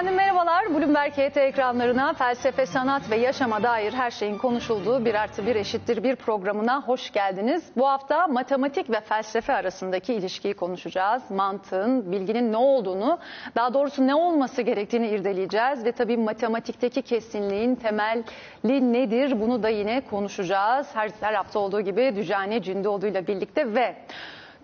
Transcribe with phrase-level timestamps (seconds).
[0.00, 0.74] Efendim merhabalar.
[0.74, 6.02] Bloomberg HT ekranlarına felsefe, sanat ve yaşama dair her şeyin konuşulduğu bir artı bir eşittir
[6.02, 7.64] bir programına hoş geldiniz.
[7.76, 11.22] Bu hafta matematik ve felsefe arasındaki ilişkiyi konuşacağız.
[11.30, 13.18] Mantığın, bilginin ne olduğunu,
[13.54, 15.84] daha doğrusu ne olması gerektiğini irdeleyeceğiz.
[15.84, 20.86] Ve tabii matematikteki kesinliğin temeli nedir bunu da yine konuşacağız.
[20.94, 23.96] Her, her hafta olduğu gibi Dücane Cündoğdu ile birlikte ve...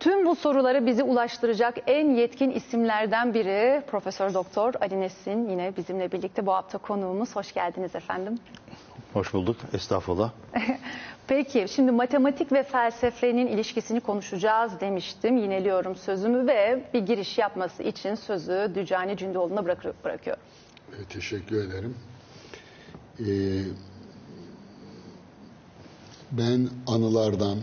[0.01, 6.13] Tüm bu soruları bizi ulaştıracak en yetkin isimlerden biri Profesör Doktor Ali Nesin yine bizimle
[6.13, 7.37] birlikte bu hafta konuğumuz.
[7.37, 8.39] Hoş geldiniz efendim.
[9.13, 9.57] Hoş bulduk.
[9.73, 10.31] Estağfurullah.
[11.29, 15.37] Peki şimdi matematik ve felsefenin ilişkisini konuşacağız demiştim.
[15.37, 20.43] Yineliyorum sözümü ve bir giriş yapması için sözü Dücani Cündoğlu'na bırak- bırakıyorum.
[20.93, 21.95] E, Teşekkür ederim.
[23.21, 23.25] Ee,
[26.33, 27.59] ben anılardan,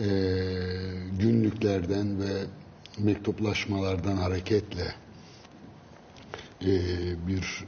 [0.00, 0.06] e,
[1.20, 2.32] günlüklerden ve
[2.98, 4.94] mektuplaşmalardan hareketle
[6.62, 6.70] e,
[7.26, 7.64] bir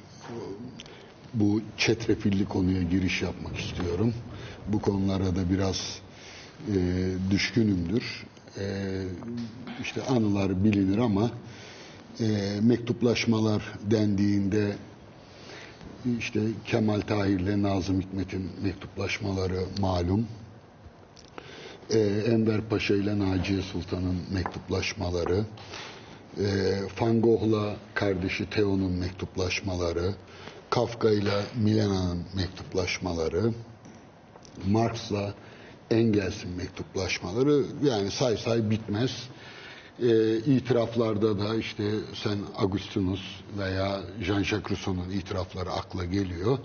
[1.35, 4.15] bu çetrefilli konuya giriş yapmak istiyorum.
[4.69, 5.99] Bu konulara da biraz
[6.69, 6.75] e,
[7.31, 8.27] düşkünümdür.
[8.59, 8.65] E,
[9.83, 11.31] işte anılar bilinir ama
[12.21, 12.25] e,
[12.63, 14.77] mektuplaşmalar dendiğinde
[16.19, 20.27] işte Kemal Tahir'le Nazım Hikmet'in mektuplaşmaları malum.
[21.91, 25.45] Ee, Enver Paşa ile Naciye Sultan'ın mektuplaşmaları,
[26.41, 26.45] ee,
[27.01, 27.23] Van
[27.95, 30.15] kardeşi Theo'nun mektuplaşmaları,
[30.71, 33.53] Kafka ile Milena'nın mektuplaşmaları,
[34.67, 35.35] Marx'la
[35.91, 39.29] Engels'in mektuplaşmaları yani say say bitmez.
[40.03, 43.21] Ee, itiraflarda da işte sen Agustinus
[43.59, 46.59] veya Jean-Jacques Rousseau'nun itirafları akla geliyor.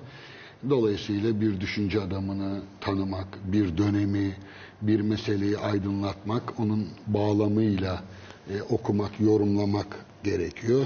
[0.69, 4.37] Dolayısıyla bir düşünce adamını tanımak, bir dönemi,
[4.81, 8.03] bir meseleyi aydınlatmak, onun bağlamıyla
[8.49, 10.85] e, okumak, yorumlamak gerekiyor.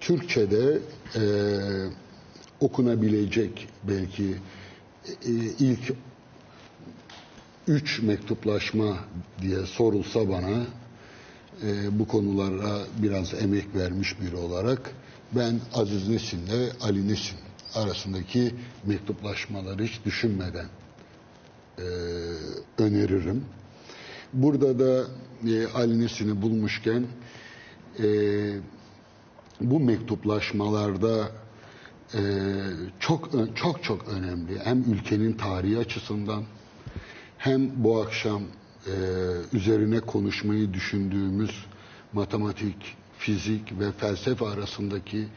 [0.00, 0.78] Türkçe'de
[1.14, 1.22] e,
[2.60, 4.34] okunabilecek belki
[5.24, 5.92] e, ilk
[7.68, 8.96] üç mektuplaşma
[9.40, 10.66] diye sorulsa bana
[11.62, 14.90] e, bu konulara biraz emek vermiş biri olarak
[15.32, 17.38] ben Aziz Nesin'le Ali Nesin
[17.74, 20.66] arasındaki mektuplaşmaları hiç düşünmeden
[21.78, 23.44] e, öneririm.
[24.32, 25.04] Burada da
[25.48, 27.06] e, Ali Nesin'i bulmuşken
[28.02, 28.06] e,
[29.60, 31.28] bu mektuplaşmalarda
[32.14, 32.20] e,
[33.00, 36.44] çok çok çok önemli hem ülkenin tarihi açısından
[37.38, 38.42] hem bu akşam
[38.86, 38.92] e,
[39.52, 41.66] üzerine konuşmayı düşündüğümüz
[42.12, 45.28] matematik, fizik ve felsefe arasındaki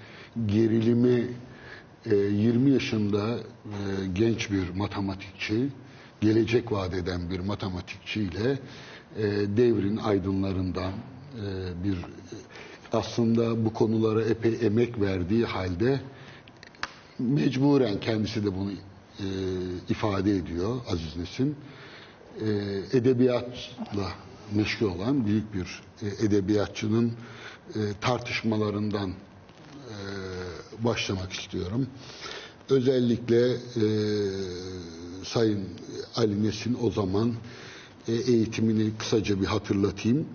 [0.45, 1.27] gerilimi
[2.05, 5.69] e, 20 yaşında e, genç bir matematikçi,
[6.21, 8.59] gelecek vaat eden bir matematikçiyle
[9.17, 9.23] e,
[9.57, 11.97] devrin aydınlarından e, bir
[12.93, 16.01] aslında bu konulara epey emek verdiği halde
[17.19, 18.77] mecburen kendisi de bunu e,
[19.89, 21.55] ifade ediyor Aziz Nesin
[22.41, 22.47] e,
[22.97, 24.11] edebiyatla
[24.55, 27.13] meşgul olan büyük bir e, edebiyatçının
[27.75, 29.13] e, tartışmalarından e,
[30.83, 31.87] başlamak istiyorum.
[32.69, 33.85] Özellikle e,
[35.25, 35.67] Sayın
[36.15, 37.33] Ali Nesin o zaman
[38.07, 40.25] e, eğitimini kısaca bir hatırlatayım.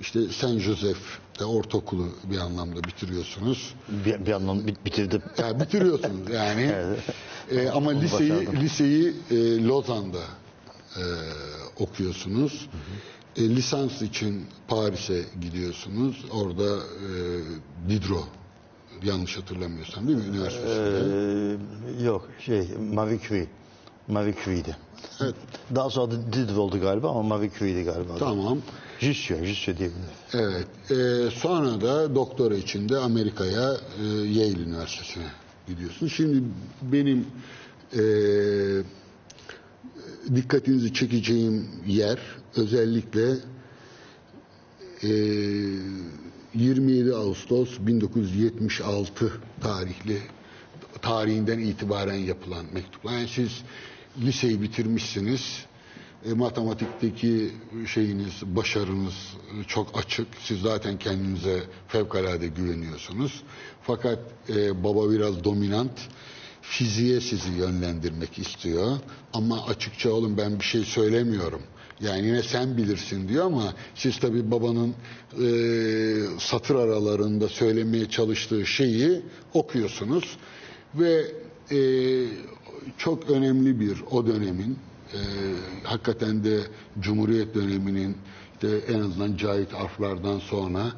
[0.00, 3.74] İşte Saint Joseph'te ortaokulu bir anlamda bitiriyorsunuz.
[4.04, 5.22] Bir, bir anlamda bit- bitirdim.
[5.38, 6.72] Yani bitiriyorsunuz yani.
[7.50, 8.56] E, ama liseyi başardım.
[8.60, 10.18] liseyi e, Lozan'da
[10.96, 11.02] e,
[11.78, 12.68] okuyorsunuz.
[13.36, 16.24] E, lisans için Paris'e gidiyorsunuz.
[16.30, 17.10] Orada e,
[17.88, 18.28] Diderot
[19.04, 21.56] yanlış hatırlamıyorsam değil mi üniversitesinde?
[22.00, 23.46] Ee, yok şey Marie Curie.
[24.08, 24.76] Marie Curie'di.
[25.20, 25.34] Evet.
[25.74, 28.16] Daha sonra da Diderot oldu galiba ama Marie Curie'di galiba.
[28.18, 28.58] Tamam.
[29.00, 30.04] Jussieu, Jussieu diyebilirim.
[30.34, 30.90] Evet.
[30.90, 35.26] E, sonra da doktora için de Amerika'ya e, Yale Üniversitesi'ne
[35.66, 36.06] gidiyorsun.
[36.08, 36.42] Şimdi
[36.82, 37.26] benim
[37.92, 38.02] e,
[40.34, 42.18] dikkatinizi çekeceğim yer
[42.56, 43.30] özellikle
[45.02, 45.10] e,
[46.54, 50.18] 27 Ağustos 1976 tarihli
[51.02, 53.12] tarihinden itibaren yapılan mektuplar.
[53.12, 53.62] Yani siz
[54.20, 55.64] liseyi bitirmişsiniz.
[56.26, 57.50] E, matematikteki
[57.86, 59.14] şeyiniz, başarınız
[59.60, 60.26] e, çok açık.
[60.42, 63.42] Siz zaten kendinize fevkalade güveniyorsunuz.
[63.82, 64.18] Fakat
[64.48, 66.00] e, baba biraz dominant.
[66.62, 68.96] Fiziğe sizi yönlendirmek istiyor.
[69.32, 71.62] Ama açıkça oğlum ben bir şey söylemiyorum.
[72.02, 74.94] Yani yine sen bilirsin diyor ama siz tabii babanın
[75.32, 75.46] e,
[76.38, 79.22] satır aralarında söylemeye çalıştığı şeyi
[79.54, 80.36] okuyorsunuz.
[80.94, 81.26] Ve
[81.70, 81.78] e,
[82.98, 84.78] çok önemli bir o dönemin
[85.14, 85.20] e,
[85.82, 86.60] hakikaten de
[87.00, 88.16] Cumhuriyet döneminin
[88.62, 90.92] de en azından Cahit Arflardan sonra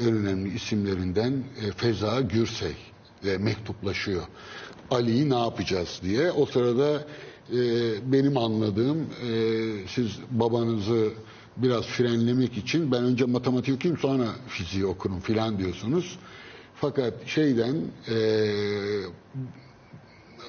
[0.00, 2.74] en önemli isimlerinden e, Feza Gürsey
[3.22, 4.22] ile mektuplaşıyor.
[4.90, 6.32] Ali'yi ne yapacağız diye.
[6.32, 7.04] O sırada
[7.52, 9.32] e, benim anladığım e,
[9.88, 11.08] siz babanızı
[11.56, 16.18] biraz frenlemek için ben önce matematik okuyayım sonra fiziği okurum filan diyorsunuz.
[16.74, 17.76] Fakat şeyden
[18.08, 18.16] e,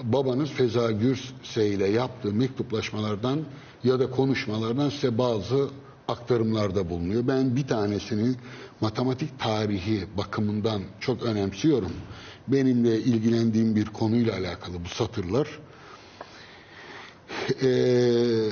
[0.04, 3.40] babanız Feza Gürsey ile yaptığı mektuplaşmalardan
[3.84, 5.70] ya da konuşmalardan size bazı
[6.08, 7.28] aktarımlarda bulunuyor.
[7.28, 8.36] Ben bir tanesini
[8.82, 11.92] matematik tarihi bakımından çok önemsiyorum.
[12.48, 15.48] Benimle ilgilendiğim bir konuyla alakalı bu satırlar.
[17.64, 18.50] Ee,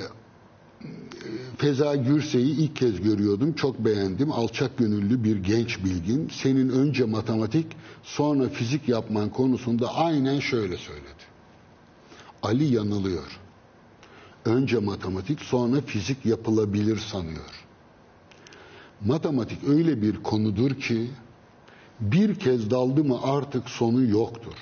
[1.58, 3.54] Feza Gürsey'i ilk kez görüyordum.
[3.54, 4.32] Çok beğendim.
[4.32, 6.30] Alçak gönüllü bir genç bilgin.
[6.32, 7.66] Senin önce matematik
[8.04, 11.24] sonra fizik yapman konusunda aynen şöyle söyledi.
[12.44, 13.40] Ali yanılıyor.
[14.46, 17.66] Önce matematik sonra fizik yapılabilir sanıyor.
[19.06, 21.10] Matematik öyle bir konudur ki
[22.00, 24.56] bir kez daldı mı artık sonu yoktur.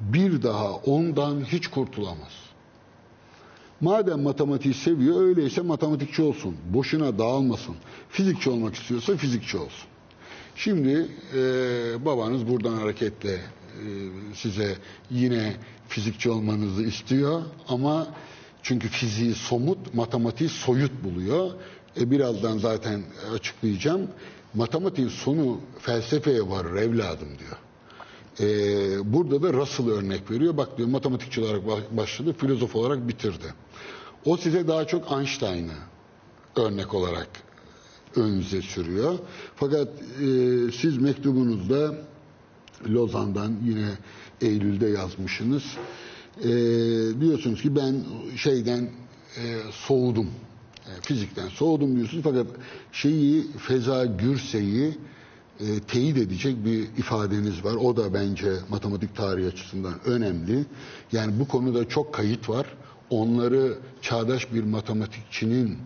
[0.00, 2.49] Bir daha ondan hiç kurtulamaz.
[3.80, 6.56] Madem matematiği seviyor öyleyse matematikçi olsun.
[6.74, 7.76] Boşuna dağılmasın.
[8.08, 9.88] Fizikçi olmak istiyorsa fizikçi olsun.
[10.56, 11.40] Şimdi e,
[12.04, 13.40] babanız buradan hareketle e,
[14.34, 14.76] size
[15.10, 15.56] yine
[15.88, 18.06] fizikçi olmanızı istiyor ama
[18.62, 21.50] çünkü fiziği somut, matematiği soyut buluyor.
[22.00, 23.02] E, birazdan zaten
[23.34, 24.08] açıklayacağım.
[24.54, 27.56] Matematiğin sonu felsefeye varır evladım diyor.
[28.40, 30.56] Ee, burada da Russell örnek veriyor.
[30.56, 33.54] Bak diyor matematikçi olarak başladı, filozof olarak bitirdi.
[34.24, 35.76] O size daha çok Einstein'ı
[36.56, 37.28] örnek olarak
[38.16, 39.18] önünüze sürüyor.
[39.56, 40.26] Fakat e,
[40.80, 41.94] siz mektubunuzda
[42.88, 43.88] Lozan'dan yine
[44.40, 45.62] Eylül'de yazmışsınız.
[46.44, 46.50] E,
[47.20, 48.04] diyorsunuz ki ben
[48.36, 48.90] şeyden
[49.36, 50.30] e, soğudum.
[50.86, 52.24] E, fizikten soğudum diyorsunuz.
[52.24, 52.46] Fakat
[52.92, 54.98] şeyi Feza Gürsey'i
[55.60, 57.74] e, teyit edecek bir ifadeniz var.
[57.74, 60.64] O da bence matematik tarihi açısından önemli.
[61.12, 62.66] Yani bu konuda çok kayıt var.
[63.10, 65.78] Onları çağdaş bir matematikçinin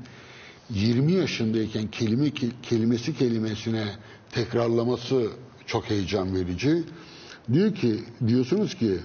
[0.71, 2.31] 20 yaşındayken kelime
[2.63, 3.85] kelimesi kelimesine
[4.31, 5.27] tekrarlaması
[5.67, 6.83] çok heyecan verici.
[7.53, 8.99] Diyor ki diyorsunuz ki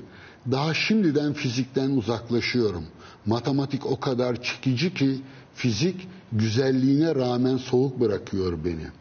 [0.51, 2.85] daha şimdiden fizikten uzaklaşıyorum.
[3.25, 5.21] Matematik o kadar çekici ki
[5.55, 8.98] fizik güzelliğine rağmen soğuk bırakıyor beni.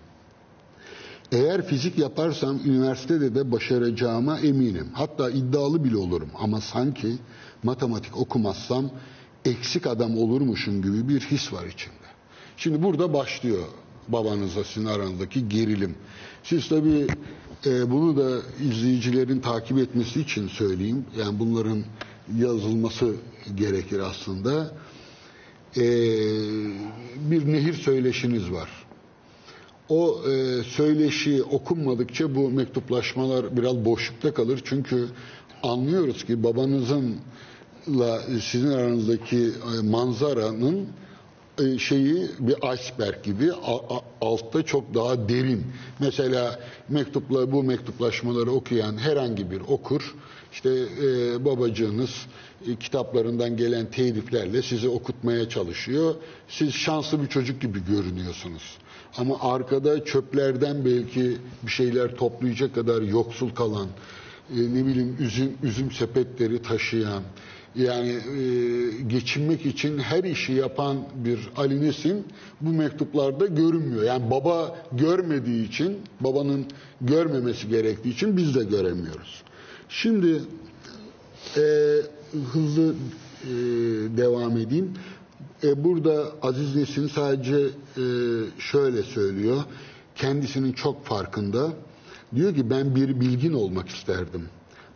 [1.33, 4.89] Eğer fizik yaparsam üniversitede de başaracağıma eminim.
[4.93, 7.17] Hatta iddialı bile olurum ama sanki
[7.63, 8.91] matematik okumazsam
[9.45, 12.09] eksik adam olurmuşum gibi bir his var içimde.
[12.57, 13.65] Şimdi burada başlıyor
[14.09, 15.95] babanızla sizin aranızdaki gerilim.
[16.43, 17.07] Siz tabii
[17.67, 18.39] e, bunu da
[18.71, 21.05] izleyicilerin takip etmesi için söyleyeyim.
[21.19, 21.85] Yani bunların
[22.37, 23.15] yazılması
[23.55, 24.75] gerekir aslında.
[25.77, 25.83] E,
[27.31, 28.88] bir nehir söyleşiniz var.
[29.89, 34.61] O e, söyleşi okunmadıkça bu mektuplaşmalar biraz boşlukta kalır.
[34.65, 35.07] Çünkü
[35.63, 40.89] anlıyoruz ki babanızınla sizin aranızdaki e, manzaranın
[41.61, 43.53] e, şeyi bir iceberg gibi
[44.21, 45.67] altta çok daha derin.
[46.01, 50.15] Mesela mektupla bu mektuplaşmaları okuyan herhangi bir okur
[50.53, 50.71] işte
[51.03, 52.11] e, babacığınız
[52.67, 56.15] e, kitaplarından gelen teyitlerle sizi okutmaya çalışıyor.
[56.49, 58.79] Siz şanslı bir çocuk gibi görünüyorsunuz.
[59.17, 63.89] Ama arkada çöplerden belki bir şeyler toplayacak kadar yoksul kalan,
[64.51, 67.23] e, ne bileyim üzüm, üzüm sepetleri taşıyan,
[67.75, 68.43] yani e,
[69.07, 72.27] geçinmek için her işi yapan bir Ali Nesin
[72.61, 74.03] bu mektuplarda görünmüyor.
[74.03, 76.67] Yani baba görmediği için, babanın
[77.01, 79.43] görmemesi gerektiği için biz de göremiyoruz.
[79.89, 80.43] Şimdi
[81.57, 81.63] e,
[82.53, 82.95] hızlı
[83.45, 83.49] e,
[84.17, 84.95] devam edeyim.
[85.65, 88.05] E, burada Aziz Nesin sadece e,
[88.59, 89.63] şöyle söylüyor.
[90.15, 91.73] Kendisinin çok farkında.
[92.35, 94.49] Diyor ki ben bir bilgin olmak isterdim.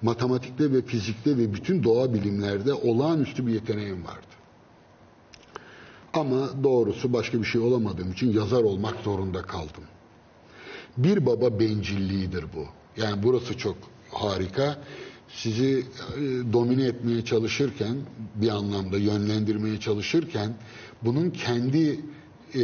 [0.03, 4.33] Matematikte ve fizikte ve bütün doğa bilimlerde olağanüstü bir yeteneğim vardı.
[6.15, 9.85] Ama doğrusu başka bir şey olamadığım için yazar olmak zorunda kaldım.
[10.97, 12.67] Bir baba bencilliğidir bu.
[13.01, 13.77] Yani burası çok
[14.11, 14.79] harika
[15.35, 15.85] sizi
[16.17, 16.21] e,
[16.53, 17.97] domine etmeye çalışırken
[18.35, 20.55] bir anlamda yönlendirmeye çalışırken
[21.03, 22.01] bunun kendi
[22.55, 22.61] e,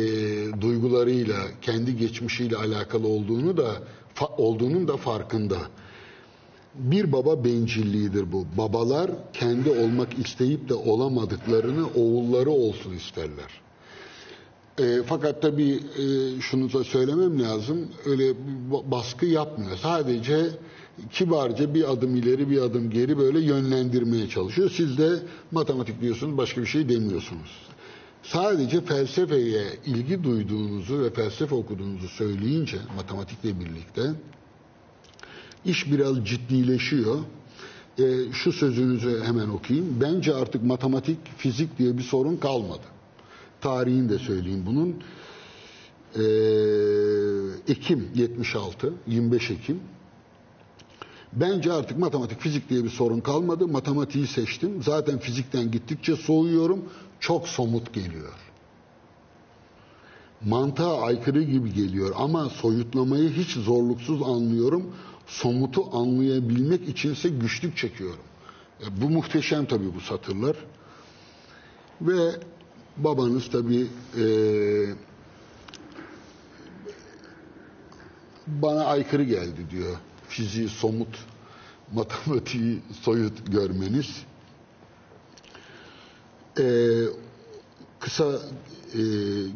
[0.61, 3.83] duygularıyla, kendi geçmişiyle alakalı olduğunu da
[4.39, 5.59] olduğunun da farkında.
[6.75, 8.47] Bir baba bencilliğidir bu.
[8.59, 13.61] Babalar kendi olmak isteyip de olamadıklarını oğulları olsun isterler.
[14.79, 17.89] E, fakat tabii e, şunu da söylemem lazım.
[18.07, 18.35] Öyle
[18.91, 19.77] baskı yapmıyor.
[19.77, 20.51] Sadece
[21.13, 24.71] kibarca bir adım ileri bir adım geri böyle yönlendirmeye çalışıyor.
[24.77, 25.11] Siz de
[25.51, 27.51] matematik diyorsunuz başka bir şey demiyorsunuz.
[28.23, 34.03] sadece felsefeye ilgi duyduğunuzu ve felsefe okuduğunuzu söyleyince matematikle birlikte
[35.65, 37.19] iş biraz ciddileşiyor.
[37.99, 40.01] E, şu sözünüzü hemen okuyayım.
[40.01, 42.83] Bence artık matematik, fizik diye bir sorun kalmadı.
[43.61, 44.97] Tarihini de söyleyeyim bunun.
[46.17, 49.81] E, Ekim 76, 25 Ekim.
[51.33, 53.69] Bence artık matematik, fizik diye bir sorun kalmadı.
[53.69, 54.83] Matematiği seçtim.
[54.83, 56.85] Zaten fizikten gittikçe soğuyorum.
[57.21, 58.33] Çok somut geliyor.
[60.45, 64.95] Mantığa aykırı gibi geliyor ama soyutlamayı hiç zorluksuz anlıyorum.
[65.27, 68.25] Somutu anlayabilmek içinse güçlük çekiyorum.
[68.81, 70.57] E, bu muhteşem tabii bu satırlar.
[72.01, 72.31] Ve
[72.97, 73.87] babanız tabii
[74.19, 74.25] e,
[78.47, 79.97] bana aykırı geldi diyor.
[80.29, 81.09] Fiziği somut,
[81.93, 84.25] matematiği soyut görmeniz.
[86.61, 87.05] Ee,
[88.01, 88.41] kısa
[88.95, 89.01] e,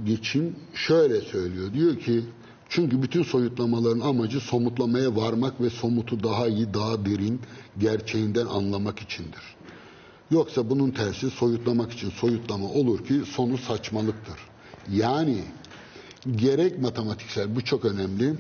[0.07, 1.73] geçim şöyle söylüyor.
[1.73, 2.25] Diyor ki
[2.69, 7.41] çünkü bütün soyutlamaların amacı somutlamaya varmak ve somutu daha iyi, daha derin,
[7.79, 9.43] gerçeğinden anlamak içindir.
[10.31, 14.38] Yoksa bunun tersi soyutlamak için soyutlama olur ki sonu saçmalıktır.
[14.91, 15.38] Yani
[16.37, 18.35] gerek matematiksel, bu çok önemli,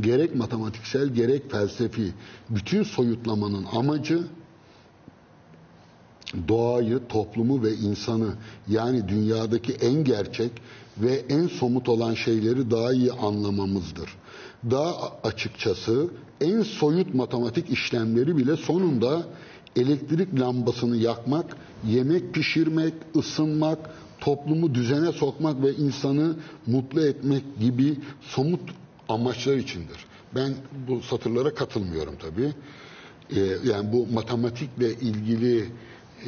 [0.00, 2.12] gerek matematiksel gerek felsefi
[2.50, 4.22] bütün soyutlamanın amacı
[6.48, 8.34] doğayı, toplumu ve insanı
[8.68, 10.50] yani dünyadaki en gerçek
[10.98, 14.16] ve en somut olan şeyleri daha iyi anlamamızdır.
[14.70, 16.08] Daha açıkçası
[16.40, 19.22] en soyut matematik işlemleri bile sonunda
[19.76, 21.56] elektrik lambasını yakmak,
[21.88, 26.36] yemek pişirmek, ısınmak, toplumu düzene sokmak ve insanı
[26.66, 28.60] mutlu etmek gibi somut
[29.08, 29.96] amaçlar içindir.
[30.34, 30.54] Ben
[30.88, 32.52] bu satırlara katılmıyorum tabii.
[33.36, 35.64] Ee, yani bu matematikle ilgili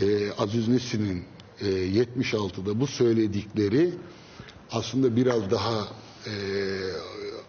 [0.03, 1.25] e, Aziz Nesin'in
[1.61, 3.91] e, 76'da bu söyledikleri
[4.71, 5.89] aslında biraz daha
[6.27, 6.33] e,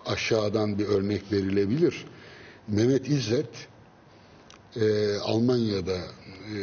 [0.06, 2.06] aşağıdan bir örnek verilebilir.
[2.68, 3.50] Mehmet İzzet
[4.76, 6.60] e, Almanya'da e,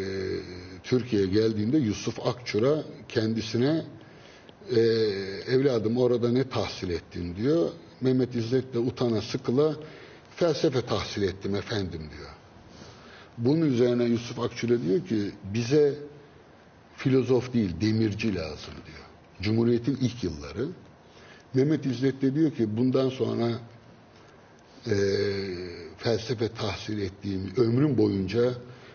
[0.85, 3.85] Türkiye'ye geldiğinde Yusuf Akçur'a kendisine
[4.77, 4.81] e,
[5.49, 7.71] evladım orada ne tahsil ettin diyor.
[8.01, 9.75] Mehmet İzzet de utana sıkıla
[10.37, 12.31] felsefe tahsil ettim efendim diyor.
[13.39, 15.95] Bunun üzerine Yusuf Akçura diyor ki bize
[16.97, 19.05] filozof değil demirci lazım diyor.
[19.43, 20.69] Cumhuriyet'in ilk yılları.
[21.55, 23.49] Mehmet İzzet de diyor ki bundan sonra
[24.87, 24.95] e,
[25.99, 28.53] felsefe tahsil ettiğimi, ömrüm boyunca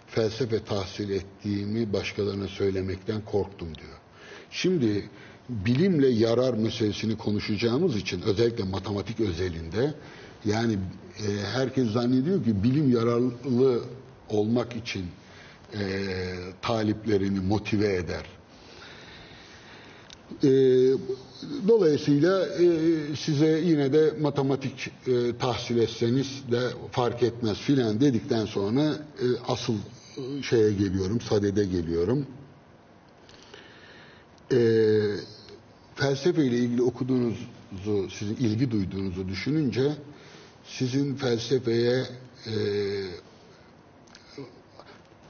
[0.08, 3.98] felsefe tahsil ettiğimi başkalarına söylemekten korktum diyor.
[4.52, 5.10] Şimdi
[5.50, 9.94] bilimle yarar meselesini konuşacağımız için özellikle matematik özelinde
[10.46, 13.82] yani e, herkes zannediyor ki bilim yararlı
[14.30, 15.06] olmak için
[15.74, 15.80] e,
[16.62, 18.26] taliplerini motive eder.
[20.44, 20.50] E,
[21.68, 22.66] dolayısıyla e,
[23.16, 26.60] size yine de matematik e, tahsil etseniz de
[26.92, 32.28] fark etmez filan dedikten sonra e, asıl e, şeye geliyorum, sadede geliyorum.
[34.52, 34.60] E,
[36.00, 39.92] felsefe ile ilgili okuduğunuzu, sizin ilgi duyduğunuzu düşününce
[40.66, 42.06] sizin felsefeye
[42.46, 42.54] e,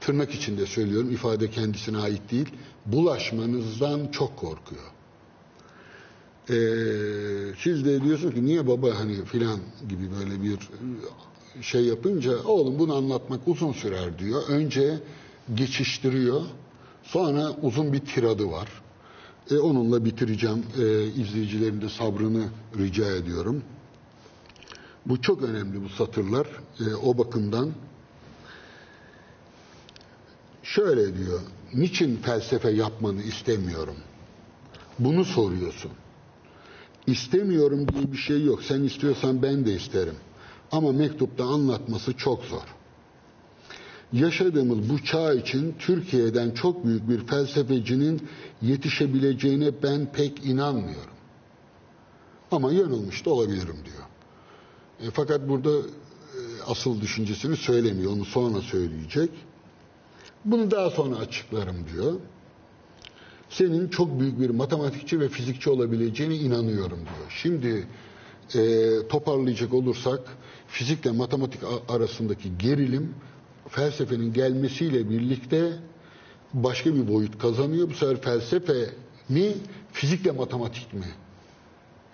[0.00, 2.48] tırnak içinde söylüyorum, ifade kendisine ait değil,
[2.86, 4.82] bulaşmanızdan çok korkuyor.
[6.50, 6.54] Ee,
[7.58, 10.58] siz de diyorsunuz ki niye baba hani filan gibi böyle bir
[11.62, 14.42] şey yapınca oğlum bunu anlatmak uzun sürer diyor.
[14.48, 14.98] Önce
[15.54, 16.42] geçiştiriyor.
[17.02, 18.68] Sonra uzun bir tiradı var.
[19.50, 20.64] E, onunla bitireceğim.
[20.78, 22.44] E, izleyicilerin de sabrını
[22.78, 23.62] rica ediyorum.
[25.06, 26.46] Bu çok önemli bu satırlar.
[26.80, 27.70] E, o bakımdan
[30.62, 31.40] şöyle diyor.
[31.74, 33.96] Niçin felsefe yapmanı istemiyorum?
[34.98, 35.90] Bunu soruyorsun.
[37.06, 38.62] İstemiyorum diye bir şey yok.
[38.62, 40.16] Sen istiyorsan ben de isterim.
[40.72, 42.79] Ama mektupta anlatması çok zor.
[44.12, 48.28] Yaşadığımız bu çağ için Türkiye'den çok büyük bir felsefecinin
[48.62, 51.14] yetişebileceğine ben pek inanmıyorum.
[52.50, 54.04] Ama yanılmış da olabilirim diyor.
[55.00, 58.12] E, fakat burada e, asıl düşüncesini söylemiyor.
[58.12, 59.30] Onu sonra söyleyecek.
[60.44, 62.12] Bunu daha sonra açıklarım diyor.
[63.50, 67.36] Senin çok büyük bir matematikçi ve fizikçi olabileceğine inanıyorum diyor.
[67.42, 67.86] Şimdi
[68.54, 70.20] e, toparlayacak olursak
[70.68, 73.14] fizikle matematik arasındaki gerilim
[73.68, 75.72] felsefenin gelmesiyle birlikte
[76.54, 77.90] başka bir boyut kazanıyor.
[77.90, 78.90] Bu sefer felsefe
[79.28, 79.54] mi,
[79.92, 81.06] fizikle matematik mi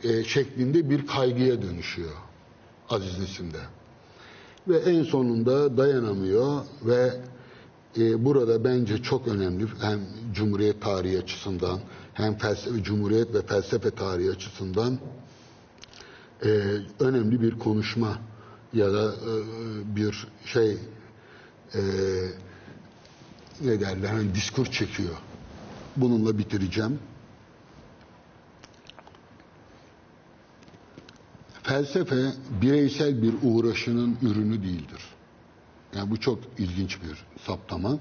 [0.03, 2.13] e, şeklinde bir kaygıya dönüşüyor
[2.91, 3.61] Aziz Nesin'de.
[4.69, 7.21] Ve en sonunda dayanamıyor ve
[7.99, 10.01] e, burada bence çok önemli hem
[10.35, 11.81] Cumhuriyet tarihi açısından
[12.15, 14.99] hem felsefe, Cumhuriyet ve felsefe tarihi açısından
[16.45, 16.49] e,
[17.01, 18.19] önemli bir konuşma
[18.73, 20.79] ya da e, bir şey
[21.75, 21.81] e,
[23.61, 25.17] ne derler hani diskur çekiyor.
[25.97, 26.99] Bununla bitireceğim.
[31.63, 32.33] Felsefe
[32.63, 35.03] bireysel bir uğraşının ürünü değildir.
[35.97, 37.99] Yani bu çok ilginç bir saptama.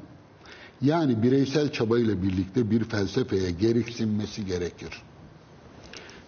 [0.82, 5.02] Yani bireysel çabayla birlikte bir felsefeye gereksinmesi gerekir.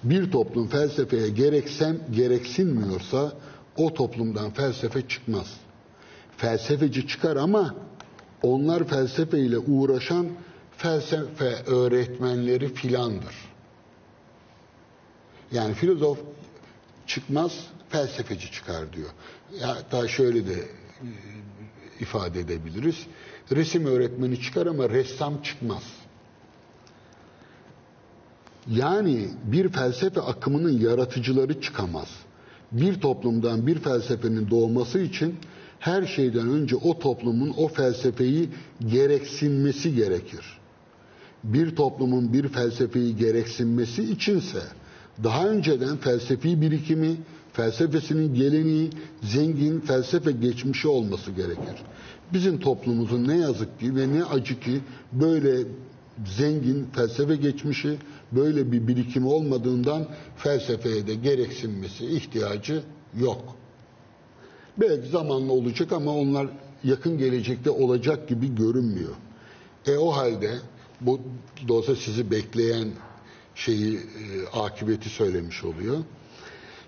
[0.04, 3.34] Bir toplum felsefeye gereksem gereksinmiyorsa
[3.78, 5.48] o toplumdan felsefe çıkmaz.
[6.38, 7.76] Felsefeci çıkar ama
[8.42, 10.28] onlar felsefeyle uğraşan
[10.78, 13.36] felsefe öğretmenleri filandır.
[15.52, 16.20] Yani filozof
[17.08, 19.10] çıkmaz, felsefeci çıkar diyor.
[19.62, 20.64] Hatta şöyle de e,
[22.00, 23.08] ifade edebiliriz.
[23.52, 25.84] Resim öğretmeni çıkar ama ressam çıkmaz.
[28.68, 32.10] Yani bir felsefe akımının yaratıcıları çıkamaz.
[32.72, 35.36] Bir toplumdan bir felsefenin doğması için
[35.80, 38.50] her şeyden önce o toplumun o felsefeyi
[38.88, 40.60] gereksinmesi gerekir.
[41.44, 44.60] Bir toplumun bir felsefeyi gereksinmesi içinse
[45.24, 47.16] daha önceden felsefi birikimi,
[47.54, 48.90] felsefesinin geleneği,
[49.22, 51.76] zengin felsefe geçmişi olması gerekir.
[52.34, 54.80] Bizim toplumumuzun ne yazık ki ve ne acı ki
[55.12, 55.58] böyle
[56.38, 57.98] zengin felsefe geçmişi,
[58.32, 60.08] böyle bir birikimi olmadığından
[60.38, 62.84] felsefeye de gereksinmesi ihtiyacı
[63.20, 63.56] yok.
[64.78, 66.48] Belki zamanla olacak ama onlar
[66.84, 69.16] yakın gelecekte olacak gibi görünmüyor.
[69.88, 70.60] E o halde
[71.02, 71.20] bu
[71.68, 72.88] da sizi bekleyen
[73.56, 74.00] şeyi e,
[74.54, 75.98] akıbeti söylemiş oluyor.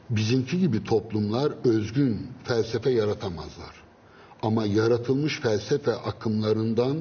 [0.10, 3.76] Bizimki gibi toplumlar özgün felsefe yaratamazlar.
[4.42, 6.98] Ama yaratılmış felsefe akımlarından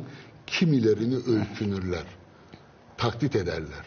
[0.46, 2.04] kimilerini ölçünürler.
[2.96, 3.84] Taklit ederler.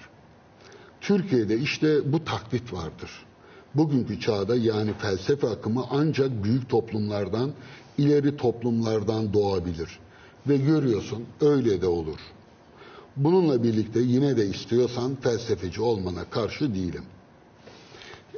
[1.01, 3.25] Türkiye'de işte bu taklit vardır.
[3.75, 7.51] Bugünkü çağda yani felsefe akımı ancak büyük toplumlardan,
[7.97, 9.99] ileri toplumlardan doğabilir.
[10.47, 12.19] Ve görüyorsun öyle de olur.
[13.15, 17.03] Bununla birlikte yine de istiyorsan felsefeci olmana karşı değilim.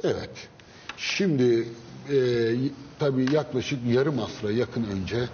[0.04, 0.48] Evet.
[0.96, 1.68] Şimdi
[2.12, 2.54] e,
[2.98, 5.28] tabii yaklaşık yarım asra yakın önce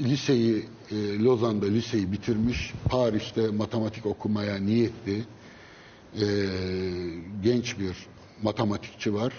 [0.00, 5.24] liseyi e, Lozan'da liseyi bitirmiş, Paris'te matematik okumaya niyetli
[6.20, 6.26] e,
[7.42, 7.96] genç bir
[8.42, 9.32] matematikçi var.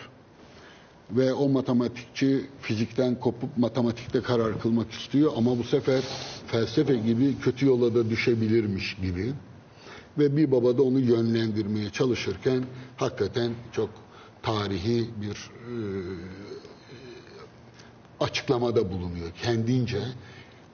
[1.12, 6.04] Ve o matematikçi fizikten kopup matematikte karar kılmak istiyor ama bu sefer
[6.48, 9.34] felsefe gibi kötü yola da düşebilirmiş gibi.
[10.18, 12.64] Ve bir baba da onu yönlendirmeye çalışırken
[12.98, 13.90] hakikaten çok
[14.44, 15.76] tarihi bir e,
[18.20, 20.02] açıklamada bulunuyor kendince.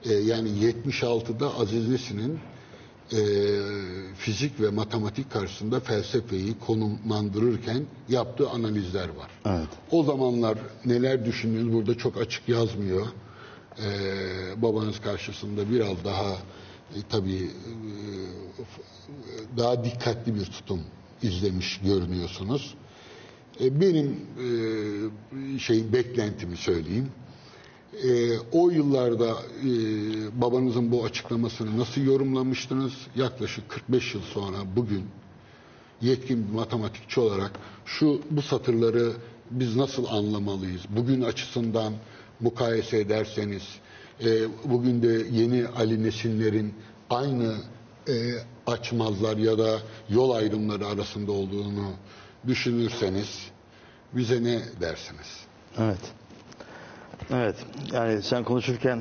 [0.04, 2.38] E, yani 76'da Aziz Nesin'in
[3.12, 3.20] e,
[4.16, 9.30] fizik ve matematik karşısında felsefeyi konumlandırırken yaptığı analizler var.
[9.46, 9.68] Evet.
[9.90, 13.06] O zamanlar neler düşündüğünüz burada çok açık yazmıyor.
[13.78, 16.32] E, babanız karşısında biraz daha
[16.96, 17.72] e, tabii e,
[19.56, 20.80] daha dikkatli bir tutum
[21.22, 22.74] izlemiş görünüyorsunuz.
[23.60, 24.20] E, benim
[25.56, 27.08] e, şey beklentimi söyleyeyim.
[28.04, 29.70] E, o yıllarda e,
[30.40, 32.92] babanızın bu açıklamasını nasıl yorumlamıştınız?
[33.16, 35.04] Yaklaşık 45 yıl sonra bugün
[36.00, 37.50] yetkin bir matematikçi olarak
[37.84, 39.12] şu bu satırları
[39.50, 40.82] biz nasıl anlamalıyız?
[40.88, 41.92] Bugün açısından
[42.40, 43.62] mukayese ederseniz
[44.24, 44.28] e,
[44.64, 46.74] bugün de yeni Ali Nesinlerin
[47.10, 47.54] aynı
[48.08, 48.12] e,
[48.66, 51.90] açmazlar ya da yol ayrımları arasında olduğunu
[52.46, 53.46] düşünürseniz
[54.12, 55.40] bize ne dersiniz?
[55.78, 56.00] Evet.
[57.32, 57.56] Evet.
[57.92, 59.00] Yani sen konuşurken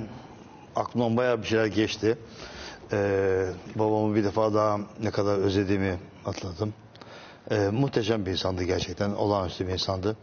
[0.75, 2.17] aklımdan bayağı bir şeyler geçti.
[2.91, 6.73] Ee, babamı bir defa daha ne kadar özlediğimi hatırladım.
[7.51, 9.10] Ee, muhteşem bir insandı gerçekten.
[9.12, 10.17] Olağanüstü bir insandı.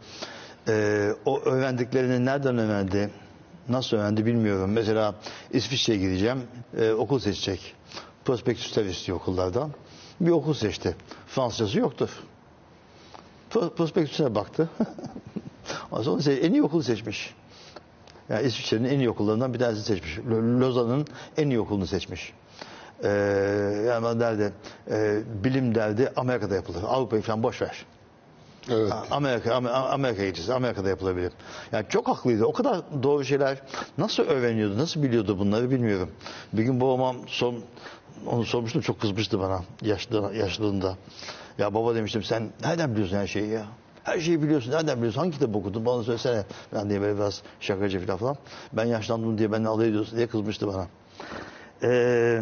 [0.68, 3.10] Ee, o öğrendiklerini nereden öğrendi?
[3.68, 4.70] Nasıl öğrendi bilmiyorum.
[4.72, 5.14] Mesela
[5.50, 6.42] İsviçre'ye gideceğim.
[6.78, 7.74] Ee, okul seçecek.
[8.24, 9.70] Prospektüsler istiyor okullardan.
[10.20, 10.96] Bir okul seçti.
[11.26, 12.10] Fransızcası yoktur.
[13.50, 14.68] Pro- baktı.
[15.90, 17.34] Ondan sonra en iyi okulu seçmiş.
[18.30, 20.18] Yani İsviçre'nin en iyi okullarından bir tanesini seçmiş.
[20.18, 22.32] Lo- Lozan'ın en iyi okulunu seçmiş.
[23.04, 23.08] Ee,
[23.88, 24.52] yani derdi,
[24.90, 26.82] e, bilim derdi Amerika'da yapılır.
[26.88, 27.84] Avrupa'yı falan boş ver.
[28.70, 28.92] Evet.
[29.10, 30.50] Amerika, Amer- Amerika'ya gideceğiz.
[30.50, 31.32] Amerika'da yapılabilir.
[31.72, 32.44] Yani çok haklıydı.
[32.44, 33.62] O kadar doğru şeyler
[33.98, 36.10] nasıl öğreniyordu, nasıl biliyordu bunları bilmiyorum.
[36.52, 37.54] Bir gün babama son,
[38.26, 40.96] onu sormuştum çok kızmıştı bana yaşlı, yaşlılığında.
[41.58, 43.64] Ya baba demiştim sen nereden biliyorsun her şeyi ya?
[44.06, 44.72] Her şeyi biliyorsun.
[44.72, 45.20] Nereden biliyorsun?
[45.20, 45.86] Hangi kitap okudun?
[45.86, 46.44] Bana söylesene.
[46.74, 48.36] Ben diye böyle biraz şakacı falan.
[48.72, 50.86] Ben yaşlandım diye beni alay ediyorsun diye kızmıştı bana.
[51.82, 52.40] Ee,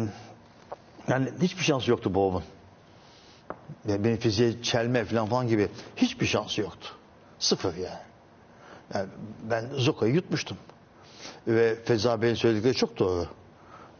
[1.07, 2.43] yani hiçbir şansı yoktu babamın.
[3.87, 6.87] Yani benim fiziğe çelme falan falan gibi hiçbir şansı yoktu.
[7.39, 7.99] Sıfır yani.
[8.93, 9.09] yani
[9.49, 10.57] ben Zoka'yı yutmuştum.
[11.47, 13.27] Ve Feza Bey'in söyledikleri çok doğru.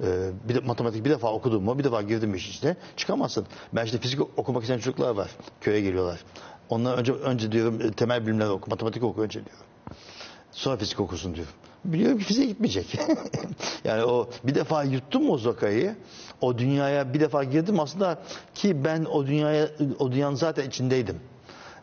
[0.04, 3.48] Ee, bir de matematik bir defa okudun mu bir defa girdim işin içine çıkamazsın.
[3.74, 5.32] Ben işte fizik okumak isteyen çocuklar var.
[5.62, 6.20] Köye geliyorlar.
[6.70, 9.66] Onlar önce önce diyorum e, temel bilimler oku, matematik oku önce diyorum.
[10.52, 11.48] Sonra fizik okusun diyor.
[11.86, 13.00] Biliyorum ki fiziğe gitmeyecek.
[13.84, 15.96] yani o bir defa yuttum o zokayı,
[16.42, 18.20] o dünyaya bir defa girdim aslında
[18.56, 21.20] ki ben o dünyaya, o dünyanın zaten içindeydim.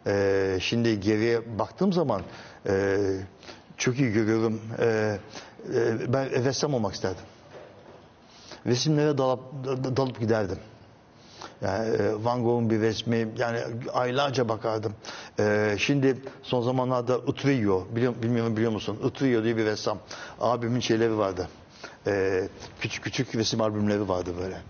[0.07, 2.23] Ee, şimdi geriye baktığım zaman
[2.69, 2.99] e,
[3.77, 4.61] çok iyi görüyorum.
[4.79, 5.19] Ee,
[5.75, 7.25] e, ben ressam olmak isterdim.
[8.67, 9.41] Resimlere dalıp,
[9.97, 10.59] dalıp giderdim.
[11.63, 13.59] Yani e, Van Gogh'un bir resmi yani
[13.93, 14.95] aylarca bakardım.
[15.39, 18.99] Ee, şimdi son zamanlarda Utrillo biliyor, bilmiyorum biliyor musun?
[19.05, 19.99] Utrillo diye bir ressam.
[20.41, 21.49] Abimin şeyleri vardı.
[22.07, 22.49] Ee,
[22.81, 24.61] küçük küçük resim albümleri vardı böyle.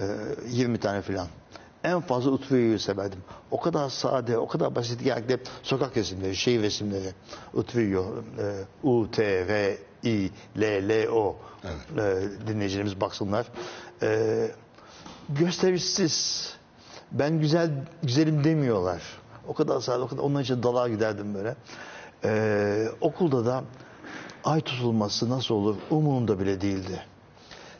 [0.00, 0.16] Ee,
[0.48, 1.26] 20 tane filan.
[1.84, 3.20] En fazla Utrillo'yu severdim.
[3.50, 5.40] O kadar sade, o kadar basit geldi.
[5.62, 7.14] Sokak resimleri, şehir resimleri.
[7.54, 8.04] Utrillo,
[8.38, 11.36] e, U, T, R, I, L, L, O.
[11.64, 13.46] Ee, dinleyicilerimiz baksınlar.
[14.02, 14.50] Ee,
[15.38, 16.46] gösterişsiz.
[17.12, 17.70] Ben güzel
[18.02, 19.02] güzelim demiyorlar.
[19.48, 21.56] O kadar sade, o kadar onun için dalığa giderdim böyle.
[22.24, 23.64] Ee, okulda da
[24.44, 27.02] ay tutulması nasıl olur umurumda bile değildi.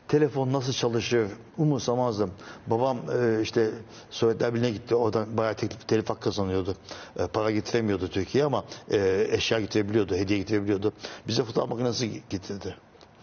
[0.08, 2.30] Telefon nasıl çalışır umursamazdım.
[2.66, 3.70] Babam e, işte
[4.10, 4.94] Sovyetler Birliği'ne gitti.
[4.94, 6.76] Oradan bayağı teklif, telif hak kazanıyordu.
[7.18, 10.92] E, para getiremiyordu Türkiye'ye ama e, eşya getirebiliyordu, hediye getirebiliyordu.
[11.28, 12.76] Bize fotoğraf makinesi getirdi.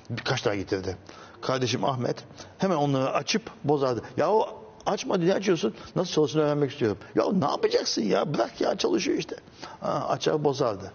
[0.10, 0.98] Birkaç tane getirdi.
[1.42, 2.24] Kardeşim Ahmet
[2.58, 4.02] hemen onları açıp bozardı.
[4.18, 5.74] Ya o açma diye açıyorsun.
[5.96, 6.98] Nasıl çalıştığını öğrenmek istiyorum.
[7.16, 8.34] Ya ne yapacaksın ya?
[8.34, 9.36] Bırak ya çalışıyor işte.
[9.80, 10.92] Ha, açar bozardı.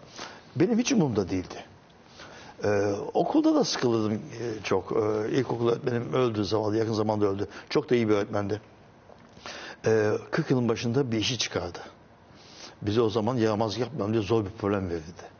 [0.57, 1.65] Benim hiç umurumda değildi.
[2.65, 4.93] Ee, okulda da sıkılırdım e, çok.
[4.93, 7.49] Ee, ilkokul öğretmenim öldü zavallı yakın zamanda öldü.
[7.71, 8.61] Çok da iyi bir öğretmendi.
[9.87, 11.79] Ee, 40 yılın başında bir işi çıkardı.
[12.83, 15.33] Bize o zaman yaramazlık yapmayalım diye zor bir problem verirdi.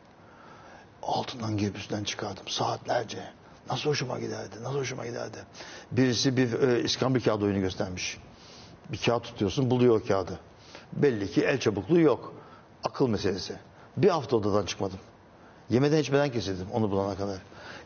[1.03, 3.23] Altından girip çıkardım saatlerce.
[3.69, 5.37] Nasıl hoşuma giderdi, nasıl hoşuma giderdi.
[5.91, 8.17] Birisi bir e, iskambil kağıdı oyunu göstermiş.
[8.91, 10.39] Bir kağıt tutuyorsun, buluyor o kağıdı.
[10.93, 12.33] Belli ki el çabukluğu yok.
[12.83, 13.55] Akıl meselesi.
[13.97, 14.99] Bir hafta odadan çıkmadım.
[15.69, 17.37] Yemeden içmeden kesildim onu bulana kadar.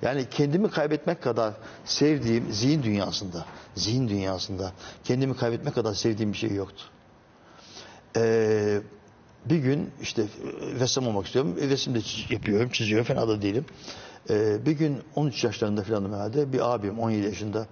[0.01, 1.53] Yani kendimi kaybetmek kadar
[1.85, 4.71] sevdiğim zihin dünyasında, zihin dünyasında
[5.03, 6.83] kendimi kaybetmek kadar sevdiğim bir şey yoktu.
[8.15, 8.81] Ee,
[9.45, 10.25] bir gün işte e,
[10.79, 11.55] ressam olmak istiyorum.
[11.69, 13.05] Resim de yapıyorum, çiziyorum.
[13.05, 13.65] Fena da değilim.
[14.29, 16.53] Ee, bir gün 13 yaşlarında falanım herhalde.
[16.53, 17.67] Bir abim 17 yaşında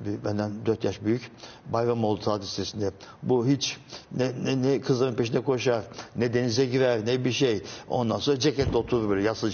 [0.00, 1.30] bir, benden 4 yaş büyük.
[1.72, 2.90] Bayramoğlu tatil sitesinde.
[3.22, 3.78] Bu hiç
[4.12, 5.82] ne, ne, ne kızların peşinde koşar,
[6.16, 7.62] ne denize girer, ne bir şey.
[7.88, 9.44] Ondan sonra ceketle oturur böyle yaz.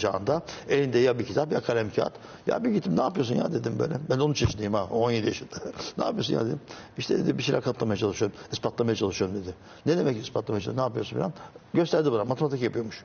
[0.68, 2.12] Elinde ya bir kitap ya kalem kağıt.
[2.46, 3.94] Ya bir gittim ne yapıyorsun ya dedim böyle.
[4.10, 5.56] Ben de 13 yaşındayım ha 17 yaşında.
[5.98, 6.60] ne yapıyorsun ya dedim.
[6.98, 8.36] İşte dedi bir şeyler katlamaya çalışıyorum.
[8.52, 9.54] ispatlamaya çalışıyorum dedi.
[9.86, 10.78] Ne demek ispatlamaya çalışıyorum?
[10.78, 11.32] Ne yapıyorsun falan.
[11.74, 13.04] Gösterdi bana matematik yapıyormuş.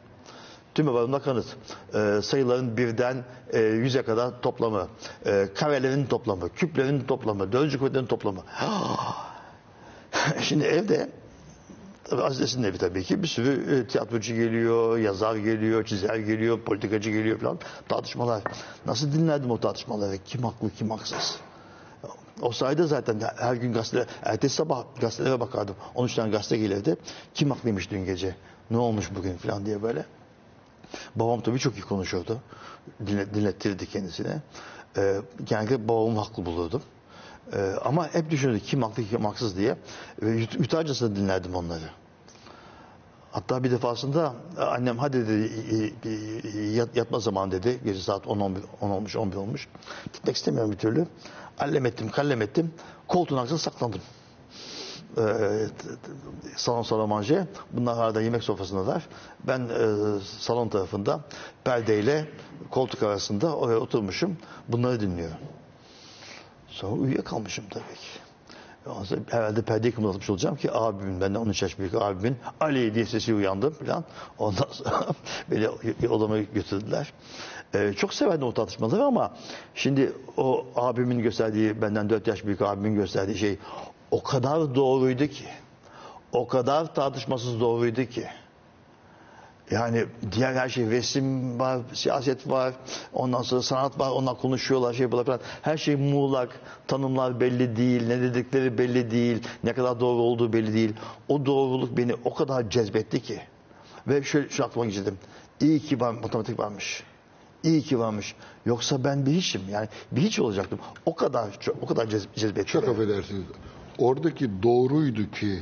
[0.75, 1.45] Tüm varımda kanıt.
[1.93, 4.88] Ee, sayıların birden e, yüze kadar toplamı,
[5.25, 8.41] e, karelerin toplamı, küplerin toplamı, dördüncü kuvvetlerin toplamı.
[10.41, 11.10] Şimdi evde
[12.03, 16.60] tabii Aziz Nesin'in evi tabii ki bir sürü e, tiyatrocu geliyor, yazar geliyor, çizer geliyor,
[16.60, 18.43] politikacı geliyor falan tartışmalar.
[18.86, 20.17] Nasıl dinlerdim o tartışmaları?
[20.25, 21.39] Kim haklı, kim haksız?
[22.41, 25.75] O sayede zaten her gün gazete, ertesi sabah gazetelere bakardım.
[25.95, 26.95] 13 tane gazete gelirdi.
[27.34, 28.36] Kim haklıymış dün gece?
[28.71, 30.05] Ne olmuş bugün falan diye böyle.
[31.15, 32.39] Babam tabii çok iyi konuşuyordu.
[33.08, 34.41] Dinle, dinlettirdi kendisine.
[34.97, 36.82] Ee, genellikle babamı haklı bulurdum.
[37.54, 39.77] Ee, ama hep düşünürdü kim haklı kim haksız diye.
[40.21, 41.89] Ve yut, yutarcasına dinlerdim onları.
[43.32, 45.51] Hatta bir defasında annem hadi dedi
[46.06, 46.10] e,
[46.60, 47.80] e, yat, yatma zaman dedi.
[47.84, 49.67] Gece saat 10, 11, 10 olmuş 11 olmuş.
[50.13, 51.08] Gitmek istemiyorum bir türlü.
[51.60, 52.73] Allem ettim kallem ettim.
[53.08, 54.01] Koltuğun arkasına saklandım
[55.17, 55.24] e,
[56.56, 57.47] salon salamanje.
[57.74, 59.08] Bunlar arada yemek sofrasındalar.
[59.47, 61.19] Ben e, salon tarafında
[61.63, 62.28] perdeyle
[62.69, 64.38] koltuk arasında oraya oturmuşum.
[64.67, 65.38] Bunları dinliyorum.
[66.67, 68.21] Sonra uyuyakalmışım tabii ki.
[69.30, 73.74] Herhalde perdeyi kımıldatmış olacağım ki abimin, benden 13 yaş büyük abimin Ali diye sesi uyandım
[73.74, 74.04] falan.
[74.39, 75.06] Ondan sonra
[75.52, 75.69] beni
[76.10, 77.13] odama götürdüler.
[77.76, 79.34] Ee, çok severdim o tartışmaları ama
[79.76, 83.58] şimdi o abimin gösterdiği, benden 4 yaş büyük abimin gösterdiği şey
[84.12, 85.45] o kadar doğruydu ki,
[86.32, 88.26] o kadar tartışmasız doğruydu ki.
[89.71, 92.74] Yani diğer her şey resim var, siyaset var,
[93.13, 95.39] ondan sonra sanat var, onlar konuşuyorlar, şey yapıyorlar falan.
[95.62, 100.74] Her şey muğlak, tanımlar belli değil, ne dedikleri belli değil, ne kadar doğru olduğu belli
[100.74, 100.93] değil.
[101.28, 103.41] O doğruluk beni o kadar cezbetti ki.
[104.08, 105.17] Ve şöyle şu aklıma geçirdim.
[105.62, 107.04] İyi ki var, matematik varmış.
[107.63, 108.36] İyi ki varmış.
[108.65, 109.62] Yoksa ben bir hiçim.
[109.71, 110.80] Yani bir hiç olacaktım.
[111.06, 111.50] O kadar
[111.82, 112.71] o kadar cez- cezbetti.
[112.71, 113.43] Çok affedersiniz.
[114.01, 115.59] Oradaki doğruydu ki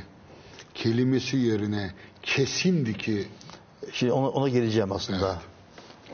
[0.74, 1.90] kelimesi yerine
[2.22, 3.26] kesindi ki
[3.92, 5.36] Şimdi ona, ona geleceğim aslında.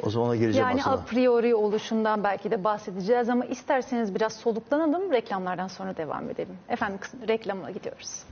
[0.03, 0.97] O zaman ona geleceğim Yani aslında.
[0.97, 5.13] a priori oluşundan belki de bahsedeceğiz ama isterseniz biraz soluklanalım.
[5.13, 6.57] Reklamlardan sonra devam edelim.
[6.69, 8.23] Efendim reklama gidiyoruz.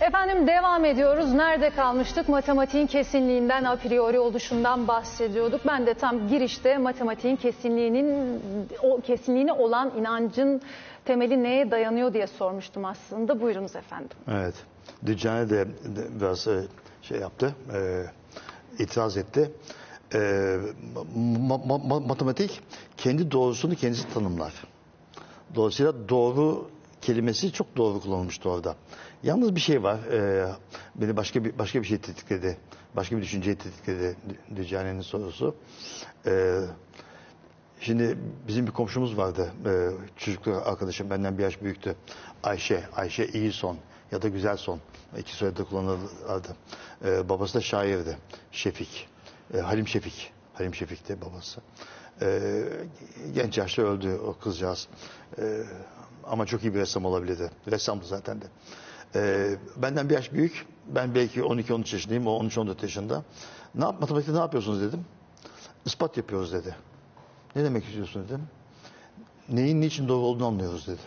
[0.00, 1.32] Efendim devam ediyoruz.
[1.32, 2.28] Nerede kalmıştık?
[2.28, 5.60] Matematiğin kesinliğinden, a priori oluşundan bahsediyorduk.
[5.66, 8.40] Ben de tam girişte matematiğin kesinliğinin
[8.82, 10.62] o kesinliğine olan inancın
[11.04, 13.40] temeli neye dayanıyor diye sormuştum aslında.
[13.40, 14.16] Buyurunuz efendim.
[14.30, 14.54] Evet.
[15.06, 15.68] Düccane de,
[16.20, 16.62] biraz e,
[17.02, 17.54] şey yaptı.
[17.74, 18.04] E,
[18.82, 19.52] itiraz etti.
[20.14, 22.60] E, ma- ma- ma- matematik
[22.96, 24.52] kendi doğrusunu kendisi tanımlar.
[25.54, 28.76] Dolayısıyla doğru kelimesi çok doğru kullanılmıştı orada.
[29.22, 29.98] Yalnız bir şey var.
[30.12, 30.48] e,
[30.94, 32.56] beni başka bir başka bir şey tetikledi.
[32.96, 34.16] Başka bir düşünceyi tetikledi
[34.56, 35.54] Düccane'nin sorusu.
[36.26, 36.60] E,
[37.80, 39.52] Şimdi bizim bir komşumuz vardı.
[39.66, 41.96] Ee, çocukluk arkadaşım benden bir yaş büyüktü.
[42.42, 43.76] Ayşe, Ayşe iyi son
[44.12, 44.80] ya da güzel son.
[45.18, 46.48] İki soyadı kullanırlardı.
[47.04, 48.18] Ee, babası da şairdi.
[48.52, 49.08] Şefik.
[49.54, 50.32] Ee, Halim Şefik.
[50.54, 51.60] Halim Şefik'ti babası.
[52.22, 52.64] Ee,
[53.34, 54.88] genç yaşta öldü o kızcağız.
[55.38, 55.62] Ee,
[56.24, 57.50] ama çok iyi bir ressam olabilirdi.
[57.70, 58.46] Ressamdı zaten de.
[59.76, 60.66] Benden bir yaş büyük.
[60.86, 62.26] Ben belki 12-13 yaşındayım.
[62.26, 63.24] O 13-14 yaşında.
[63.74, 65.04] Ne yap, matematikte ne yapıyorsunuz dedim.
[65.86, 66.76] Ispat yapıyoruz dedi.
[67.56, 68.42] Ne demek istiyorsun dedim.
[69.48, 71.00] Neyin niçin doğru olduğunu anlıyoruz dedi.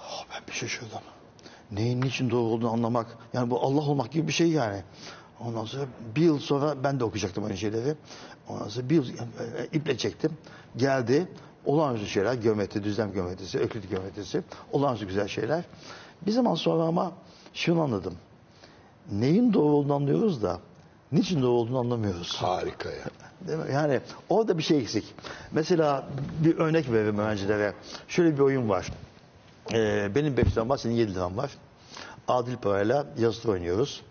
[0.00, 1.00] Oh, ben bir şaşırdım.
[1.72, 3.06] Neyin niçin doğru olduğunu anlamak.
[3.32, 4.82] Yani bu Allah olmak gibi bir şey yani.
[5.40, 5.84] Ondan sonra
[6.16, 7.94] bir yıl sonra ben de okuyacaktım aynı şeyleri.
[8.48, 10.32] Ondan sonra bir yıl yani, e, iple çektim.
[10.76, 11.28] Geldi.
[11.64, 12.34] Olağanüstü şeyler.
[12.34, 14.42] Geometri, düzlem geometrisi, öklit geometrisi.
[14.72, 15.64] Olağanüstü güzel şeyler.
[16.26, 17.12] Bir zaman sonra ama
[17.54, 18.14] şunu anladım.
[19.12, 20.60] Neyin doğru olduğunu anlıyoruz da
[21.12, 22.36] niçin doğru olduğunu anlamıyoruz.
[22.36, 23.04] harika ya.
[23.46, 23.72] Değil mi?
[23.72, 25.14] Yani orada bir şey eksik.
[25.52, 26.08] Mesela
[26.44, 27.74] bir örnek veririm öğrencilere.
[28.08, 28.92] Şöyle bir oyun var.
[29.72, 31.50] Ee, benim 5 liram var, senin 7 liram var.
[32.28, 34.02] Adil parayla yazı tura oynuyoruz.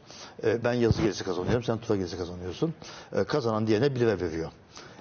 [0.43, 2.73] Ee, ben yazı gerisi kazanıyorum, sen tura gerisi kazanıyorsun.
[3.15, 4.51] Ee, kazanan diğerine 1 lira veriyor.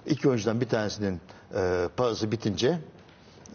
[0.06, 1.20] İki oyuncudan bir tanesinin
[1.54, 2.78] e, parası bitince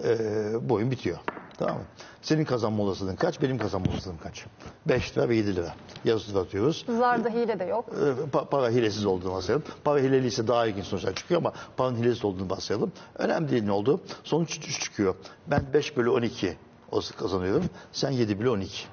[0.04, 0.18] e,
[0.62, 1.18] bu oyun bitiyor.
[1.58, 1.84] Tamam mı?
[2.22, 4.46] Senin kazanma olasılığın kaç, benim kazanma olasılığım kaç?
[4.86, 5.76] 5 lira ve 7 lira.
[6.06, 6.86] Yazı tura atıyoruz.
[7.00, 7.86] Zarda hile de yok.
[7.90, 9.64] E, pa- para hilesiz olduğunu varsayalım.
[9.84, 12.92] Para hileliyse daha ilginç sonuçlar çıkıyor ama paranın hilesiz olduğunu varsayalım.
[13.16, 14.02] Önemli değil ne oldu.
[14.24, 15.16] Sonuç çıkıyor.
[15.48, 16.58] Ben 5 bölü 12
[16.92, 17.66] olsa kazanıyorum.
[17.92, 18.84] Sen 7 bölü 12.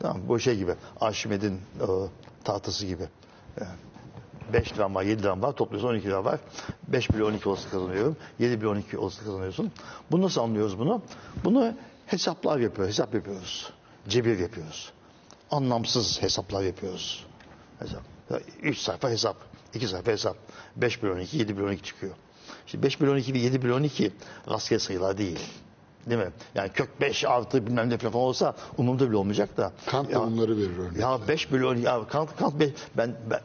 [0.00, 0.20] Tamam?
[0.28, 0.74] Bu şey gibi.
[1.00, 1.86] Arşimed'in e,
[2.44, 3.02] tahtası gibi.
[3.60, 3.70] Yani
[4.52, 5.52] 5 liram var, 7 liram var.
[5.52, 6.40] Topluyorsun 12 lira var.
[6.88, 8.16] 5 bölü 12 olsa kazanıyorum.
[8.38, 9.72] 7 bölü 12 olsa kazanıyorsun.
[10.10, 11.02] Bunu nasıl anlıyoruz bunu?
[11.44, 11.72] Bunu
[12.06, 13.72] hesaplar yapıyor, hesap yapıyoruz.
[14.08, 14.92] Cebir yapıyoruz.
[15.50, 17.26] Anlamsız hesaplar yapıyoruz.
[17.78, 18.02] Hesap.
[18.62, 19.36] 3 sayfa hesap.
[19.74, 20.36] 2 sayfa hesap.
[20.76, 22.14] 5 bölü 12, 7 bölü 12 çıkıyor.
[22.66, 24.12] Şimdi 5 bölü 12 ve 7 bölü 12
[24.50, 25.40] rastgele sayılar değil.
[26.06, 26.30] Değil mi?
[26.54, 29.72] Yani kök 5 artı bilmem ne falan olsa umurumda bile olmayacak da.
[29.86, 31.00] Kant da Ya- onları verir örnek.
[31.00, 33.40] ya 5 bölü 12, ya Kant, Kant beş- ben, ben,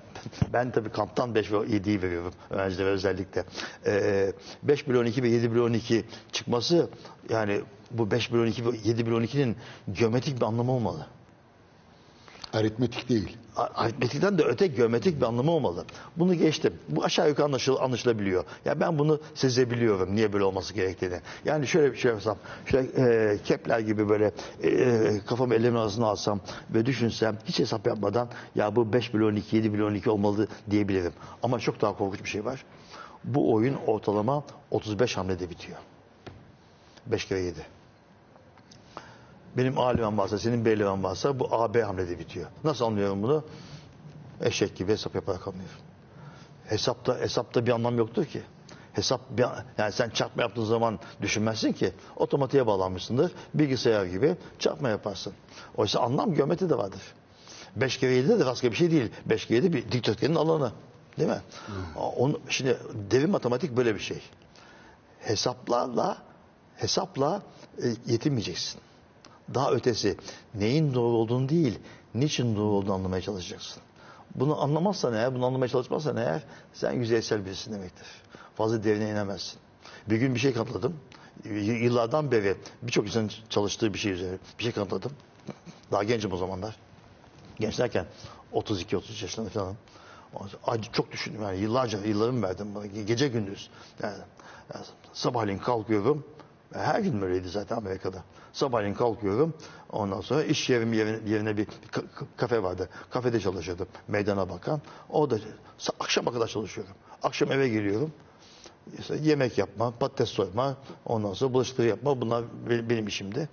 [0.54, 3.44] ben tabii Kant'tan 5 ve 7'yi veriyorum öğrencilere özellikle.
[3.86, 6.90] Ee, 5 bölü 12 ve 7 bölü 12 çıkması
[7.30, 9.56] yani bu 5 bölü 12 ve 7 bölü 12'nin
[9.92, 11.06] geometrik bir anlamı olmalı.
[12.54, 13.38] Aritmetik değil.
[13.56, 15.86] Aritmetikten de öte geometrik bir anlamı olmalı.
[16.18, 16.74] Bunu geçtim.
[16.90, 18.44] Bu aşağı yukarı anlaşıl, anlaşılabiliyor.
[18.66, 21.20] Ya ben bunu sezebiliyorum niye böyle olması gerektiğini.
[21.46, 24.32] Yani şöyle bir şey yapsam, şöyle e, Kepler gibi böyle
[24.64, 26.40] e, kafamı elimin arasına alsam
[26.74, 31.14] ve düşünsem hiç hesap yapmadan ya bu 5 bölü 12, 7 bölü 12 olmalı diyebilirim.
[31.44, 32.66] Ama çok daha korkunç bir şey var.
[33.24, 35.78] Bu oyun ortalama 35 hamlede bitiyor.
[37.06, 37.79] 5 kere 7.
[39.58, 42.48] Benim A liram varsa, senin B liram varsa bu A, B hamlede bitiyor.
[42.64, 43.44] Nasıl anlıyorum bunu?
[44.42, 45.76] Eşek gibi hesap yaparak anlıyorum.
[46.66, 48.42] Hesapta, hesapta bir anlam yoktur ki.
[48.94, 49.46] Hesap bir,
[49.78, 51.94] yani sen çarpma yaptığın zaman düşünmezsin ki.
[52.16, 53.32] Otomatiğe bağlanmışsındır.
[53.54, 55.34] Bilgisayar gibi çarpma yaparsın.
[55.78, 57.02] Oysa anlam geometride vardır.
[57.76, 59.12] 5 kere 7 de rastgele bir şey değil.
[59.26, 60.72] 5 kere 7 bir dikdörtgenin alanı.
[61.18, 61.42] Değil mi?
[62.18, 62.78] Onu, şimdi
[63.12, 64.22] derin matematik böyle bir şey.
[65.20, 66.18] Hesaplarla
[66.76, 67.42] hesapla
[67.84, 68.82] e, yetinmeyeceksin.
[69.54, 70.18] Daha ötesi
[70.56, 71.80] neyin doğru olduğunu değil,
[72.16, 73.82] niçin doğru olduğunu anlamaya çalışacaksın.
[74.36, 78.08] Bunu anlamazsan eğer, bunu anlamaya çalışmazsan eğer sen yüzeysel birisin demektir.
[78.56, 79.60] Fazla derine inemezsin.
[80.10, 80.96] Bir gün bir şey kanıtladım.
[81.56, 85.12] Yıllardan beri birçok insanın çalıştığı bir şey üzerine bir şey kanıtladım.
[85.92, 86.76] Daha gencim o zamanlar.
[87.60, 88.06] Genç derken
[88.54, 89.76] 32-33 yaşlarında falan.
[90.94, 92.68] Çok düşündüm yani yıllarca yıllarımı verdim
[93.08, 93.70] Gece gündüz.
[94.04, 94.18] Yani,
[94.74, 96.24] yani sabahleyin kalkıyorum.
[96.74, 98.24] Her gün böyleydi zaten Amerika'da.
[98.54, 99.54] Sabahleyin kalkıyorum.
[99.92, 102.90] Ondan sonra iş yerim yerine, yerine bir ka- ka- kafe vardı.
[103.10, 103.88] Kafede çalışıyordum.
[104.08, 104.82] Meydana bakan.
[105.10, 105.36] O da
[105.80, 106.94] sa- akşama kadar çalışıyorum.
[107.24, 108.12] Akşam eve geliyorum.
[109.00, 112.22] İşte yemek yapma, patates soyma, ondan sonra bulaşıkları yapma.
[112.22, 113.48] Bunlar be- benim işimde.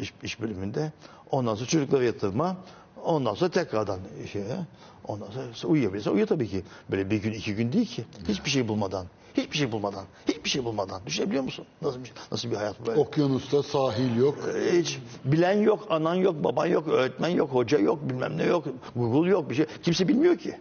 [0.00, 0.92] İş, iş bölümünde.
[1.30, 2.56] Ondan sonra çocukları yatırma.
[3.04, 4.00] Ondan sonra tekrardan
[4.32, 4.56] şeye.
[5.04, 6.62] Ondan sonra uyuyabilirse uyuyor tabii ki.
[6.90, 8.04] Böyle bir gün iki gün değil ki.
[8.28, 9.06] Hiçbir şey bulmadan.
[9.34, 10.04] Hiçbir şey bulmadan.
[10.28, 11.00] Hiçbir şey bulmadan.
[11.06, 11.66] Düşünebiliyor musun?
[11.82, 13.00] Nasıl bir, nasıl bir hayat bu böyle?
[13.00, 14.38] Okyanusta sahil yok.
[14.72, 18.64] Hiç bilen yok, anan yok, baban yok, öğretmen yok, hoca yok, bilmem ne yok,
[18.96, 19.66] Google yok bir şey.
[19.82, 20.58] Kimse bilmiyor ki.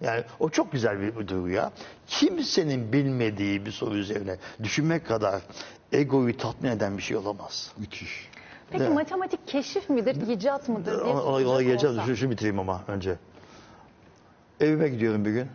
[0.00, 1.72] Yani o çok güzel bir, duygu ya.
[2.06, 5.42] Kimsenin bilmediği bir soru üzerine düşünmek kadar
[5.92, 7.72] egoyu tatmin eden bir şey olamaz.
[7.78, 8.28] Müthiş.
[8.70, 8.94] Peki Evet.
[8.94, 12.06] matematik keşif midir, icat mıdır Ona, ona, ona olsam.
[12.06, 13.18] Şu, şu bitireyim ama önce.
[14.60, 15.48] Evime gidiyorum bir gün.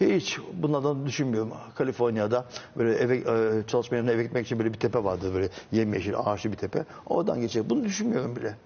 [0.00, 1.52] Hiç bunlardan düşünmüyorum.
[1.74, 2.44] Kaliforniya'da
[2.76, 5.34] böyle eve e, çalışma yerine eve gitmek için böyle bir tepe vardı.
[5.34, 6.84] Böyle yemyeşil ağaçlı bir tepe.
[7.06, 7.70] Oradan geçecek.
[7.70, 8.56] Bunu düşünmüyorum bile.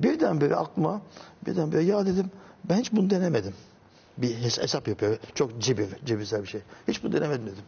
[0.00, 1.00] Birdenbire aklıma
[1.46, 2.30] birdenbire ya dedim
[2.64, 3.54] ben hiç bunu denemedim.
[4.18, 5.18] Bir hes- hesap yapıyor.
[5.34, 6.60] Çok cebir, cebirsel bir şey.
[6.88, 7.64] Hiç bunu denemedim dedim.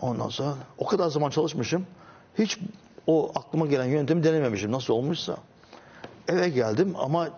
[0.00, 1.86] Ondan sonra o kadar zaman çalışmışım.
[2.38, 2.58] Hiç
[3.06, 4.72] o aklıma gelen yöntemi denememişim.
[4.72, 5.36] Nasıl olmuşsa.
[6.28, 7.28] Eve geldim ama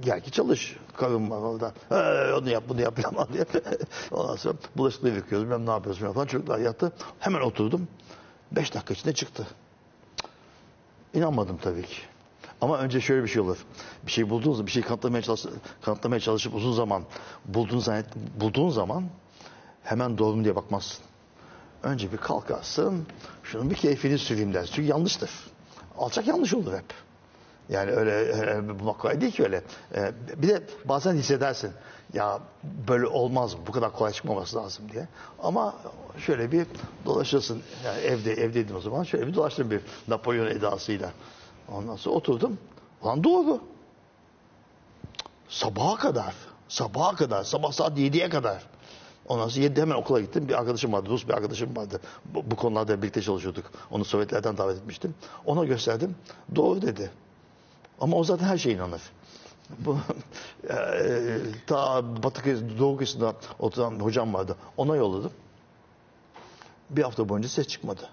[0.00, 0.76] gel ki çalış.
[0.96, 1.72] Karım var
[2.38, 3.44] onu yap bunu yap falan diye.
[4.10, 5.50] Ondan sonra bulaşıkları yıkıyoruz.
[5.50, 6.26] Ben ne yapıyorsun falan.
[6.26, 6.92] Çocuklar yattı.
[7.18, 7.88] Hemen oturdum.
[8.52, 9.46] Beş dakika içinde çıktı.
[11.14, 11.96] İnanmadım tabii ki.
[12.60, 13.58] Ama önce şöyle bir şey olur.
[14.06, 15.44] Bir şey bulduğunuz bir şey kanıtlamaya, çalış,
[15.82, 17.02] kanıtlamaya çalışıp uzun zaman
[17.44, 18.06] bulduğun, zannet,
[18.40, 19.04] bulduğun zaman
[19.82, 21.04] hemen doğru mu diye bakmazsın.
[21.82, 23.06] Önce bir kalkarsın,
[23.42, 24.72] şunun bir keyfini süreyim dersin.
[24.74, 25.30] Çünkü yanlıştır.
[25.98, 27.05] Alçak yanlış olur hep.
[27.68, 29.62] Yani öyle e, kolay değil ki öyle.
[29.94, 31.70] E, bir de bazen hissedersin.
[32.12, 32.40] Ya
[32.88, 35.08] böyle olmaz bu kadar kolay çıkmaması lazım diye.
[35.42, 35.74] Ama
[36.18, 36.66] şöyle bir
[37.06, 37.62] dolaşırsın.
[37.84, 39.02] Yani evde evdeydim o zaman.
[39.02, 41.10] Şöyle bir dolaştım bir Napolyon edasıyla.
[41.72, 42.58] Ondan sonra oturdum.
[43.04, 43.60] Lan doğru.
[45.48, 46.34] Sabaha kadar.
[46.68, 47.44] Sabaha kadar.
[47.44, 48.62] Sabah saat 7'ye kadar.
[49.28, 50.48] Ondan sonra 7'de hemen okula gittim.
[50.48, 51.10] Bir arkadaşım vardı.
[51.10, 52.00] Rus bir arkadaşım vardı.
[52.24, 53.64] Bu, bu konularda birlikte çalışıyorduk.
[53.90, 55.14] Onu Sovyetlerden davet etmiştim.
[55.46, 56.16] Ona gösterdim.
[56.54, 57.10] Doğru dedi.
[58.00, 59.02] Ama o zaten her şeye inanır.
[59.78, 59.98] Bu,
[60.70, 64.56] eee, ta Batı Doğu kıyısında oturan hocam vardı.
[64.76, 65.32] Ona yolladım.
[66.90, 68.08] Bir hafta boyunca ses çıkmadı.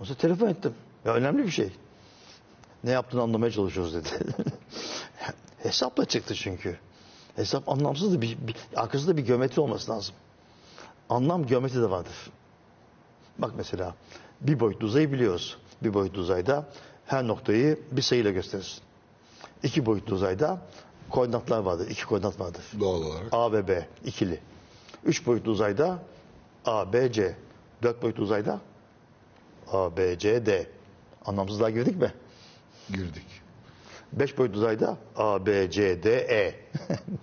[0.00, 0.74] O sonra telefon ettim.
[1.04, 1.72] Ya önemli bir şey.
[2.84, 4.08] Ne yaptığını anlamaya çalışıyoruz dedi.
[5.62, 6.78] Hesapla çıktı çünkü.
[7.36, 10.14] Hesap anlamsız da bir, bir, arkasında bir geometri olması lazım.
[11.08, 12.30] Anlam geometri de vardır.
[13.38, 13.94] Bak mesela
[14.40, 15.58] bir boyutlu uzayı biliyoruz.
[15.82, 16.66] Bir boyutlu uzayda
[17.06, 18.82] her noktayı bir sayıyla gösterirsin.
[19.62, 20.58] İki boyutlu uzayda
[21.10, 21.90] koordinatlar vardır.
[21.90, 22.62] iki koordinat vardır.
[22.80, 23.26] Doğal olarak.
[23.32, 24.40] A ve B ikili.
[25.04, 25.98] Üç boyutlu uzayda
[26.64, 27.36] A, B, C.
[27.82, 28.60] Dört boyutlu uzayda
[29.72, 30.66] A, B, C, D.
[31.26, 32.12] Anlamsızlığa girdik mi?
[32.90, 33.26] Girdik.
[34.12, 36.54] Beş boyutlu uzayda A, B, C, D, E.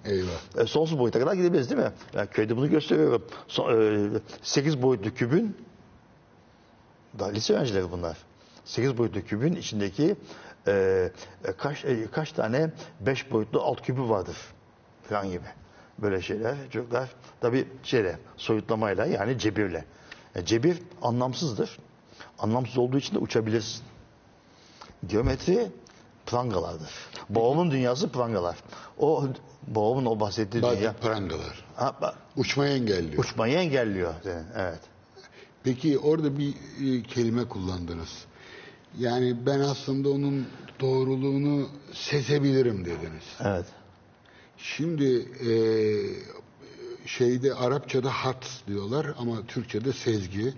[0.12, 0.58] Eyvah.
[0.64, 1.92] E, sonsuz boyuta kadar gidebiliriz değil mi?
[2.14, 3.26] Yani köyde bunu gösteriyorum.
[3.50, 5.58] So- e, 8 boyutlu kübün
[7.20, 8.18] daha lise öğrencileri bunlar.
[8.66, 10.16] 8 boyutlu kübün içindeki
[10.68, 10.72] e,
[11.46, 14.38] e, kaç e, kaç tane 5 boyutlu alt kübü vardır
[15.10, 15.46] falan gibi.
[16.00, 17.10] Böyle şeyler çocuklar
[17.42, 19.86] tabi şeyle soyutlamayla yani cebirle.
[20.36, 21.80] E, cebir anlamsızdır.
[22.40, 23.84] Anlamsız olduğu için de uçabilirsin.
[25.08, 25.72] Geometri
[26.26, 26.90] prangalardır.
[27.30, 28.56] Babamın dünyası prangalar.
[29.00, 29.24] O
[29.68, 31.66] babamın o bahsettiği dünya Bazı prangalar.
[31.76, 33.24] ha, ba- Uçmayı engelliyor.
[33.24, 34.14] uçmayı engelliyor.
[34.56, 34.80] Evet.
[35.64, 38.26] Peki orada bir e, kelime kullandınız.
[39.00, 40.48] Yani ben aslında onun
[40.80, 43.24] doğruluğunu sezebilirim dediniz.
[43.40, 43.66] Evet.
[44.58, 45.52] Şimdi e,
[47.06, 50.54] şeyde Arapçada hat diyorlar ama Türkçe'de sezgi.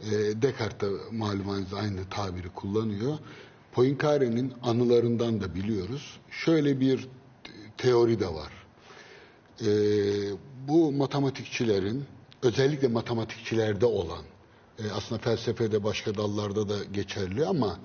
[0.00, 3.18] E, Descartes de malumunuz aynı tabiri kullanıyor.
[3.72, 6.20] Poincare'nin anılarından da biliyoruz.
[6.30, 7.08] Şöyle bir
[7.78, 8.52] teori de var.
[9.60, 9.68] E,
[10.68, 12.04] bu matematikçilerin
[12.42, 14.22] özellikle matematikçilerde olan
[14.78, 17.78] e, aslında felsefede başka dallarda da geçerli ama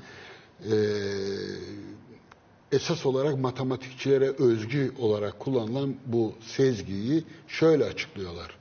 [0.72, 0.76] e,
[2.72, 8.56] esas olarak matematikçilere özgü olarak kullanılan bu sezgiyi şöyle açıklıyorlar.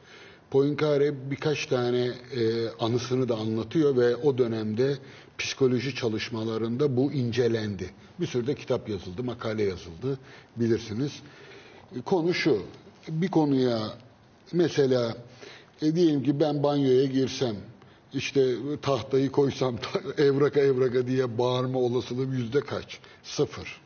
[0.50, 4.98] Poincare birkaç tane e, anısını da anlatıyor ve o dönemde
[5.38, 7.90] psikoloji çalışmalarında bu incelendi.
[8.20, 10.18] Bir sürü de kitap yazıldı, makale yazıldı
[10.56, 11.12] bilirsiniz.
[12.04, 12.62] Konu şu,
[13.08, 13.78] bir konuya
[14.52, 15.16] mesela
[15.82, 17.56] e, diyelim ki ben banyoya girsem,
[18.14, 19.76] işte tahtayı koysam
[20.18, 22.98] evraka evraka diye bağırma olasılığım yüzde kaç?
[23.22, 23.80] Sıfır.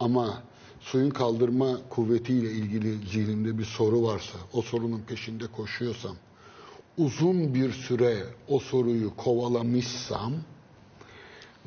[0.00, 0.42] Ama
[0.80, 6.16] suyun kaldırma kuvvetiyle ilgili zihnimde bir soru varsa, o sorunun peşinde koşuyorsam,
[6.98, 10.32] uzun bir süre o soruyu kovalamışsam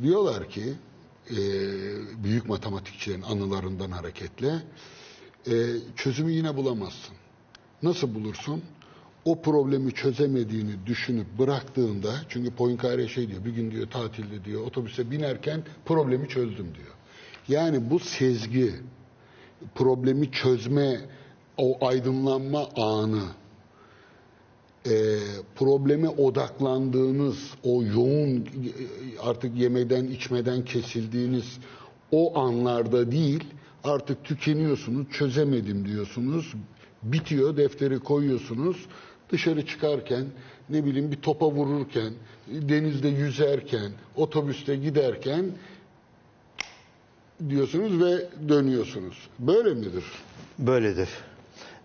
[0.02, 0.74] diyorlar ki
[1.32, 1.36] e,
[2.24, 4.64] büyük matematikçilerin anılarından hareketle
[5.48, 5.54] e,
[5.96, 7.16] çözümü yine bulamazsın.
[7.84, 8.64] Nasıl bulursun?
[9.26, 15.12] O problemi çözemediğini düşünüp bıraktığında çünkü Poincaré şey diyor bir gün diyor tatilde diyor otobüse
[15.12, 16.96] binerken problemi çözdüm diyor.
[17.48, 18.72] Yani bu sezgi
[19.76, 21.00] problemi çözme
[21.58, 23.24] o aydınlanma anı
[24.86, 25.18] e,
[25.56, 28.46] probleme odaklandığınız o yoğun e,
[29.22, 31.58] artık yemeden içmeden kesildiğiniz
[32.12, 33.44] o anlarda değil
[33.84, 36.54] artık tükeniyorsunuz çözemedim diyorsunuz
[37.04, 38.86] bitiyor defteri koyuyorsunuz
[39.32, 40.26] dışarı çıkarken
[40.70, 42.14] ne bileyim bir topa vururken
[42.48, 45.46] denizde yüzerken otobüste giderken
[47.50, 49.28] diyorsunuz ve dönüyorsunuz.
[49.40, 50.04] Böyle midir?
[50.60, 51.10] Böyledir.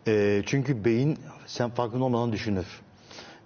[0.06, 2.66] Ee, çünkü beyin sen farkında olmadan düşünür.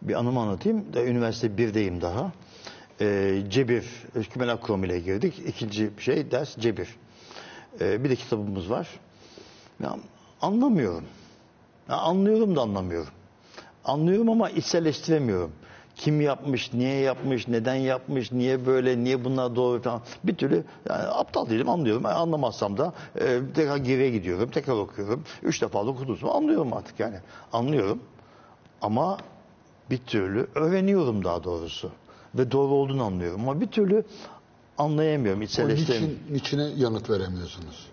[0.03, 0.93] Bir anımı anlatayım.
[0.95, 2.33] Da, üniversite 1'deyim daha.
[3.01, 3.85] Ee, cebir,
[4.33, 5.43] kümen akromu ile girdik.
[5.47, 6.89] İkinci şey ders cebir.
[7.81, 8.89] Ee, bir de kitabımız var.
[9.83, 9.97] Ya,
[10.43, 11.05] anlamıyorum.
[11.89, 13.13] Ya, anlıyorum da anlamıyorum.
[13.85, 15.53] Anlıyorum ama içselleştiremiyorum.
[15.97, 20.01] Kim yapmış, niye yapmış, neden yapmış, niye böyle, niye bunlar doğru falan.
[20.25, 22.03] Bir türlü yani aptal değilim anlıyorum.
[22.05, 25.25] Yani anlamazsam da e, tekrar geriye gidiyorum, tekrar okuyorum.
[25.43, 26.19] Üç defa da okudum.
[26.31, 27.17] Anlıyorum artık yani.
[27.53, 28.01] Anlıyorum.
[28.83, 29.19] Ama
[29.91, 31.91] bir türlü öğreniyorum daha doğrusu.
[32.35, 33.41] Ve doğru olduğunu anlıyorum.
[33.49, 34.05] Ama bir türlü
[34.79, 36.19] anlayamıyorum, içselleştiremiyorum.
[36.25, 37.89] niçin, niçine yanıt veremiyorsunuz?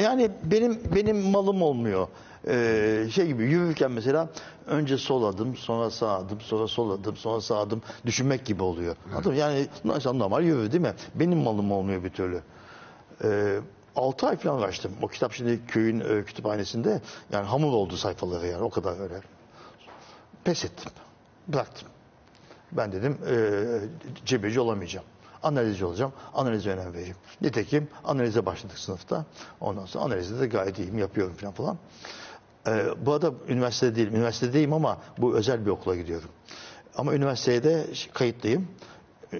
[0.00, 2.08] Yani benim benim malım olmuyor.
[2.48, 4.28] Ee, şey gibi yürürken mesela
[4.66, 8.96] önce sol adım, sonra sağ adım, sonra sol adım, sonra sağ adım düşünmek gibi oluyor.
[9.24, 9.34] Mı?
[9.34, 10.94] Yani normal, normal yürür değil mi?
[11.14, 12.42] Benim malım olmuyor bir türlü.
[13.24, 13.58] Ee,
[13.96, 14.92] 6 ay falan uğraştım.
[15.02, 17.00] O kitap şimdi köyün e, kütüphanesinde
[17.32, 19.20] yani hamur oldu sayfaları yani o kadar öyle.
[20.44, 20.92] Pes ettim.
[21.48, 21.88] Bıraktım.
[22.72, 23.36] Ben dedim e,
[24.26, 25.06] cebeci olamayacağım.
[25.42, 26.12] Analizci olacağım.
[26.34, 27.16] Analize önem vereyim.
[27.40, 29.24] Nitekim analize başladık sınıfta.
[29.60, 30.98] Ondan sonra analizde de gayet iyiyim.
[30.98, 31.78] Yapıyorum falan falan.
[32.66, 34.14] E, bu arada üniversitede değilim.
[34.14, 36.30] Üniversitedeyim ama bu özel bir okula gidiyorum.
[36.96, 38.68] Ama üniversiteye de kayıtlıyım.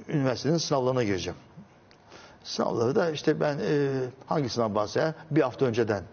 [0.09, 1.38] Üniversitenin sınavlarına gireceğim.
[2.44, 3.90] Sınavları da işte ben e,
[4.26, 6.05] hangi sınav varsa bir hafta önceden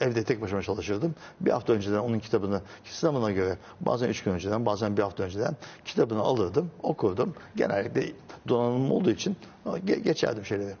[0.00, 1.14] evde tek başıma çalışırdım.
[1.40, 5.56] Bir hafta önceden onun kitabını sınavına göre bazen üç gün önceden bazen bir hafta önceden
[5.84, 7.34] kitabını alırdım, okurdum.
[7.56, 8.12] Genellikle
[8.48, 10.74] donanımım olduğu için ge- geçerdim şeyleri.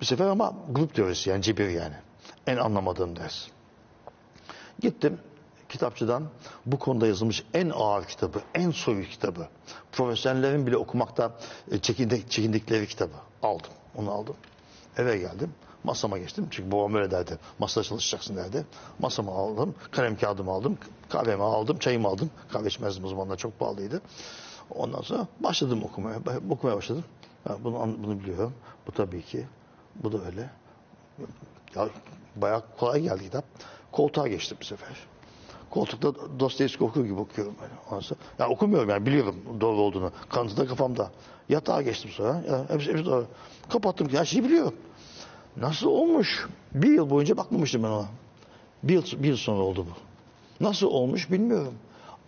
[0.00, 1.94] Bu sefer ama grup teorisi yani cebir yani.
[2.46, 3.46] En anlamadığım ders.
[4.80, 5.18] Gittim
[5.68, 6.28] kitapçıdan
[6.66, 9.48] bu konuda yazılmış en ağır kitabı, en soyut kitabı,
[9.92, 11.32] profesyonellerin bile okumakta
[11.70, 13.70] e, çekindik, çekindikleri kitabı aldım.
[13.96, 14.36] Onu aldım.
[14.96, 15.52] Eve geldim.
[15.84, 16.46] Masama geçtim.
[16.50, 17.38] Çünkü babam öyle derdi.
[17.58, 18.66] Masada çalışacaksın derdi.
[18.98, 19.74] Masama aldım.
[19.90, 20.78] Kalem kağıdımı aldım.
[21.08, 21.78] Kahvemi aldım.
[21.78, 22.30] Çayımı aldım.
[22.52, 24.02] Kahve içmezdim o zamanlar çok pahalıydı.
[24.70, 26.18] Ondan sonra başladım okumaya.
[26.50, 27.04] Okumaya başladım.
[27.48, 28.54] Ha, bunu, bunu biliyorum.
[28.86, 29.46] Bu tabii ki.
[29.94, 30.50] Bu da öyle.
[31.76, 31.88] Ya
[32.36, 33.44] bayağı kolay geldi kitap.
[33.92, 34.96] Koltuğa geçtim bu sefer.
[35.70, 37.72] Koltukta Dostoyevski okur gibi okuyorum böyle.
[37.90, 40.12] Ondan sonra, ya okumuyorum yani biliyorum doğru olduğunu.
[40.28, 41.10] Kanıtı da kafamda.
[41.48, 42.42] Yatağa geçtim sonra.
[42.48, 43.26] Ya, hepsi, hepsi doğru.
[43.68, 44.74] Kapattım her şeyi biliyorum.
[45.60, 46.46] Nasıl olmuş?
[46.74, 48.06] Bir yıl boyunca bakmamıştım ben ona.
[48.82, 50.64] Bir yıl, bir yıl sonra oldu bu.
[50.64, 51.74] Nasıl olmuş bilmiyorum.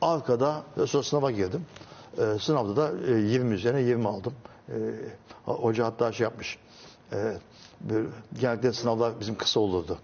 [0.03, 1.67] Arkada sonra sınava girdim.
[2.19, 4.33] Ee, sınavda da e, 20 üzerine 20 aldım.
[4.69, 4.75] Ee,
[5.45, 6.59] hoca hatta şey yapmış.
[7.13, 7.37] Ee,
[7.81, 8.09] böyle,
[8.41, 9.99] genellikle sınavlar bizim kısa olurdu.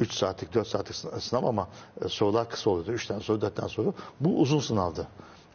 [0.00, 1.68] 3 saatlik, 4 saatlik sınav- ama
[2.04, 2.92] e, sorular kısa oluyordu.
[2.92, 3.94] 3 tane soru, 4 tane soru.
[4.20, 5.06] Bu uzun sınavdı.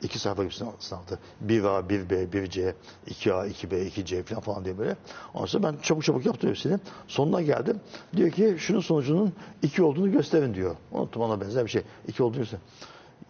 [0.01, 1.19] İki sayfa gibi sınav, sınavdı.
[1.47, 2.73] 1A, 1B, 1C,
[3.07, 4.95] 2A, 2B, 2C falan falan diye böyle.
[5.33, 6.79] Ondan sonra ben çabuk çabuk yaptım hepsini.
[7.07, 7.79] Sonuna geldim.
[8.15, 10.75] Diyor ki şunun sonucunun 2 olduğunu gösterin diyor.
[10.91, 11.81] Unuttum ona benzer bir şey.
[12.07, 12.63] 2 olduğunu gösterin.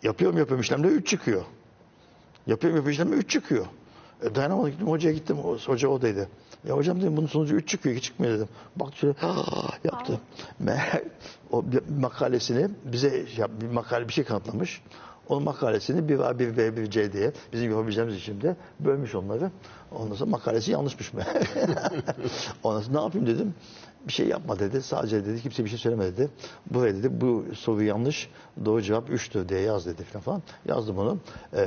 [0.03, 1.41] Yapıyorum yapıyorum işlemde 3 çıkıyor.
[2.47, 3.65] Yapıyorum yapıyorum işlemde 3 çıkıyor.
[4.23, 5.37] E, dayanamadım gittim hocaya gittim.
[5.45, 6.27] O, hoca odaydı.
[6.67, 8.47] Ya hocam dedim bunun sonucu 3 çıkıyor 2 çıkmıyor dedim.
[8.75, 9.15] Bak şöyle
[9.83, 10.19] yaptı.
[10.59, 11.01] Meğer
[11.51, 11.63] o
[11.99, 14.81] makalesini bize yap- bir makale bir şey kanıtlamış.
[15.29, 19.51] Onun makalesini bir A, bir B, bir C diye bizim yapabileceğimiz içinde bölmüş onları.
[19.91, 21.21] Ondan sonra makalesi yanlışmış mı?
[22.63, 23.53] Ondan sonra ne yapayım dedim.
[24.07, 24.81] Bir şey yapma dedi.
[24.81, 26.29] Sadece dedi kimse bir şey söylemedi dedi.
[26.71, 28.29] Buraya dedi bu soru yanlış.
[28.65, 30.21] Doğru cevap 3'tür diye yaz dedi falan.
[30.23, 30.41] falan.
[30.67, 31.17] Yazdım onu.
[31.53, 31.65] Ee,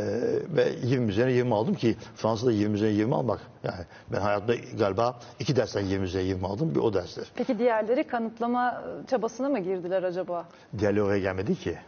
[0.56, 3.40] ve 20 üzerine 20 aldım ki Fransa'da 20 üzerine 20 almak.
[3.64, 6.74] Yani ben hayatımda galiba iki dersten 20 üzerine 20 aldım.
[6.74, 7.24] Bir o dersler.
[7.34, 10.48] Peki diğerleri kanıtlama çabasına mı girdiler acaba?
[10.78, 11.78] Diğerleri oraya gelmedi ki.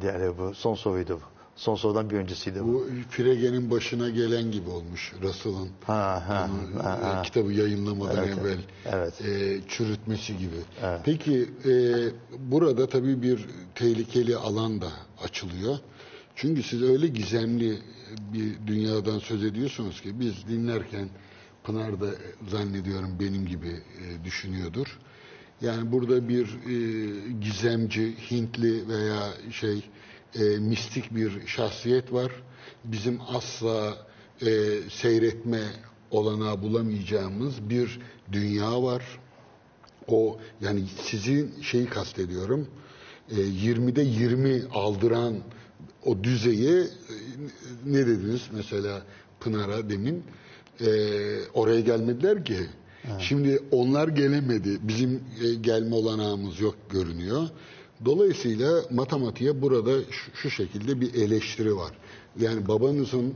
[0.00, 0.54] Diğerleri bu.
[0.54, 1.34] Son soruydu bu.
[1.56, 2.66] Son sorudan bir öncesiydi bu.
[2.66, 7.22] Bu Frege'nin başına gelen gibi olmuş Russell'ın Ha, ha, onu, ha, e, ha.
[7.22, 8.58] kitabı yayınlamadan Evet, evvel
[8.92, 9.20] evet.
[9.20, 10.56] e, çürütmesi gibi.
[10.82, 11.00] Evet.
[11.04, 11.72] Peki e,
[12.38, 14.88] burada tabii bir tehlikeli alan da
[15.24, 15.78] açılıyor.
[16.36, 17.78] Çünkü siz öyle gizemli
[18.32, 21.08] bir dünyadan söz ediyorsunuz ki biz dinlerken
[21.64, 22.06] Pınar da
[22.48, 24.98] zannediyorum benim gibi e, düşünüyordur.
[25.64, 26.76] Yani burada bir e,
[27.40, 29.82] gizemci, Hintli veya şey
[30.34, 32.32] e, mistik bir şahsiyet var.
[32.84, 34.06] Bizim asla
[34.40, 34.46] e,
[34.90, 35.62] seyretme
[36.10, 38.00] olanağı bulamayacağımız bir
[38.32, 39.02] dünya var.
[40.08, 42.68] O yani sizin şeyi kastediyorum.
[43.30, 45.34] E, 20'de 20 aldıran
[46.04, 46.86] o düzeyi e,
[47.86, 49.02] ne dediniz mesela
[49.40, 50.24] Pınar'a demin
[50.80, 50.88] e,
[51.54, 52.58] oraya gelmediler ki.
[53.18, 54.78] Şimdi onlar gelemedi.
[54.82, 57.48] Bizim e, gelme olanağımız yok görünüyor.
[58.04, 59.98] Dolayısıyla matematiğe burada
[60.34, 61.92] şu, şekilde bir eleştiri var.
[62.40, 63.34] Yani babanızın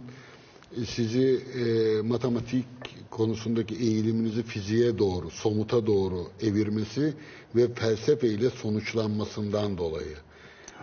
[0.76, 2.66] e, sizi e, matematik
[3.10, 7.14] konusundaki eğiliminizi fiziğe doğru, somuta doğru evirmesi
[7.56, 10.16] ve felsefe ile sonuçlanmasından dolayı.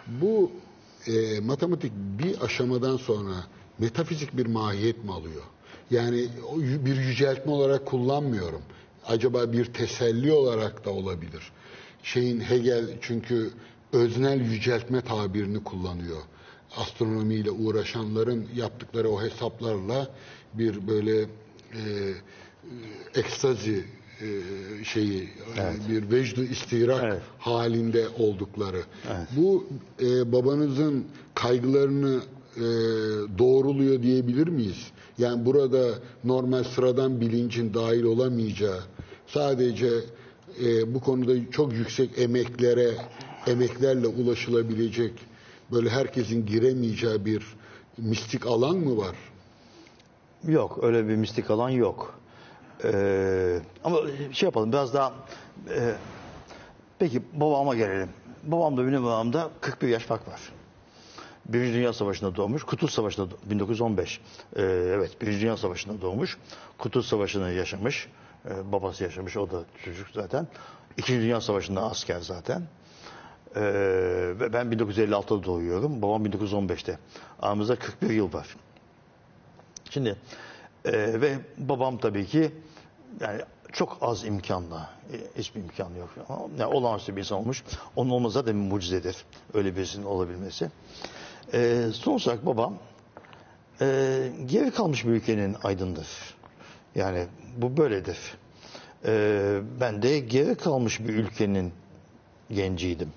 [0.08, 0.52] Bu
[1.08, 3.34] e, matematik bir aşamadan sonra
[3.80, 5.44] metafizik bir mahiyet mi alıyor?
[5.92, 6.28] Yani
[6.86, 8.62] bir yüceltme olarak kullanmıyorum.
[9.08, 11.52] Acaba bir teselli olarak da olabilir.
[12.04, 13.50] Şeyin Hegel çünkü
[13.94, 16.22] öznel yüceltme tabirini kullanıyor.
[16.78, 20.10] Astronomiyle uğraşanların yaptıkları o hesaplarla
[20.54, 21.28] bir böyle e,
[23.16, 23.84] ekstazi
[24.22, 24.28] e,
[24.84, 27.22] şeyi e, bir vecdu istirak Evet.
[27.40, 28.82] halinde oldukları.
[29.38, 29.68] Bu
[30.02, 32.22] e, babanızın kaygılarını
[32.58, 32.62] e,
[33.38, 34.88] doğruluyor diyebilir miyiz?
[35.18, 38.80] Yani burada normal sıradan bilincin dahil olamayacağı,
[39.28, 39.90] sadece
[40.64, 42.92] e, bu konuda çok yüksek emeklere,
[43.48, 45.14] emeklerle ulaşılabilecek,
[45.72, 47.44] böyle herkesin giremeyeceği bir
[47.98, 49.16] mistik alan mı var?
[50.48, 52.20] Yok öyle bir mistik alan yok.
[52.84, 53.98] Ee, ama
[54.32, 55.14] şey yapalım biraz daha
[55.70, 55.96] e,
[57.00, 58.10] peki babama gelelim.
[58.44, 60.42] Babamla benim babamda 41 yaş fark var.
[61.46, 62.64] Birinci Dünya Savaşı'nda doğmuş.
[62.64, 64.20] Kurtuluş Savaşı'nda do- 1915.
[64.56, 66.38] Ee, evet Birinci Dünya Savaşı'nda doğmuş.
[66.78, 68.08] Kurtuluş Savaşı'nı yaşamış.
[68.46, 69.38] Ee, babası yaşamış.
[69.38, 70.48] O da çocuk zaten.
[70.98, 72.62] İkinci Dünya Savaşı'nda asker zaten.
[73.56, 73.62] Ee,
[74.40, 76.02] ve ben 1956'da doğuyorum.
[76.02, 77.00] Babam 1915'te.
[77.42, 78.56] Aramızda 41 yıl var.
[79.90, 80.16] Şimdi
[80.86, 82.52] e, ve babam tabii ki
[83.22, 83.42] yani
[83.72, 86.10] çok az imkanla, e, hiçbir imkanı yok.
[86.60, 87.64] Yani olağanüstü bir insan olmuş.
[87.96, 89.16] Onun olması zaten bir mucizedir.
[89.54, 90.72] Öyle birisinin olabilmesi.
[91.54, 92.74] E, son olarak babam
[93.82, 93.88] e,
[94.46, 96.08] geri kalmış bir ülkenin aydındır.
[96.96, 97.26] Yani
[97.58, 98.18] bu böyledir.
[99.06, 101.74] E, ben de geri kalmış bir ülkenin
[102.52, 103.10] genciydim.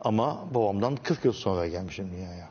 [0.00, 2.48] Ama babamdan 40 yıl sonra gelmişim dünyaya.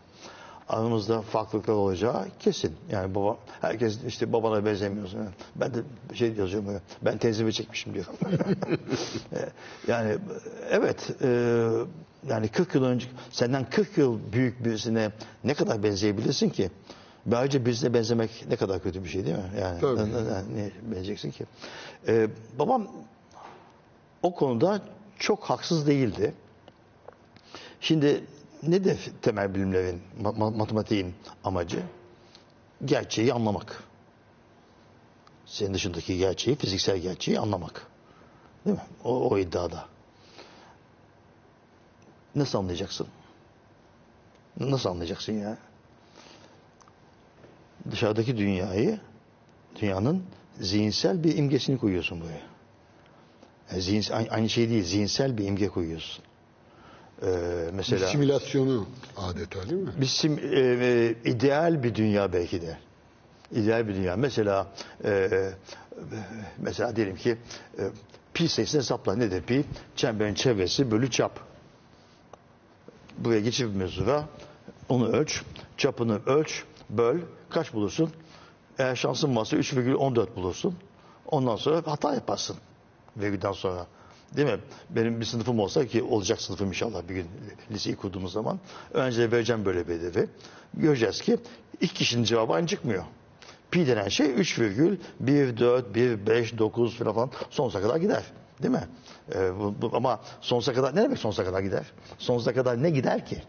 [0.70, 2.76] Aramızda farklılıklar olacağı kesin.
[2.92, 5.20] Yani baba, herkes işte babana benzemiyorsun.
[5.56, 5.80] Ben de
[6.14, 8.14] şey yazıyorum ben teyzemi çekmişim diyorum.
[9.88, 10.18] yani
[10.70, 11.70] evet, e,
[12.28, 15.12] yani 40 yıl önce, senden 40 yıl büyük birisine
[15.44, 16.70] ne kadar benzeyebilirsin ki?
[17.28, 19.52] Ve ayrıca birisine benzemek ne kadar kötü bir şey değil mi?
[19.62, 20.00] Yani Tabii.
[20.00, 21.46] ne, ne- ne benzeyeceksin ki?
[22.08, 22.28] E,
[22.60, 22.88] babam
[24.24, 24.82] o konuda
[25.20, 26.34] çok haksız değildi.
[27.82, 28.24] Şimdi
[28.64, 31.14] nedir temel bilimlerin, ma- ma- matematiğin
[31.44, 31.80] amacı?
[32.86, 33.84] Gerçeği anlamak.
[35.46, 37.88] Senin dışındaki gerçeği, fiziksel gerçeği anlamak.
[38.66, 38.84] Değil mi?
[39.04, 39.86] O, o iddiada.
[42.36, 43.08] Nasıl anlayacaksın?
[44.60, 45.58] Nasıl anlayacaksın ya?
[47.92, 49.00] Dışarıdaki dünyayı,
[49.82, 50.24] dünyanın
[50.60, 52.42] zihinsel bir imgesini koyuyorsun buraya.
[53.72, 56.24] Yani zihinsel, aynı- aynı şey değil, zihinsel bir imge koyuyorsun.
[57.22, 57.26] Ee,
[57.68, 59.90] Bir mesela simülasyonu adeta değil mi?
[60.02, 62.78] bir sim- e, e, ideal bir dünya belki de.
[63.52, 64.16] İdeal bir dünya.
[64.16, 64.68] Mesela
[65.04, 65.52] e, e,
[66.58, 67.38] mesela diyelim ki
[67.80, 67.84] e,
[68.34, 69.16] pi sayısını hesapla.
[69.16, 69.64] Nedir pi?
[69.96, 71.51] Çemberin çevresi bölü çap.
[73.18, 74.26] Buraya geçir bir mezura.
[74.90, 75.42] Onu ölç.
[75.78, 76.64] Çapını ölç.
[76.90, 77.20] Böl.
[77.50, 78.10] Kaç bulursun?
[78.80, 80.76] Eğer şansın varsa 3,14 bulursun.
[81.26, 82.58] Ondan sonra hata yaparsın.
[83.18, 83.88] Virgülden sonra.
[84.38, 84.60] Değil mi?
[84.90, 87.28] Benim bir sınıfım olsa ki olacak sınıfım inşallah bir gün
[87.72, 88.60] liseyi kurduğumuz zaman.
[88.94, 90.30] Önce vereceğim böyle bir hedefi.
[90.74, 91.38] Göreceğiz ki
[91.82, 93.04] ilk kişinin cevabı aynı çıkmıyor.
[93.72, 98.24] Pi denen şey 3,14, 1, 5, 9 falan sonsuza kadar gider.
[98.64, 98.88] Değil mi?
[99.36, 101.86] Ee, bu, bu- ama sonsuza kadar ne demek sonsuza kadar gider?
[102.18, 103.44] Sonsuza kadar ne gider ki?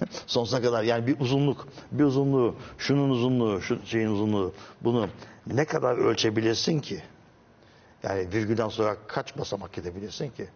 [0.26, 5.08] sonsuza kadar yani bir uzunluk, bir uzunluğu, şunun uzunluğu, şu şeyin uzunluğu bunu
[5.46, 7.02] ne kadar ölçebilirsin ki?
[8.02, 10.48] Yani virgülden sonra kaç basamak gidebilirsin ki?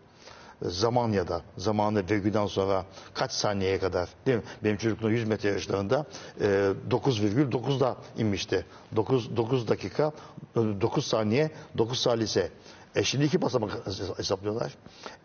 [0.63, 2.85] Zaman ya da zamanı virgülden sonra
[3.15, 4.43] kaç saniyeye kadar değil mi?
[4.65, 6.07] Benim çocukluğum 100 metre yarışlarında
[6.41, 6.45] e,
[6.91, 8.67] 9,9'da inmişti.
[8.97, 10.13] 9, 9 dakika,
[10.57, 12.51] e, 9 saniye, 9 salise.
[12.97, 13.72] E şimdi iki basamak
[14.16, 14.74] hesaplıyorlar.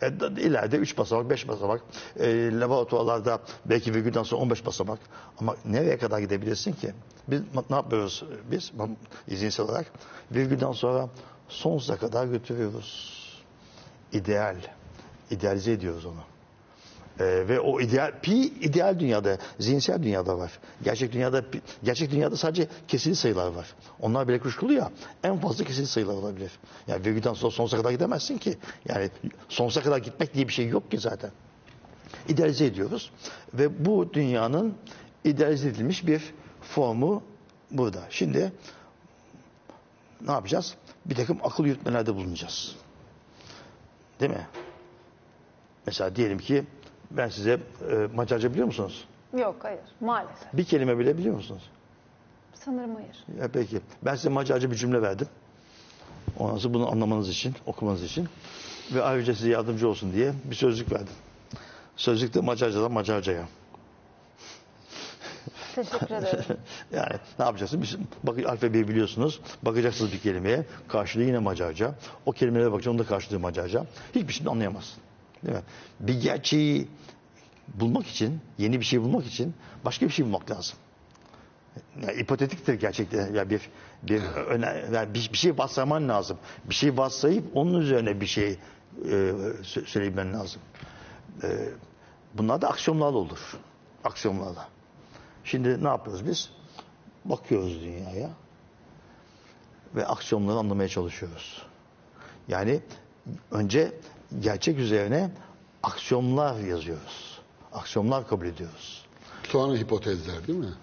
[0.02, 0.08] E,
[0.38, 1.82] ileride üç basamak, beş basamak.
[2.20, 5.00] E, laboratuvarlarda belki virgülden sonra 15 basamak.
[5.40, 6.94] Ama nereye kadar gidebilirsin ki?
[7.28, 8.72] Biz ne yapıyoruz biz
[9.28, 9.92] izinsiz olarak?
[10.32, 11.10] Virgülden sonra
[11.50, 13.22] sonsuza kadar götürüyoruz.
[14.14, 14.56] İdeal.
[15.30, 16.31] İdealize ediyoruz onu.
[17.20, 20.60] Ee, ve o ideal pi ideal dünyada, zihinsel dünyada var.
[20.84, 21.44] Gerçek dünyada
[21.84, 23.74] gerçek dünyada sadece kesili sayılar var.
[24.00, 24.92] Onlar bile kuşkulu ya.
[25.24, 26.52] En fazla kesili sayılar olabilir.
[26.88, 28.58] Yani virgülden sonra sonsuza kadar gidemezsin ki.
[28.90, 29.10] Yani
[29.50, 31.32] sonsuza kadar gitmek diye bir şey yok ki zaten.
[32.28, 33.12] İdealize ediyoruz
[33.54, 34.74] ve bu dünyanın
[35.24, 37.24] idealize edilmiş bir formu
[37.72, 38.02] burada.
[38.10, 38.52] Şimdi
[40.22, 40.76] ne yapacağız?
[41.06, 42.76] Bir takım akıl yürütmelerde bulunacağız.
[44.20, 44.48] Değil mi?
[45.86, 46.66] Mesela diyelim ki
[47.18, 47.60] ben size
[47.92, 49.06] e, Macarca biliyor musunuz?
[49.38, 50.54] Yok hayır maalesef.
[50.54, 51.70] Bir kelime bile biliyor musunuz?
[52.54, 53.26] Sanırım hayır.
[53.42, 53.82] Ya peki.
[54.06, 55.28] Ben size Macarca bir cümle verdim.
[56.40, 58.30] Ondan sonra bunu anlamanız için, okumanız için
[58.94, 61.14] ve ayrıca size yardımcı olsun diye bir sözlük verdim.
[61.96, 63.48] Sözlük de Macarcadan Macarcaya.
[65.76, 66.46] Teşekkür ederim.
[66.92, 67.84] Yani ne yapacaksınız?
[67.84, 69.40] Biz, bak, alfabeyi biliyorsunuz.
[69.64, 70.66] Bakacaksınız bir kelimeye.
[70.88, 71.96] Karşılığı yine Macarca.
[72.26, 72.92] O kelimelere bakacaksın.
[72.92, 73.86] Onun da karşılığı Macarca.
[74.16, 75.04] Hiçbir şey anlayamazsın.
[75.44, 75.64] Değil mi?
[76.00, 76.88] Bir gerçeği
[77.68, 79.54] bulmak için, yeni bir şey bulmak için
[79.86, 80.78] başka bir şey bulmak lazım.
[82.02, 83.34] Yani hipotetiktir gerçekten.
[83.34, 83.70] Ya bir
[84.04, 84.22] bir
[84.94, 86.38] yani bir, bir şey varsayman lazım.
[86.66, 89.10] Bir şey varsayıp onun üzerine bir şey e,
[89.62, 90.62] sö- söylemen lazım.
[91.44, 91.70] E,
[92.34, 93.58] bunlar da aksiyonlarla olur.
[94.04, 94.68] Aksiyonlarla.
[95.44, 96.50] Şimdi ne yapıyoruz biz?
[97.26, 98.30] Bakıyoruz dünyaya
[99.96, 101.62] ve aksiyonları anlamaya çalışıyoruz.
[102.48, 102.80] Yani
[103.52, 103.92] önce
[104.40, 105.32] gerçek üzerine
[105.84, 107.40] aksiyonlar yazıyoruz.
[107.74, 109.06] Aksiyonlar kabul ediyoruz.
[109.44, 110.74] Sonra hipotezler değil mi?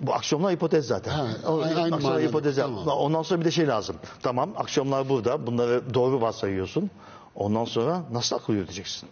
[0.00, 1.12] Bu aksiyonlar hipotez zaten.
[1.12, 2.56] Ha, aynı aksiyonlar hipotez.
[2.56, 2.86] tamam.
[2.86, 3.96] Ondan sonra bir de şey lazım.
[4.22, 5.46] Tamam aksiyonlar burada.
[5.46, 6.90] Bunları doğru varsayıyorsun.
[7.34, 9.08] Ondan sonra nasıl akıl yürüteceksin?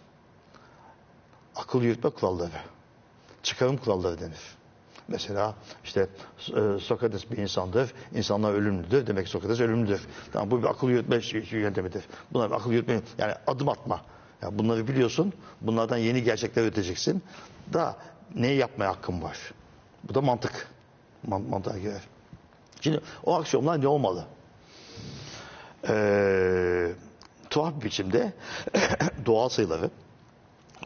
[1.55, 2.51] Akıl yürütme kuralları.
[3.43, 4.39] Çıkarım kuralları denir.
[5.07, 6.07] Mesela işte
[6.39, 7.93] e, Sokrates bir insandır.
[8.15, 9.07] İnsanlar ölümlüdür.
[9.07, 10.07] Demek ki Sokrates ölümlüdür.
[10.33, 12.03] Tamam, bu bir akıl yürütme şey- şey yöntemidir.
[12.33, 14.01] Bunlar bir akıl yürütme yani adım atma.
[14.41, 15.33] Yani bunları biliyorsun.
[15.61, 17.23] Bunlardan yeni gerçekler üreteceksin.
[17.73, 17.97] Da
[18.35, 19.37] neyi yapmaya hakkın var?
[20.03, 20.67] Bu da mantık.
[21.27, 22.01] Man- mantığa girer.
[22.81, 24.25] Şimdi o aksiyonlar ne olmalı?
[25.87, 26.91] Ee,
[27.49, 28.33] tuhaf bir biçimde
[29.25, 29.89] doğal sayıları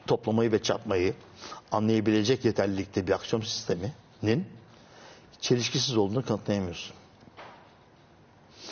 [0.08, 1.14] toplamayı ve çarpmayı
[1.72, 3.92] anlayabilecek yeterlilikte bir aksiyon sisteminin
[5.42, 6.96] çelişkisiz olduğunu kanıtlayamıyorsun.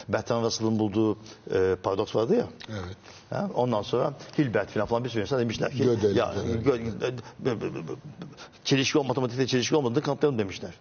[0.10, 1.18] Bertrand Russell'ın bulduğu
[1.54, 2.46] e, paradoks vardı ya.
[2.70, 2.98] Evet.
[3.30, 6.34] Ha, ondan sonra Hilbert falan, falan bir sürü insan demişler ki Gödel, ya,
[6.66, 7.96] gö-
[8.64, 10.72] çelişki ol, matematikte çelişki olmadığını kanıtlayalım demişler.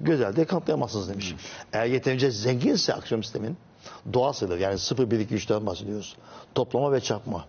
[0.00, 1.34] Gözel'de kanıtlayamazsınız demiş.
[1.72, 3.56] Eğer yeterince zenginse aksiyon sistemin
[4.12, 6.16] doğal sayılar yani 0, 1, 2, 3'ten bahsediyoruz.
[6.54, 7.44] Toplama ve çarpma.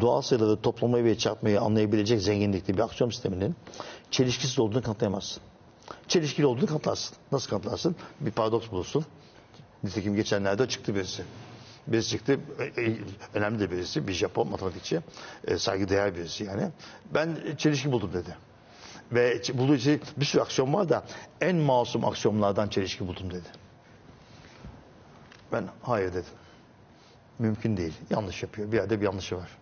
[0.00, 3.54] Doğal sayıları toplamayı ve çarpmayı anlayabilecek zenginlikte bir aksiyon sisteminin
[4.10, 5.42] çelişkisiz olduğunu kanıtlayamazsın.
[6.08, 7.16] Çelişkili olduğunu kanıtlarsın.
[7.32, 7.96] Nasıl kanıtlarsın?
[8.20, 9.04] Bir paradoks bulursun.
[9.84, 11.22] Nitekim geçenlerde çıktı birisi.
[11.86, 12.40] Birisi çıktı,
[12.76, 12.98] e, e,
[13.34, 15.00] önemli de birisi, bir Japon matematikçi,
[15.46, 16.68] e, saygıdeğer birisi yani.
[17.14, 18.36] Ben çelişki buldum dedi.
[19.12, 21.04] Ve bulduğu için bir sürü aksiyon var da
[21.40, 23.48] en masum aksiyonlardan çelişki buldum dedi.
[25.52, 26.32] Ben hayır dedim.
[27.38, 27.94] Mümkün değil.
[28.10, 28.72] Yanlış yapıyor.
[28.72, 29.58] Bir yerde bir yanlışı var.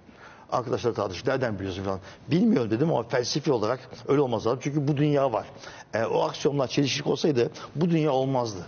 [0.53, 1.27] Arkadaşlar tartıştık.
[1.27, 2.01] Nereden biliyorsun falan.
[2.31, 4.61] Bilmiyorum dedim ama felsefi olarak öyle olmaz lazım.
[4.63, 5.47] Çünkü bu dünya var.
[5.95, 8.67] Eğer o aksiyonlar çelişik olsaydı bu dünya olmazdı.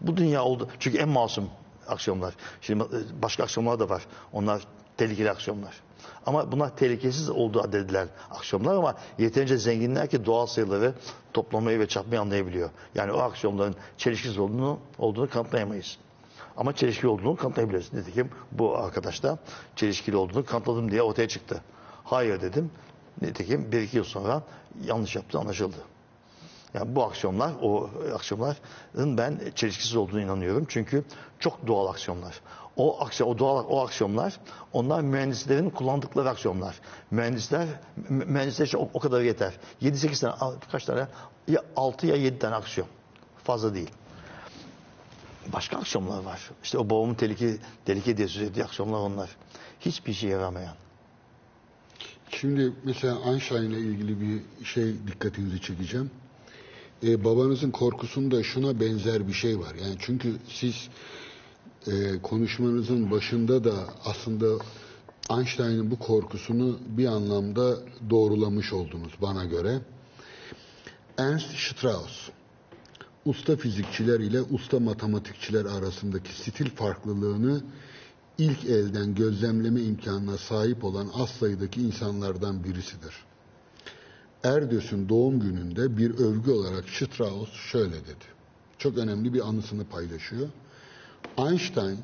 [0.00, 0.68] Bu dünya oldu.
[0.78, 1.50] Çünkü en masum
[1.88, 2.34] aksiyonlar.
[2.60, 4.02] Şimdi e, başka aksiyonlar da var.
[4.32, 4.62] Onlar
[4.96, 5.74] tehlikeli aksiyonlar.
[6.26, 10.94] Ama bunlar tehlikesiz olduğu addedilen aksiyonlar ama yeterince zenginler ki doğal sayıları
[11.32, 12.70] toplamayı ve çarpmayı anlayabiliyor.
[12.94, 15.98] Yani o aksiyonların çelişkisiz olduğunu, olduğunu kanıtlayamayız.
[16.58, 17.92] Ama çelişkili olduğunu kanıtlayabiliriz.
[17.92, 19.38] Nitekim bu arkadaş da
[19.76, 21.60] çelişkili olduğunu kanıtladım diye ortaya çıktı.
[22.04, 22.70] Hayır dedim.
[23.22, 24.42] Nitekim bir iki yıl sonra
[24.84, 25.76] yanlış yaptı anlaşıldı.
[26.74, 30.66] Yani bu aksiyonlar, o aksiyonların ben çelişkisiz olduğunu inanıyorum.
[30.68, 31.04] Çünkü
[31.38, 32.40] çok doğal aksiyonlar.
[32.76, 34.40] O aksiyon, o doğal o aksiyonlar,
[34.72, 36.80] onlar mühendislerin kullandıkları aksiyonlar.
[37.10, 37.66] Mühendisler,
[38.08, 39.52] mü- mühendisler için o, o kadar yeter.
[39.82, 41.06] 7-8 tane, kaç tane?
[41.48, 42.88] Ya 6 ya 7 tane aksiyon.
[43.44, 43.90] Fazla değil.
[45.52, 46.50] Başka aksiyonlar var.
[46.62, 49.30] İşte o babamın tehlike, tehlike diye söz ettiği aksiyonlar onlar.
[49.80, 50.74] Hiçbir işe yaramayan.
[52.30, 56.10] Şimdi mesela Einstein'la ilgili bir şey dikkatinizi çekeceğim.
[57.02, 59.74] Ee, babanızın korkusunda şuna benzer bir şey var.
[59.74, 60.88] Yani çünkü siz
[61.86, 63.74] e, konuşmanızın başında da
[64.04, 64.46] aslında
[65.30, 67.76] Einstein'ın bu korkusunu bir anlamda
[68.10, 69.80] doğrulamış oldunuz bana göre.
[71.18, 72.30] Ernst Strauss,
[73.28, 77.62] usta fizikçiler ile usta matematikçiler arasındaki stil farklılığını
[78.38, 83.14] ilk elden gözlemleme imkanına sahip olan az sayıdaki insanlardan birisidir.
[84.44, 88.24] Erdős'ün doğum gününde bir övgü olarak Strauss şöyle dedi.
[88.78, 90.48] Çok önemli bir anısını paylaşıyor.
[91.38, 91.98] Einstein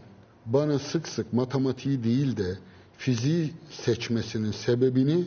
[0.47, 2.59] bana sık sık matematiği değil de
[2.97, 5.25] fiziği seçmesinin sebebini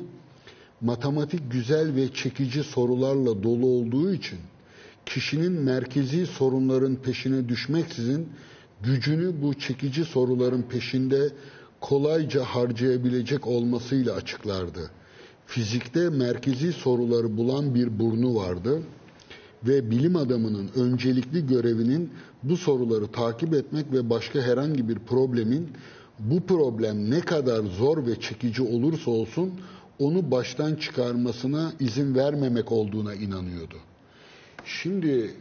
[0.82, 4.40] matematik güzel ve çekici sorularla dolu olduğu için
[5.08, 8.30] kişinin merkezi sorunların peşine düşmeksizin
[8.84, 11.30] gücünü bu çekici soruların peşinde
[11.82, 14.92] kolayca harcayabilecek olmasıyla açıklardı.
[15.46, 18.82] Fizikte merkezi soruları bulan bir burnu vardı
[19.68, 22.10] ve bilim adamının öncelikli görevinin
[22.44, 25.70] bu soruları takip etmek ve başka herhangi bir problemin
[26.20, 29.54] bu problem ne kadar zor ve çekici olursa olsun
[30.00, 33.76] onu baştan çıkarmasına izin vermemek olduğuna inanıyordu.
[34.68, 35.36] Şimdi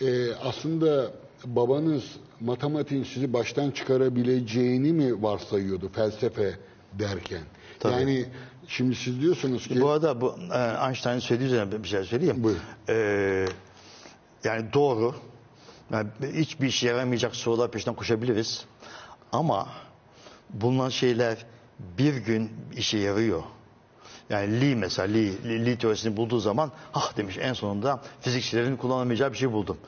[0.00, 1.10] e, aslında
[1.44, 2.04] babanız
[2.40, 6.58] matematiğin sizi baştan çıkarabileceğini mi varsayıyordu felsefe
[6.92, 7.42] derken?
[7.80, 7.92] Tabii.
[7.92, 8.26] Yani
[8.68, 12.44] şimdi siz diyorsunuz ki Bu arada bu e, Einstein'ın söylediği üzerine bir şey söyleyeyim.
[12.44, 12.62] Buyurun.
[12.88, 13.46] E,
[14.44, 15.14] yani doğru.
[15.92, 18.64] Yani hiçbir işe yaramayacak sorular peşinden koşabiliriz.
[19.32, 19.68] Ama
[20.50, 21.46] bulunan şeyler
[21.98, 23.42] bir gün işe yarıyor.
[24.30, 29.32] Yani Lee mesela Lee, Lee, Lee teorisini bulduğu zaman ah demiş en sonunda fizikçilerin kullanamayacağı
[29.32, 29.78] bir şey buldum.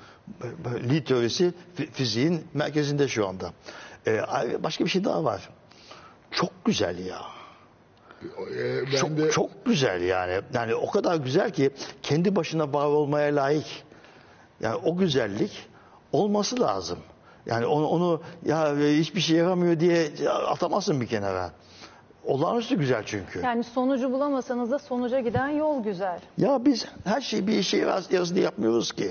[0.90, 3.52] Lee teorisi fi- fiziğin merkezinde şu anda.
[4.06, 4.20] E,
[4.62, 5.48] başka bir şey daha var.
[6.30, 7.20] Çok güzel ya.
[8.56, 10.40] e, ben Çok, de çok güzel yani.
[10.54, 11.70] Yani o kadar güzel ki
[12.02, 13.66] kendi başına var olmaya layık.
[14.60, 15.66] Yani o güzellik
[16.12, 16.98] olması lazım.
[17.46, 21.52] Yani onu, onu ya hiçbir şey yaramıyor diye atamazsın bir kenara.
[22.26, 23.38] Olağanüstü güzel çünkü.
[23.40, 26.20] Yani sonucu bulamasanız da sonuca giden yol güzel.
[26.38, 29.10] Ya biz her şeyi bir işe yarasını yapmıyoruz ki.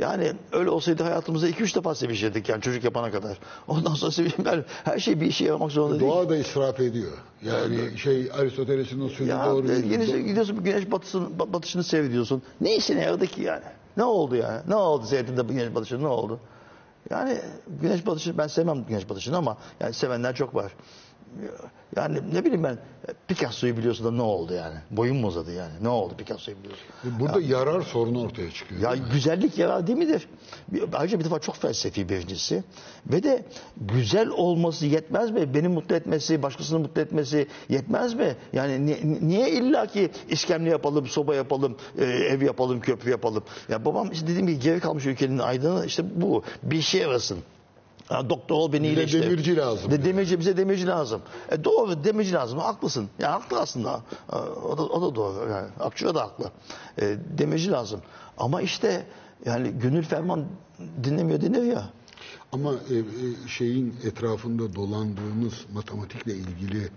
[0.00, 3.38] Yani öyle olsaydı hayatımızda iki üç defa sevişirdik yani çocuk yapana kadar.
[3.68, 6.12] Ondan sonra sevişim ben her şey bir işe yaramak zorunda değil.
[6.12, 7.12] doğa da israf ediyor.
[7.42, 9.66] Yani şey Aristoteles'in o sözü Ya doğru.
[9.66, 9.84] e, değil.
[9.84, 12.42] yine gidiyorsun güneş batısını, ba- batışını seyrediyorsun.
[12.60, 13.64] Ne işine yaradı ki yani?
[13.96, 14.60] Ne oldu yani?
[14.68, 16.40] Ne oldu seyrettiğinde bu güneş batışını ne oldu?
[17.10, 17.38] Yani
[17.80, 20.72] güneş batışı ben sevmem güneş batışını ama yani sevenler çok var.
[21.96, 22.78] Yani ne bileyim ben
[23.28, 24.74] Picasso'yu biliyorsun da ne oldu yani?
[24.90, 25.72] Boyun mu uzadı yani?
[25.82, 26.86] Ne oldu Picasso'yu biliyorsun?
[27.20, 28.80] Burada yarar sorunu ortaya çıkıyor.
[28.80, 30.28] Ya güzellik yarar değil midir?
[30.92, 32.64] Ayrıca bir defa çok felsefi birincisi.
[33.06, 33.44] Ve de
[33.76, 35.54] güzel olması yetmez mi?
[35.54, 38.36] Beni mutlu etmesi, başkasını mutlu etmesi yetmez mi?
[38.52, 43.42] Yani ni- niye illaki iskemle yapalım, soba yapalım, e, ev yapalım, köprü yapalım?
[43.68, 46.42] Ya babam işte dediğim gibi geri kalmış ülkenin aydını işte bu.
[46.62, 47.38] Bir işe yarasın.
[48.12, 49.22] Ha, doktor ol beni Bize iyileştir.
[49.22, 51.22] demirci lazım De, demirci bize demirci lazım.
[51.50, 52.58] E doğru demirci lazım.
[52.58, 53.08] Haklısın.
[53.18, 54.00] Ya haklı aslında.
[54.68, 55.50] O da, o da doğru.
[55.50, 56.50] Yani Akçura da haklı.
[56.98, 58.00] E, demirci lazım.
[58.38, 59.06] Ama işte
[59.44, 60.44] yani gönül ferman
[61.04, 61.90] dinlemiyor denir ya.
[62.52, 63.02] Ama e, e,
[63.48, 66.88] şeyin etrafında dolandığımız matematikle ilgili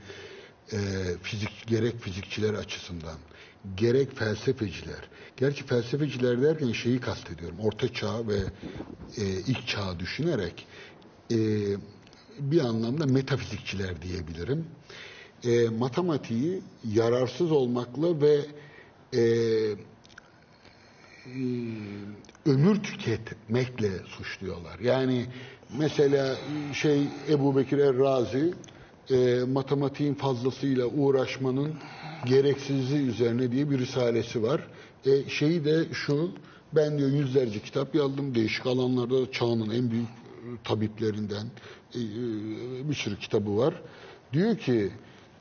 [0.72, 0.78] e,
[1.22, 3.16] fizik gerek fizikçiler açısından
[3.78, 5.10] gerek felsefeciler.
[5.38, 7.58] Gerçi felsefeciler derken şeyi kastediyorum.
[7.60, 8.38] Orta çağ ve
[9.18, 10.68] e, ilk çağı düşünerek
[11.32, 11.38] e,
[12.40, 14.66] bir anlamda metafizikçiler diyebilirim.
[15.44, 16.62] E, matematiği
[16.94, 18.40] yararsız olmakla ve
[19.14, 19.22] e,
[22.46, 24.80] ömür tüketmekle suçluyorlar.
[24.80, 25.26] Yani
[25.78, 26.36] mesela
[26.74, 28.54] şey Ebu Bekir Errazi
[29.12, 31.74] e, matematiğin fazlasıyla uğraşmanın
[32.26, 34.68] gereksizliği üzerine diye bir risalesi var.
[35.06, 36.32] E, şeyi de şu
[36.76, 40.25] ben diyor yüzlerce kitap yazdım değişik alanlarda çağının en büyük e,
[40.64, 41.46] tabiplerinden
[41.96, 43.74] e, e, bir sürü kitabı var.
[44.34, 44.92] Diyor ki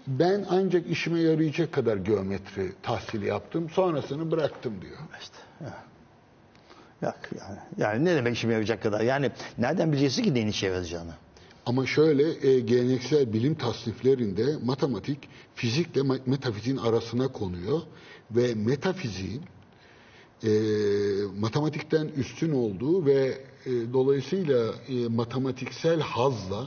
[0.06, 4.98] ben ancak işime yarayacak kadar geometri tahsili yaptım sonrasını bıraktım diyor.
[5.20, 5.36] İşte.
[5.60, 5.84] ya.
[7.02, 7.58] Yok yani.
[7.78, 9.00] Yani ne demek işime yarayacak kadar?
[9.00, 11.14] Yani nereden bileceksin ki neyin işe yarayacağını?
[11.66, 15.18] Ama şöyle e, geleneksel bilim tasniflerinde matematik
[15.54, 17.80] fizikle metafiziğin arasına konuyor
[18.30, 19.42] ve metafiziğin
[20.44, 20.50] e,
[21.40, 26.66] matematikten üstün olduğu ve e, dolayısıyla e, matematiksel hazla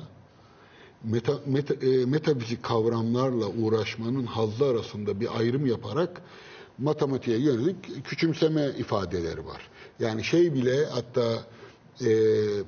[1.03, 6.21] meta, meta, e, metafizik kavramlarla uğraşmanın hazzı arasında bir ayrım yaparak
[6.77, 9.69] matematiğe yönelik küçümseme ifadeleri var.
[9.99, 11.43] Yani şey bile hatta
[12.01, 12.09] e,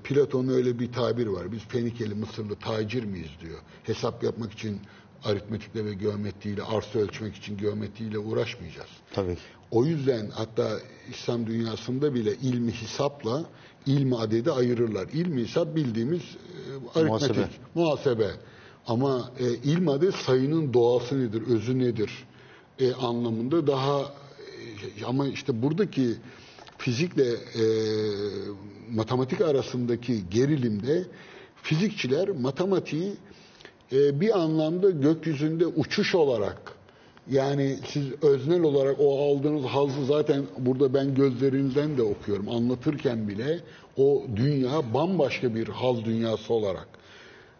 [0.04, 1.52] Platon'un öyle bir tabir var.
[1.52, 3.60] Biz Fenikeli Mısırlı tacir miyiz diyor.
[3.84, 4.80] Hesap yapmak için
[5.24, 8.90] aritmetikle ve geometriyle, arsa ölçmek için geometriyle uğraşmayacağız.
[9.14, 9.38] Tabii.
[9.72, 13.46] O yüzden hatta İslam dünyasında bile ilmi hesapla
[13.86, 15.08] ilmi adedi ayırırlar.
[15.14, 17.50] İlmi hesap bildiğimiz e, aritmetik, Muhasebe.
[17.76, 18.30] muhasebe.
[18.88, 22.12] Ama e, ilmi adet sayının doğası nedir, özü nedir
[22.80, 26.16] e, anlamında daha e, ama işte buradaki
[26.78, 27.64] fizikle e,
[28.92, 31.06] matematik arasındaki gerilimde
[31.64, 33.14] fizikçiler matematiği
[33.92, 36.79] e, bir anlamda gökyüzünde uçuş olarak
[37.32, 42.50] yani siz öznel olarak o aldığınız hazzı zaten burada ben gözlerinizden de okuyorum.
[42.50, 43.60] Anlatırken bile
[43.98, 46.88] o dünya bambaşka bir haz dünyası olarak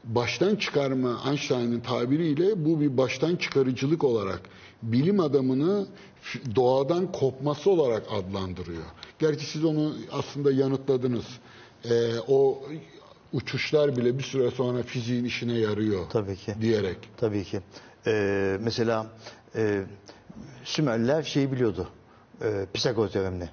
[0.04, 4.42] baştan çıkarma Einstein'ın tabiriyle bu bir baştan çıkarıcılık olarak
[4.84, 5.88] bilim adamını
[6.56, 8.84] doğadan kopması olarak adlandırıyor.
[9.20, 11.26] Gerçi siz onu aslında yanıtladınız.
[11.86, 11.92] Ee,
[12.28, 12.64] o
[13.34, 16.54] uçuşlar bile bir süre sonra fiziğin işine yarıyor Tabii ki.
[16.62, 16.98] diyerek.
[17.18, 17.60] Tabii ki.
[18.08, 19.08] Ee, mesela
[19.56, 19.84] e,
[20.64, 21.88] Sümerliler şeyi biliyordu.
[22.42, 23.50] E, Pisagor teoremini.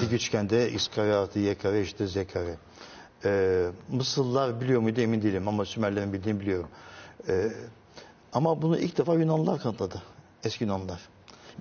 [0.00, 2.56] Dik üçgende x kare artı y kare eşittir z kare.
[3.24, 6.68] Ee, Mısırlılar biliyor muydu emin değilim ama Sümerlerin bildiğini biliyorum.
[7.28, 7.52] Ee,
[8.32, 10.02] ama bunu ilk defa Yunanlılar kanıtladı.
[10.44, 11.00] Eski Yunanlılar.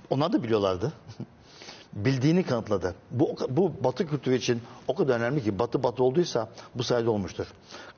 [0.10, 0.94] Onlar da biliyorlardı.
[1.94, 2.96] Bildiğini kanıtladı.
[3.12, 7.48] Bu, bu Batı kültürü için o kadar önemli ki Batı Batı olduysa bu sayede olmuştur.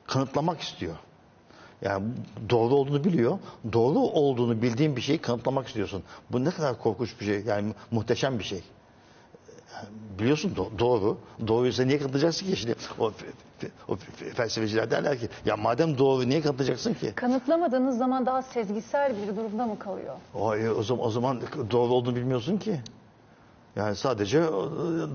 [0.06, 0.96] Kanıtlamak istiyor.
[1.82, 2.04] Yani
[2.50, 3.38] doğru olduğunu biliyor.
[3.72, 6.02] Doğru olduğunu bildiğin bir şeyi kanıtlamak istiyorsun.
[6.32, 7.40] Bu ne kadar korkunç bir şey.
[7.46, 8.62] Yani mu- muhteşem bir şey.
[9.74, 11.18] Yani biliyorsun do- doğru.
[11.46, 12.56] Doğruysa niye kanıtlayacaksın ki?
[12.56, 13.12] Şimdi o,
[13.88, 17.12] o fe- felsefeciler derler ki ya madem doğru niye kanıtlayacaksın ki?
[17.14, 20.14] Kanıtlamadığınız zaman daha sezgisel bir durumda mı kalıyor?
[20.34, 22.80] O, o, zaman, o zaman doğru olduğunu bilmiyorsun ki.
[23.76, 24.42] Yani sadece e,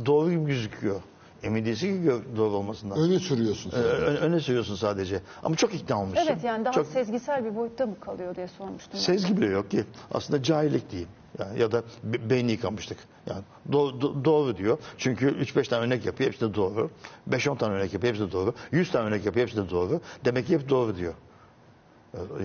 [0.05, 1.01] doğru gibi gözüküyor.
[1.43, 2.97] Emin değilsin ki doğru olmasından.
[2.99, 3.71] Öne sürüyorsun.
[3.71, 5.21] Ö- öne sürüyorsun sadece.
[5.43, 6.27] Ama çok ikna olmuşsun.
[6.27, 8.99] Evet yani daha çok, sezgisel bir boyutta mı kalıyor diye sormuştum.
[8.99, 9.83] Sezgi bile yok ki.
[10.13, 11.09] Aslında cahillik diyeyim.
[11.39, 12.97] Yani ya da be- beyni yıkamıştık.
[13.29, 14.77] Yani do- do- doğru diyor.
[14.97, 16.29] Çünkü 3-5 tane örnek yapıyor.
[16.29, 16.89] Hepsi de doğru.
[17.29, 18.13] 5-10 tane örnek yapıyor.
[18.13, 18.53] Hepsi de doğru.
[18.71, 19.47] 100 tane örnek yapıyor.
[19.47, 20.01] Hepsi de doğru.
[20.25, 21.13] Demek ki hep doğru diyor.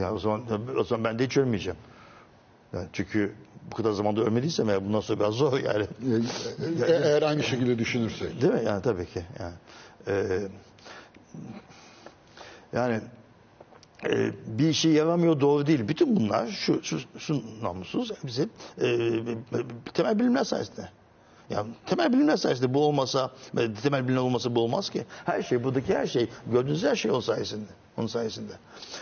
[0.01, 0.43] Yani o zaman
[0.79, 1.79] o zaman ben de hiç ölmeyeceğim.
[2.73, 3.35] Yani çünkü
[3.71, 5.87] bu kadar zamanda ölmediysem eğer bundan sonra biraz zor yani.
[6.87, 8.43] E- Eğer aynı şekilde düşünürsek.
[8.43, 8.63] Değil mi?
[8.67, 9.23] Yani tabii ki.
[9.41, 9.53] Yani,
[10.09, 10.41] Ee,
[12.73, 13.01] yani
[14.07, 15.89] e, bir işe yaramıyor doğru değil.
[15.89, 18.49] Bütün bunlar şu, şu, şu namussuz hepsi
[18.81, 18.89] e,
[19.95, 20.89] temel bilimler sayesinde.
[21.51, 25.05] Yani temel bilimler sayesinde bu olmasa, e, temel bilimler olmasa bu olmaz ki.
[25.25, 27.71] Her şey, buradaki her şey, gördüğünüz her şey onun sayesinde.
[27.97, 28.53] Onun sayesinde.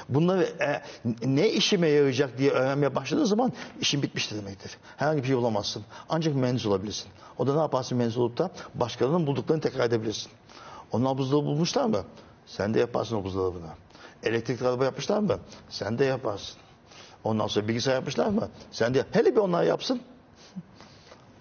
[0.09, 0.83] Bunları e,
[1.23, 4.79] ne işime yarayacak diye öğrenmeye başladığın zaman işin bitmiştir demektir.
[4.97, 5.85] Herhangi bir şey bulamazsın.
[6.09, 7.09] Ancak mühendis olabilirsin.
[7.39, 10.33] O da ne yaparsın mühendis olup da başkalarının bulduklarını tekrar edebilirsin.
[10.93, 12.05] Onlar buzdolabı bulmuşlar mı?
[12.47, 13.67] Sen de yaparsın o buzdolabını.
[14.23, 15.39] Elektrikli araba yapmışlar mı?
[15.69, 16.57] Sen de yaparsın.
[17.25, 18.49] Ondan sonra bilgisayar yapmışlar mı?
[18.71, 20.01] Sen de hele bir onlar yapsın.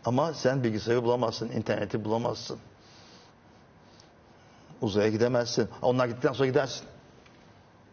[0.05, 2.59] Ama sen bilgisayarı bulamazsın, interneti bulamazsın.
[4.81, 5.69] Uzaya gidemezsin.
[5.81, 6.87] Onlar gittikten sonra gidersin.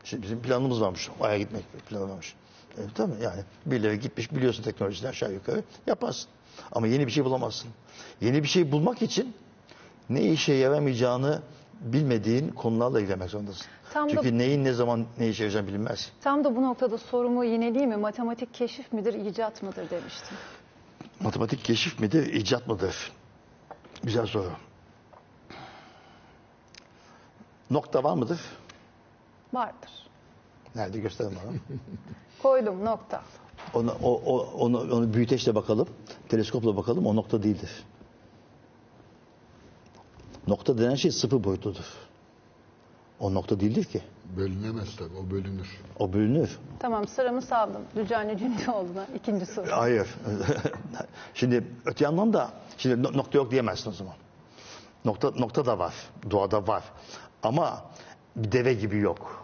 [0.05, 1.09] Şimdi bizim planımız varmış.
[1.21, 2.35] Ay'a gitmek planı varmış.
[2.79, 6.29] Evet, tabii yani birileri gitmiş biliyorsun teknolojiden aşağı yukarı yaparsın.
[6.73, 7.71] Ama yeni bir şey bulamazsın.
[8.21, 9.35] Yeni bir şey bulmak için
[10.11, 11.43] ne işe yaramayacağını
[11.81, 13.67] bilmediğin konularla ilgilenmek zorundasın.
[13.93, 16.13] Tam da- Çünkü neyin ne zaman ne işe yarayacağını bilinmez.
[16.21, 17.97] Tam da bu noktada sorumu yineleyeyim mi?
[17.97, 20.37] Matematik keşif midir, icat mıdır demiştim.
[21.21, 23.13] Matematik keşif midir, icat mıdır?
[24.03, 24.51] Güzel soru.
[27.71, 28.41] Nokta var mıdır?
[29.53, 29.91] Vardır.
[30.75, 31.57] Nerede gösterin bana.
[32.43, 33.23] Koydum nokta.
[33.75, 35.89] Onu, o, o, onu, onu büyüteçle bakalım,
[36.29, 37.85] teleskopla bakalım o nokta değildir.
[40.47, 41.85] Nokta denen şey sıfır boyutludur.
[43.21, 44.03] O nokta değildir ki.
[44.37, 45.17] Bölünemez tabii.
[45.17, 45.81] O bölünür.
[45.99, 46.59] O bölünür.
[46.79, 47.83] Tamam sıramı saldım.
[47.97, 49.67] Dücani Cündoğlu'na ikinci soru.
[49.71, 50.09] Hayır.
[51.35, 54.15] şimdi öte yandan da şimdi no- nokta yok diyemezsin o zaman.
[55.05, 55.95] Nokta nokta da var.
[56.31, 56.85] Doğada var.
[57.43, 57.83] Ama
[58.37, 59.40] bir deve gibi yok.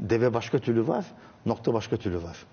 [0.00, 1.04] Deve başka türlü var,
[1.46, 2.46] nokta başka türlü var.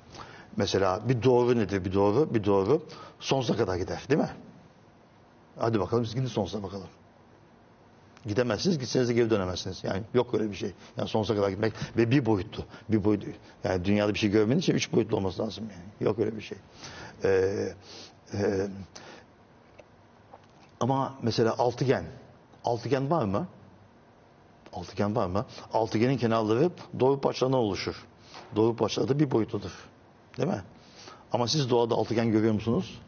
[0.57, 1.85] Mesela bir doğru nedir?
[1.85, 2.85] Bir doğru, bir doğru
[3.19, 4.29] sonsuza kadar gider, değil mi?
[5.59, 6.87] Hadi bakalım siz gidin sonsuza bakalım.
[8.25, 9.83] Gidemezsiniz, gitseniz de geri dönemezsiniz.
[9.83, 10.71] Yani yok öyle bir şey.
[10.97, 12.63] Yani sonsuza kadar gitmek ve bir boyutlu.
[12.89, 13.29] Bir boyutlu.
[13.63, 16.07] Yani dünyada bir şey görmenin için üç boyutlu olması lazım yani.
[16.07, 16.57] Yok öyle bir şey.
[17.23, 17.73] Ee,
[18.33, 18.67] e,
[20.79, 22.05] ama mesela altıgen.
[22.63, 23.47] Altıgen var mı?
[24.77, 25.45] Altıgen var mı?
[25.73, 26.69] Altıgenin kenarları
[26.99, 28.05] doğru parçalarından oluşur.
[28.55, 29.71] Doğru parçaları da bir boyutludur.
[30.37, 30.61] Değil mi?
[31.31, 33.01] Ama siz doğada altıgen görüyor musunuz?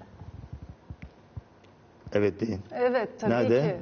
[2.14, 2.62] Evet deyin.
[2.72, 3.62] Evet tabii Nerede?
[3.62, 3.78] ki.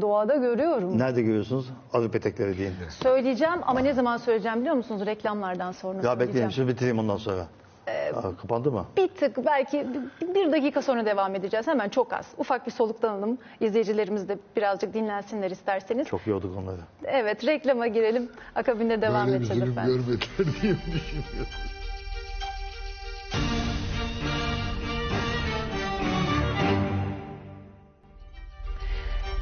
[0.00, 0.98] Doğada görüyorum.
[0.98, 1.66] Nerede görüyorsunuz?
[1.92, 2.74] Arı petekleri deyin.
[3.02, 5.06] Söyleyeceğim ama ne zaman söyleyeceğim biliyor musunuz?
[5.06, 6.28] Reklamlardan sonra Ya söyleyeceğim.
[6.28, 7.46] bekleyin şimdi bitireyim ondan sonra.
[8.16, 8.86] Aa, kapandı mı?
[8.96, 9.86] Bir tık belki
[10.34, 11.66] bir- dakika sonra devam edeceğiz.
[11.66, 12.26] Hemen çok az.
[12.38, 13.38] Ufak bir soluklanalım.
[13.60, 16.08] İzleyicilerimiz de birazcık dinlensinler isterseniz.
[16.08, 16.80] Çok yorduk onları.
[17.04, 18.28] Evet reklama girelim.
[18.54, 19.94] Akabinde devam Böyle bir edeceğiz zulüm efendim.
[20.06, 21.46] görmediler diye düşünüyorum.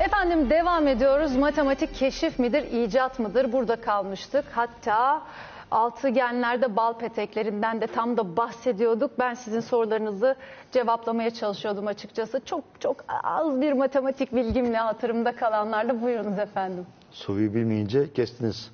[0.00, 1.36] Efendim devam ediyoruz.
[1.36, 3.52] Matematik keşif midir, icat mıdır?
[3.52, 4.44] Burada kalmıştık.
[4.52, 5.22] Hatta
[5.70, 9.10] altıgenlerde bal peteklerinden de tam da bahsediyorduk.
[9.18, 10.36] Ben sizin sorularınızı
[10.72, 12.40] cevaplamaya çalışıyordum açıkçası.
[12.44, 16.86] Çok çok az bir matematik bilgimle hatırımda kalanlarla buyurunuz efendim.
[17.10, 18.70] Soruyu bilmeyince kestiniz.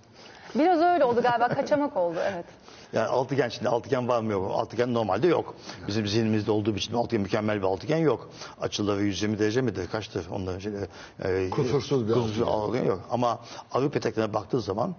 [0.55, 2.45] Biraz öyle oldu galiba kaçamak oldu evet.
[2.92, 4.55] Yani altıgen şimdi altıgen var mı yok mu?
[4.55, 5.55] Altıgen normalde yok.
[5.88, 8.30] Bizim zihnimizde olduğu için altıgen mükemmel bir altıgen yok.
[8.61, 9.88] Açıları 120 derece midir?
[9.92, 10.86] Kaçtır onların şeyleri?
[11.24, 12.53] E, Kusursuz bir kusursuz altıgen.
[12.53, 13.01] altıgen yok.
[13.11, 13.38] Ama
[13.72, 14.95] arı peteklerine baktığı zaman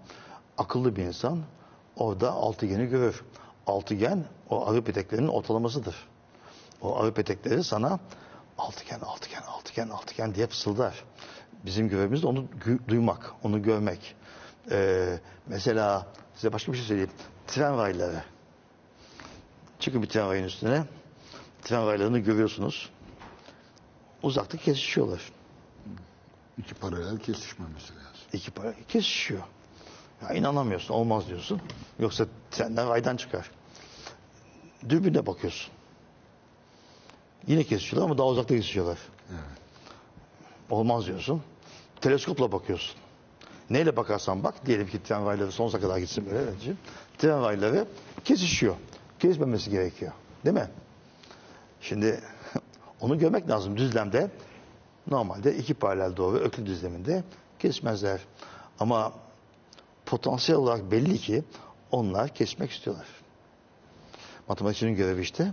[0.58, 1.40] akıllı bir insan
[1.98, 3.24] orada altıgeni görür.
[3.68, 5.96] Altıgen o arı peteklerinin ortalamasıdır.
[6.82, 8.00] O arı petekleri sana
[8.58, 11.04] altıgen, altıgen, altıgen, altıgen diye fısıldar.
[11.66, 12.46] Bizim görevimiz de onu
[12.88, 14.16] duymak, onu görmek.
[14.72, 17.12] Ee, mesela size başka bir şey söyleyeyim.
[17.48, 18.24] Tren rayları.
[19.80, 20.84] Çıkın bir tren rayının üstüne.
[21.64, 22.90] Tren raylarını görüyorsunuz.
[24.24, 25.32] Uzakta kesişiyorlar.
[26.58, 28.22] İki paralel kesişmemesi lazım.
[28.34, 29.44] İki para kesişiyor.
[30.22, 31.62] Ya inanamıyorsun, olmaz diyorsun.
[32.00, 33.52] Yoksa trenler raydan çıkar.
[34.90, 35.74] Dürbünle bakıyorsun.
[37.48, 38.98] Yine kesişiyorlar ama daha uzakta kesişiyorlar.
[40.70, 41.42] Olmaz diyorsun.
[42.02, 42.96] Teleskopla bakıyorsun.
[43.70, 46.40] Neyle bakarsan bak, diyelim ki tren rayları sonsuza kadar gitsin böyle.
[46.40, 46.78] Evet.
[47.18, 47.86] Tren rayları
[48.26, 48.76] kesişiyor.
[49.20, 50.12] Kesmemesi gerekiyor.
[50.46, 50.68] Değil mi?
[51.82, 52.22] Şimdi
[53.02, 54.32] onu görmek lazım düzlemde.
[55.08, 57.24] Normalde iki paralel doğru öklü düzleminde
[57.60, 58.20] kesmezler.
[58.80, 59.14] Ama
[60.06, 61.44] potansiyel olarak belli ki
[61.92, 63.08] onlar kesmek istiyorlar.
[64.48, 65.52] Matematikçinin görevi işte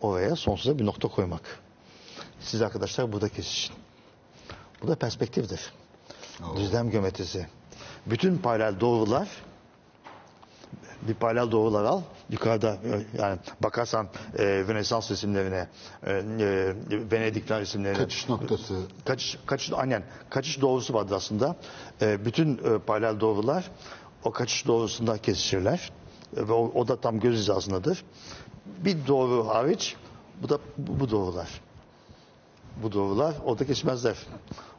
[0.00, 1.60] oraya sonsuza bir nokta koymak.
[2.40, 3.76] Siz arkadaşlar burada kesişin.
[4.82, 5.72] Bu da perspektiftir.
[6.56, 7.46] Düzlem geometrisi.
[8.06, 9.28] Bütün paralel doğrular
[11.02, 12.02] bir paralel doğrular al.
[12.32, 14.08] Yukarıda e, yani bakarsan
[14.38, 15.68] e, Rönesans resimlerine,
[16.06, 16.74] e, e,
[17.12, 17.98] Venedik resimlerine.
[17.98, 18.74] Kaçış noktası.
[19.04, 20.02] Kaçış, kaçış, aynen.
[20.30, 21.56] Kaçış doğrusu vardır aslında.
[22.02, 23.70] E, bütün e, paralel doğrular
[24.24, 25.92] o kaçış doğrusunda kesişirler.
[26.36, 28.04] E, ve o, o da tam göz hizasındadır.
[28.66, 29.96] Bir doğru hariç
[30.42, 31.60] bu da bu, bu doğrular.
[32.82, 34.16] Bu doğrular orada kesmezler.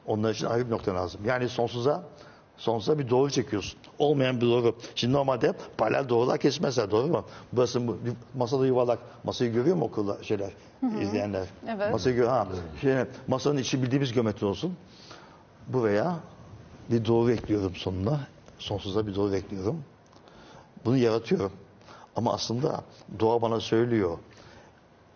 [0.05, 1.21] Onlar için ayrı bir nokta lazım.
[1.25, 2.03] Yani sonsuza
[2.57, 3.79] sonsuza bir doğru çekiyorsun.
[3.99, 4.75] Olmayan bir doğru.
[4.95, 7.25] Şimdi normalde paralel doğrular kesmezler doğru mu?
[7.53, 7.97] Burası bu,
[8.33, 8.99] masada yuvarlak.
[9.23, 10.51] Masayı görüyor mu okulda şeyler
[11.01, 11.47] izleyenler?
[11.67, 11.91] Evet.
[11.91, 12.47] Masayı gör ha.
[12.81, 14.77] Şimdi masanın içi bildiğimiz geometri olsun.
[15.67, 16.15] Buraya
[16.91, 18.19] bir doğru ekliyorum sonuna.
[18.59, 19.83] Sonsuza bir doğru ekliyorum.
[20.85, 21.51] Bunu yaratıyorum.
[22.15, 22.83] Ama aslında
[23.19, 24.17] doğa bana söylüyor.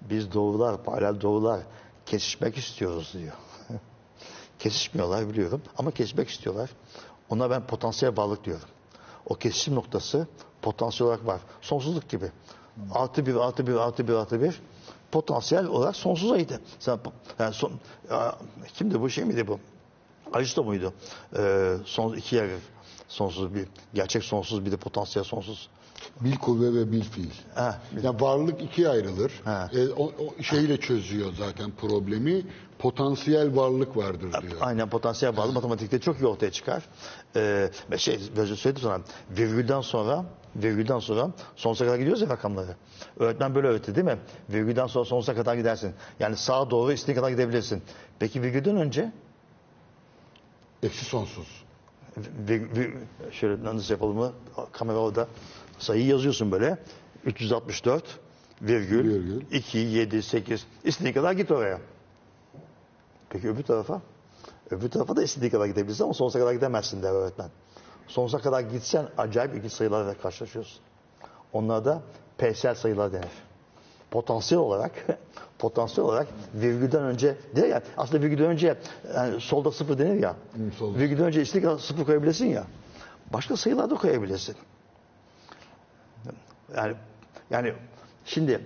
[0.02, 1.60] Biz doğrular, paralel doğrular
[2.06, 3.34] kesişmek istiyoruz diyor.
[4.60, 6.70] Kesişmiyorlar biliyorum ama kesmek istiyorlar.
[7.30, 8.68] Ona ben potansiyel bağlılık diyorum.
[9.26, 10.28] O kesişim noktası
[10.62, 11.42] potansiyel olarak var.
[11.62, 12.32] Sonsuzluk gibi.
[12.94, 14.62] Artı bir, artı bir, artı bir, artı bir.
[15.12, 16.62] Potansiyel olarak sonsuzaydı.
[16.80, 17.00] Sen,
[17.40, 17.72] yani son,
[18.12, 18.36] ya,
[18.74, 19.60] kimdi bu şey miydi bu?
[20.34, 20.94] Aristo muydu?
[21.38, 22.50] Ee, son iki yer
[23.08, 25.70] sonsuz bir gerçek sonsuz bir de potansiyel sonsuz.
[26.22, 27.30] Bil kuvve ve bil fiil.
[27.56, 29.32] Ha, Yani varlık ikiye ayrılır.
[29.46, 29.70] Ha.
[29.74, 32.42] E, o, o şeyle çözüyor zaten problemi.
[32.80, 34.58] Potansiyel varlık vardır diyor.
[34.62, 36.84] Aynen potansiyel bağlı matematikte çok iyi ortaya çıkar.
[37.36, 39.02] Ee, şey biraz söyledim sana
[39.32, 42.76] virgülden sonra virgülden sonra sonsuza kadar gidiyoruz ya rakamları.
[43.20, 44.18] Öğretmen böyle öğretti değil mi?
[44.50, 45.94] Virgülden sonra sonsuza kadar gidersin.
[46.20, 47.84] Yani sağa doğru istediğin kadar gidebilirsin.
[48.20, 49.12] Peki virgülden önce
[50.84, 51.48] Eksi sonsuz.
[52.18, 52.94] vir, vir,
[53.32, 54.32] şöyle nasıl yapalım mı?
[54.72, 55.28] Kamera orada.
[55.80, 56.78] Sayıyı yazıyorsun böyle.
[57.26, 58.04] 364
[58.62, 59.42] virgül, Virgül.
[59.52, 61.80] 2, 7, 8 istediğin kadar git oraya.
[63.30, 64.02] Peki öbür tarafa?
[64.72, 67.50] Öbür tarafa da istediğin kadar gidebilirsin ama sonsuza kadar gidemezsin der öğretmen.
[68.08, 70.80] Sonsuza kadar gitsen acayip ilginç sayılarla karşılaşıyorsun.
[71.54, 72.02] Onlar da
[72.38, 73.32] P'sel sayılar denir.
[74.12, 74.92] Potansiyel olarak
[75.60, 78.78] potansiyel olarak virgülden önce değil ya aslında virgülden önce
[79.16, 80.36] yani solda sıfır denir ya.
[80.80, 81.00] solda.
[81.00, 82.68] virgülden önce istediğin kadar sıfır koyabilirsin ya.
[83.34, 84.56] Başka sayılar da koyabilirsin.
[86.76, 86.96] Yani
[87.50, 87.74] yani
[88.26, 88.66] şimdi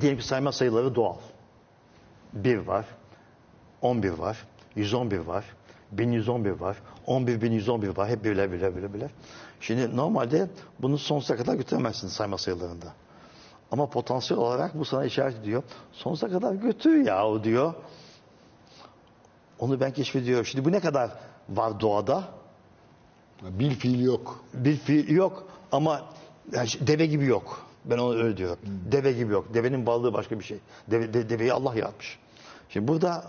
[0.00, 1.16] diyelim ki sayma sayıları doğal.
[2.32, 2.84] 1 var,
[3.82, 4.46] 11 var,
[4.76, 5.44] 111 var,
[5.92, 8.08] 1111 var, 11111 var.
[8.08, 9.10] Hep birler birler birler birler.
[9.60, 10.48] Şimdi normalde
[10.78, 12.92] bunu sonsuza kadar götüremezsin sayma sayılarında.
[13.70, 15.62] Ama potansiyel olarak bu sana işaret ediyor.
[15.92, 17.74] Sonsuza kadar götür yahu diyor.
[19.58, 20.46] Onu ben keşfediyorum.
[20.46, 21.10] Şimdi bu ne kadar
[21.48, 22.24] var doğada?
[23.42, 24.44] Bil fiil yok.
[24.54, 26.02] Bir fiil yok ama
[26.52, 27.66] yani şey, deve gibi yok.
[27.84, 28.58] Ben onu öyle diyorum.
[28.92, 29.54] Deve gibi yok.
[29.54, 30.58] Devenin varlığı başka bir şey.
[30.90, 32.18] Deve, de- deveyi Allah yaratmış.
[32.68, 33.24] Şimdi burada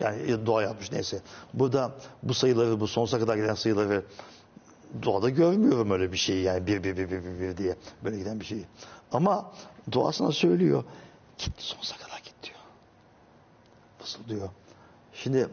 [0.00, 1.20] yani doğa yapmış neyse.
[1.54, 1.90] Burada
[2.22, 4.02] bu sayıları bu sonsuza kadar giden sayıları
[5.02, 8.40] doğada görmüyorum öyle bir şeyi yani bir bir bir bir bir, bir diye böyle giden
[8.40, 8.64] bir şeyi.
[9.12, 9.52] Ama
[9.92, 10.84] doğa sana söylüyor.
[11.38, 12.56] Git sonsuza kadar git diyor.
[14.00, 14.48] Nasıl diyor.
[15.12, 15.48] Şimdi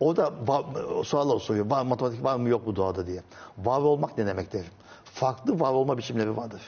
[0.00, 1.70] o da va- sual soruyor.
[1.70, 3.22] Var, matematik var mı yok mu doğada diye.
[3.58, 4.70] Var olmak ne demek derim.
[5.14, 6.62] Farklı var olma biçimleri vardır.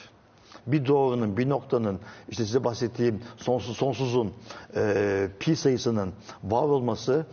[0.67, 4.33] Bir doğrunun, bir noktanın, işte size bahsettiğim sonsuz sonsuzun,
[4.75, 7.25] e, pi sayısının var olması,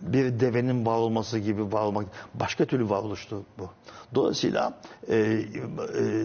[0.00, 3.70] bir devenin var olması gibi var olmak, başka türlü varoluştur bu.
[4.14, 5.44] Dolayısıyla e, e,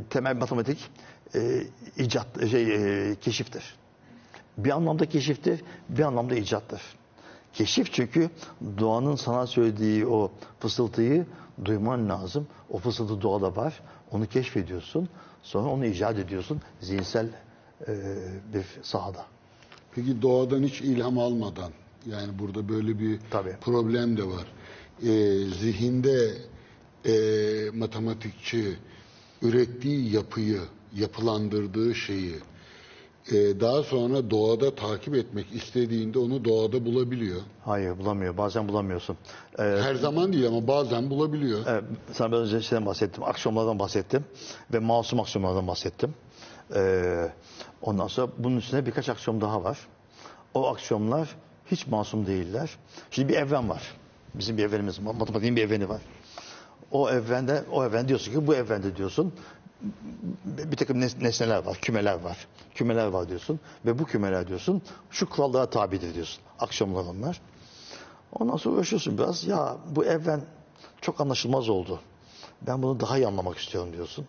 [0.09, 0.89] temel matematik
[1.35, 1.63] e,
[1.97, 2.75] icat, şey,
[3.11, 3.75] e, keşiftir.
[4.57, 6.81] Bir anlamda keşiftir, bir anlamda icattır.
[7.53, 8.29] Keşif çünkü
[8.79, 11.25] doğanın sana söylediği o fısıltıyı
[11.65, 12.47] duyman lazım.
[12.69, 13.79] O fısıltı doğada var.
[14.11, 15.09] Onu keşfediyorsun.
[15.43, 17.27] Sonra onu icat ediyorsun zihinsel
[17.87, 17.93] e,
[18.53, 19.25] bir sahada.
[19.95, 21.71] Peki doğadan hiç ilham almadan
[22.05, 23.55] yani burada böyle bir Tabii.
[23.61, 24.45] problem de var.
[25.03, 25.05] Ee,
[25.59, 26.33] zihinde
[27.05, 27.13] e,
[27.73, 28.77] matematikçi
[29.41, 30.61] ürettiği yapıyı,
[30.95, 32.35] yapılandırdığı şeyi
[33.31, 37.41] e, daha sonra doğada takip etmek istediğinde onu doğada bulabiliyor.
[37.65, 38.37] Hayır bulamıyor.
[38.37, 39.17] Bazen bulamıyorsun.
[39.59, 41.59] E, Her zaman değil ama bazen bulabiliyor.
[41.67, 43.23] Evet, sana biraz önce şeyden bahsettim.
[43.23, 44.25] Aksiyonlardan bahsettim.
[44.73, 46.13] Ve masum aksiyonlardan bahsettim.
[46.75, 47.31] Ee,
[47.81, 49.79] ondan sonra bunun üstüne birkaç aksiyon daha var.
[50.53, 51.35] O aksiyonlar
[51.71, 52.69] hiç masum değiller.
[53.11, 53.81] Şimdi bir evren var.
[54.33, 54.99] Bizim bir evrenimiz.
[54.99, 56.01] Matematiğin bir evreni var.
[56.91, 59.33] O evrende, o evren diyorsun ki bu evrende diyorsun
[60.45, 62.47] bir takım nes- nesneler var, kümeler var.
[62.75, 66.43] Kümeler var diyorsun ve bu kümeler diyorsun şu kurallara tabidir diyorsun.
[66.59, 67.41] Aksiyonlar onlar.
[68.31, 69.47] Ondan sonra uğraşıyorsun biraz.
[69.47, 70.41] Ya bu evren
[71.01, 71.99] çok anlaşılmaz oldu.
[72.61, 74.27] Ben bunu daha iyi anlamak istiyorum diyorsun.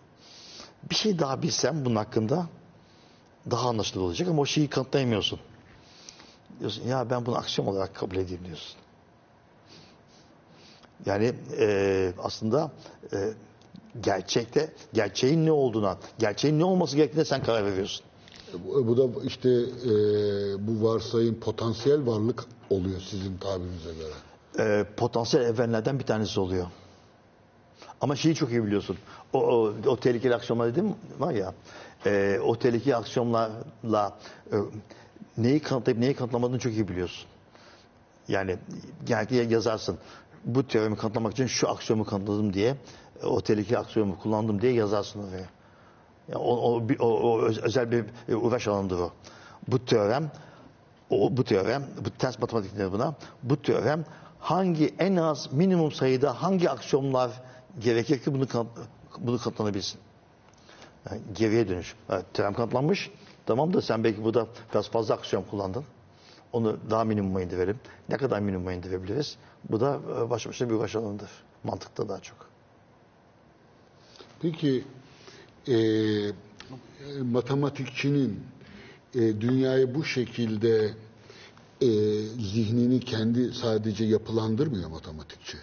[0.89, 2.47] Bir şey daha bilsem bunun hakkında
[3.51, 5.39] daha anlaşılır olacak ama o şeyi kanıtlayamıyorsun.
[6.59, 8.75] Diyorsun ya ben bunu aksiyon olarak kabul edeyim diyorsun.
[11.05, 12.71] Yani e, aslında
[13.13, 13.33] e,
[14.01, 18.05] gerçekte gerçeğin ne olduğuna, gerçeğin ne olması gerektiğine sen karar veriyorsun.
[18.65, 19.91] Bu, bu da işte e,
[20.67, 24.13] bu varsayım potansiyel varlık oluyor sizin tabirinize göre.
[24.59, 26.67] e, potansiyel evrenlerden bir tanesi oluyor.
[28.01, 28.97] Ama şeyi çok iyi biliyorsun.
[29.33, 31.53] O, o, o tehlikeli aksiyonlar dedim var ya.
[32.05, 34.17] e, o tehlikeli aksiyonlarla
[34.51, 34.55] e,
[35.37, 37.25] neyi kanıtlayıp neyi kanıtlamadığını çok iyi biliyorsun.
[38.27, 38.57] Yani
[39.05, 39.97] genellikle yazarsın.
[40.45, 42.75] Bu teoremi kanıtlamak için şu aksiyomu kanıtladım diye
[43.23, 45.45] o tehlikeli aksiyomu kullandım diye yazarsın oraya.
[46.27, 49.11] Yani o, o, o, o öz- özel bir uğraş alanıdır o.
[49.67, 50.31] Bu teorem
[51.09, 53.15] o, bu teorem, bu ters matematik denir buna.
[53.43, 54.05] Bu teorem
[54.39, 57.31] hangi en az minimum sayıda hangi aksiyonlar
[57.79, 58.67] gerekir ki bunu kanıt,
[59.19, 59.99] bunu kanıtlanabilsin.
[61.09, 61.95] Yani geriye dönüş.
[62.09, 63.11] Evet, teorem kanıtlanmış.
[63.45, 65.83] Tamam da sen belki burada biraz fazla aksiyon kullandın.
[66.53, 67.79] Onu daha minimuma indirelim.
[68.09, 69.37] Ne kadar minimuma indirebiliriz?
[69.69, 71.29] Bu da e, başlı başına bir uğraş alanıdır.
[71.63, 72.49] Mantıkta daha çok.
[74.41, 74.83] Peki
[75.67, 75.75] e,
[77.21, 78.39] matematikçinin
[79.15, 80.93] e, dünyayı bu şekilde
[81.81, 81.87] e,
[82.53, 85.57] zihnini kendi sadece yapılandırmıyor matematikçi.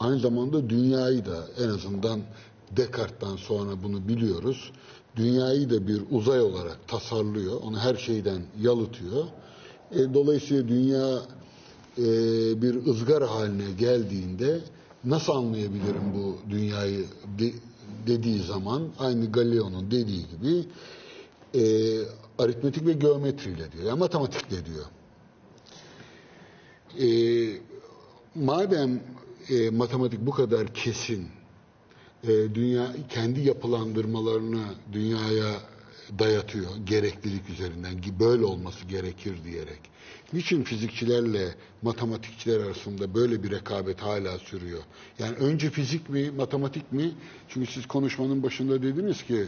[0.00, 2.20] Aynı zamanda dünyayı da en azından
[2.76, 4.72] Descartes'tan sonra bunu biliyoruz.
[5.16, 7.60] Dünyayı da bir uzay olarak tasarlıyor.
[7.62, 9.24] Onu her şeyden yalıtıyor.
[9.96, 11.22] E, dolayısıyla dünya
[11.98, 12.02] e,
[12.62, 14.60] bir ızgara haline geldiğinde
[15.04, 17.04] nasıl anlayabilirim bu dünyayı
[17.38, 17.52] de-
[18.06, 20.64] dediği zaman aynı Galileo'nun dediği gibi
[21.54, 21.62] e,
[22.38, 23.84] aritmetik ve geometriyle diyor.
[23.84, 24.84] Yani matematikle diyor.
[27.00, 27.08] E,
[28.34, 29.00] madem
[29.50, 31.26] e, matematik bu kadar kesin
[32.24, 35.52] e, dünya kendi yapılandırmalarını dünyaya
[36.18, 39.80] dayatıyor gereklilik üzerinden böyle olması gerekir diyerek.
[40.32, 44.82] Niçin fizikçilerle matematikçiler arasında böyle bir rekabet hala sürüyor?
[45.18, 47.12] Yani önce fizik mi, matematik mi?
[47.48, 49.44] Çünkü siz konuşmanın başında dediniz ki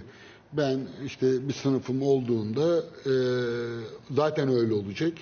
[0.53, 3.15] ben işte bir sınıfım olduğunda e,
[4.15, 5.13] zaten öyle olacak.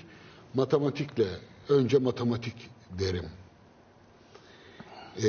[0.55, 1.27] Matematikle
[1.69, 2.55] önce matematik
[2.98, 3.27] derim.
[5.23, 5.28] E,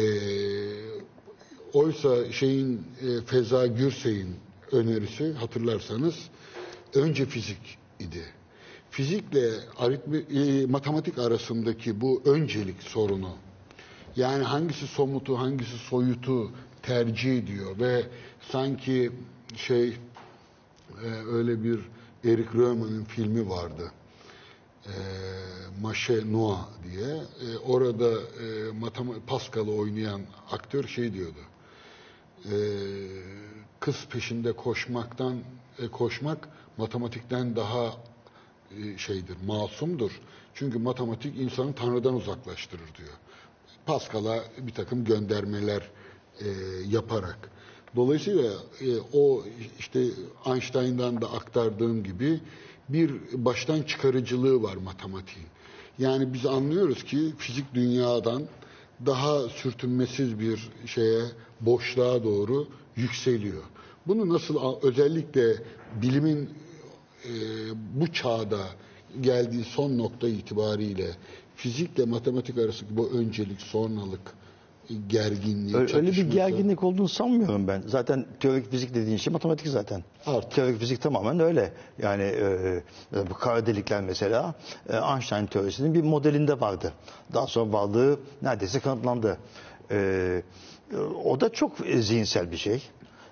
[1.74, 4.36] oysa şeyin e, Feza Gürsey'in
[4.72, 6.16] önerisi hatırlarsanız
[6.94, 8.24] önce fizik idi.
[8.90, 13.30] Fizikle aritmi, e, matematik arasındaki bu öncelik sorunu
[14.16, 16.52] yani hangisi somutu hangisi soyutu
[16.84, 18.04] tercih ediyor ve
[18.52, 19.12] sanki
[19.56, 19.88] şey
[21.04, 21.80] e, öyle bir
[22.24, 23.92] Eric Roemen'in filmi vardı
[24.86, 24.96] e,
[25.82, 27.16] Mache Noir diye.
[27.16, 30.22] E, orada e, Pascal'ı oynayan
[30.52, 31.40] aktör şey diyordu.
[32.46, 32.56] E,
[33.86, 35.40] kız peşinde koşmaktan
[35.80, 37.94] e, koşmak matematikten daha
[38.72, 40.22] e, şeydir, masumdur.
[40.54, 43.14] Çünkü matematik insanı Tanrı'dan uzaklaştırır diyor.
[43.86, 45.90] Pascal'a bir takım göndermeler
[46.40, 46.48] e,
[46.88, 47.50] yaparak.
[47.96, 48.52] Dolayısıyla
[48.82, 49.44] e, o
[49.80, 50.06] işte
[50.46, 52.42] Einstein'dan da aktardığım gibi
[52.90, 55.48] bir baştan çıkarıcılığı var matematiğin.
[56.00, 58.44] Yani biz anlıyoruz ki fizik dünyadan
[59.06, 61.22] daha sürtünmesiz bir şeye,
[61.62, 63.64] boşluğa doğru yükseliyor.
[64.08, 65.56] Bunu nasıl özellikle
[66.02, 66.50] bilimin
[67.26, 67.32] e,
[67.94, 68.60] bu çağda
[69.22, 71.08] geldiği son nokta itibariyle
[71.56, 74.34] fizikle matematik arasındaki bu öncelik, sonralık,
[74.90, 77.84] e, gerginliği, Öyle, öyle bir gerginlik olduğunu sanmıyorum ben.
[77.88, 80.04] Zaten teorik fizik dediğin şey matematik zaten.
[80.26, 80.52] Artık.
[80.52, 81.74] Teorik fizik tamamen öyle.
[82.02, 82.82] Yani e,
[83.16, 84.56] e, bu kara delikler mesela
[84.90, 86.94] e, Einstein teorisinin bir modelinde vardı.
[87.34, 89.38] Daha sonra varlığı neredeyse kanıtlandı.
[89.92, 89.98] E,
[90.92, 92.84] e, o da çok e, zihinsel bir şey.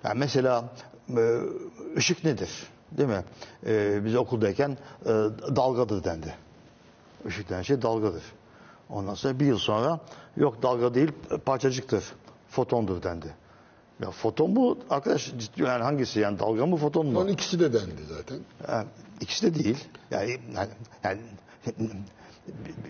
[0.04, 0.64] Yani mesela
[1.16, 1.40] e,
[1.96, 2.50] ışık nedir?
[2.92, 3.24] Değil mi?
[3.66, 5.08] E, biz okuldayken e,
[5.56, 6.34] dalgadır dendi.
[7.28, 8.22] Işık denen şey dalgadır.
[8.90, 10.00] Ondan sonra bir yıl sonra
[10.36, 11.12] yok dalga değil
[11.44, 12.04] parçacıktır.
[12.48, 13.34] Fotondur dendi.
[14.02, 17.20] Ya foton mu arkadaş ciddi yani hangisi yani dalga mı foton mu?
[17.20, 18.38] Onun ikisi de dendi zaten.
[18.66, 18.84] Ha,
[19.20, 19.84] ikisi de değil.
[20.10, 20.70] Yani, yani,
[21.04, 21.20] yani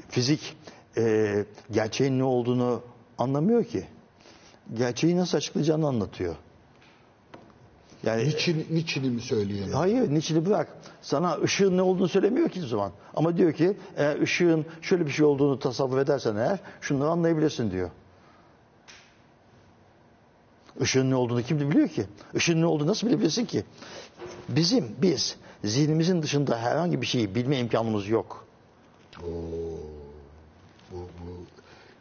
[0.09, 0.57] fizik
[0.97, 2.83] e, gerçeğin ne olduğunu
[3.19, 3.87] anlamıyor ki.
[4.75, 6.37] Gerçeği nasıl açıklayacağını anlatıyor.
[8.07, 9.73] Yani Niçin, niçini mi söyleyemem?
[9.73, 10.69] Hayır, niçini bırak.
[11.03, 12.93] Sana ışığın ne olduğunu söylemiyor ki o zaman.
[13.15, 17.91] Ama diyor ki eğer ışığın şöyle bir şey olduğunu tasavvur edersen eğer şunları anlayabilirsin diyor.
[20.81, 22.05] Işığın ne olduğunu kim biliyor ki?
[22.35, 23.65] Işığın ne olduğunu nasıl bilebilirsin ki?
[24.49, 28.47] Bizim, biz zihnimizin dışında herhangi bir şeyi bilme imkanımız yok.
[29.23, 29.27] Oo,
[30.93, 31.24] bu, bu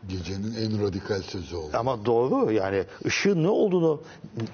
[0.10, 1.72] gecenin en radikal sözü oldu.
[1.78, 4.02] Ama doğru yani ışığın ne olduğunu,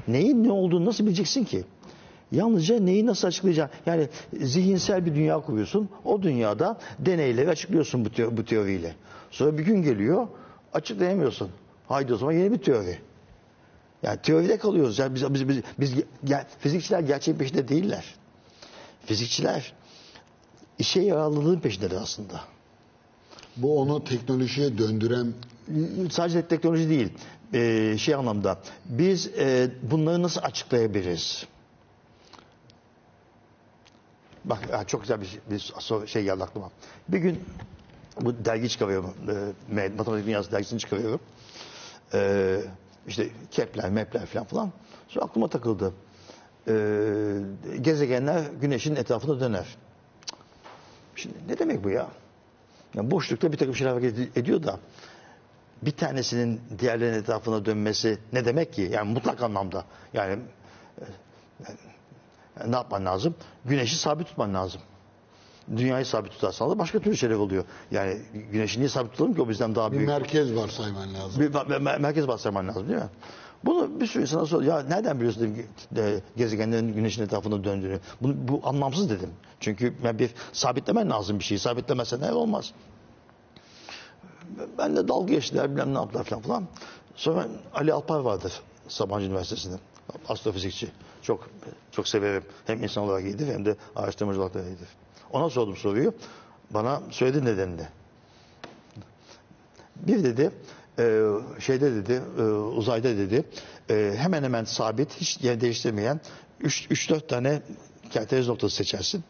[0.07, 1.63] neyin ne olduğunu nasıl bileceksin ki?
[2.31, 3.79] Yalnızca neyi nasıl açıklayacaksın?
[3.85, 4.07] Yani
[4.41, 5.89] zihinsel bir dünya kuruyorsun.
[6.05, 8.95] O dünyada deneyleri açıklıyorsun bu, teo- bu teoriyle.
[9.31, 10.27] Sonra bir gün geliyor
[10.73, 11.49] açıklayamıyorsun.
[11.87, 12.99] Haydi o zaman yeni bir teori.
[14.03, 14.99] Yani teoride kalıyoruz.
[14.99, 15.93] Yani biz, biz, biz, biz
[16.25, 18.15] ge- fizikçiler gerçeğin peşinde değiller.
[19.05, 19.73] Fizikçiler
[20.79, 22.41] işe yararlılığın peşindeler aslında.
[23.61, 25.33] Bu onu teknolojiye döndüren
[26.09, 27.13] sadece teknoloji değil,
[27.53, 31.45] e, şey anlamda biz e, bunları nasıl açıklayabiliriz?
[34.45, 35.73] Bak çok güzel bir, bir
[36.07, 36.71] şey geldi aklıma.
[37.09, 37.43] Bir gün
[38.21, 39.13] bu dergi çıkarıyorum,
[39.69, 41.19] e, Matematik Dünyası dergisini çıkarıyorum.
[42.13, 42.61] E,
[43.07, 44.71] işte Kepler, Mepler falan falan.
[45.07, 45.93] Sonra aklıma takıldı.
[46.67, 46.73] E,
[47.81, 49.77] gezegenler güneşin etrafında döner.
[51.15, 52.07] Şimdi ne demek bu ya?
[52.95, 54.79] Yani boşlukta bir takım şeyler hareket ediyor da
[55.81, 58.89] bir tanesinin diğerlerinin etrafına dönmesi ne demek ki?
[58.93, 59.85] Yani mutlak anlamda.
[60.13, 60.39] Yani,
[61.01, 61.03] e,
[62.59, 63.35] yani ne yapman lazım?
[63.65, 64.81] Güneşi sabit tutman lazım.
[65.77, 67.63] Dünyayı sabit tutarsan da başka türlü şeyler oluyor.
[67.91, 68.17] Yani
[68.51, 70.09] güneşi niye sabit tutalım ki o bizden daha bir büyük.
[70.09, 71.41] merkez var sayman lazım.
[71.43, 73.09] Bir mer- mer- merkez bastırman lazım değil mi?
[73.65, 74.63] Bunu bir sürü insana sor.
[74.63, 77.99] Ya nereden biliyorsun dedim, de, gezegenlerin güneşin etrafında döndüğünü?
[78.21, 79.29] Bunu, bu anlamsız dedim.
[79.59, 81.59] Çünkü ben bir sabitlemen lazım bir şeyi.
[81.59, 82.73] Sabitlemezsen eğer olmaz.
[84.77, 86.63] Ben de dalga geçtiler bilmem ne yaptılar falan falan.
[87.15, 88.53] Sonra Ali Alpar vardır
[88.87, 89.75] Sabancı Üniversitesi'nde.
[90.29, 90.87] Astrofizikçi.
[91.21, 91.49] Çok
[91.91, 92.43] çok severim.
[92.65, 94.87] Hem insan olarak iyidir hem de araştırmacı olarak da iyidir.
[95.31, 96.13] Ona sordum soruyu.
[96.71, 97.87] Bana söyledi nedenini.
[99.95, 100.51] Bir dedi
[100.99, 101.23] e,
[101.59, 103.45] şeyde dedi e, uzayda dedi
[103.89, 106.21] e, hemen hemen sabit hiç değiştirmeyen
[106.63, 107.61] 3-4 tane
[108.09, 109.23] kerteriz noktası seçersin.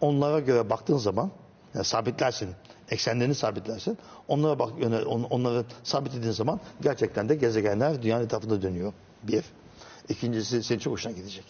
[0.00, 1.30] Onlara göre baktığın zaman
[1.74, 2.50] yani sabitlersin.
[2.90, 3.98] Eksenlerini sabitlersin.
[4.28, 4.72] Onlara bak
[5.30, 8.92] onları sabitlediğin zaman gerçekten de gezegenler dünyanın etrafında dönüyor.
[9.22, 9.44] Bir.
[10.08, 11.44] İkincisi senin çok hoşuna gidecek.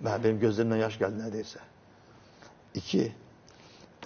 [0.00, 1.58] Ben, benim gözlerimden yaş geldi neredeyse.
[2.74, 3.12] İki.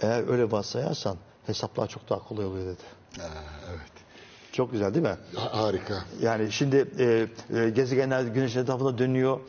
[0.01, 2.83] Eğer öyle varsayarsan hesaplar çok daha kolay oluyor dedi.
[3.21, 3.29] Ha,
[3.69, 4.02] evet.
[4.53, 5.17] Çok güzel değil mi?
[5.35, 6.05] Ha- Harika.
[6.21, 7.27] Yani şimdi e,
[7.59, 9.39] e, gezegenler güneşin etrafında dönüyor.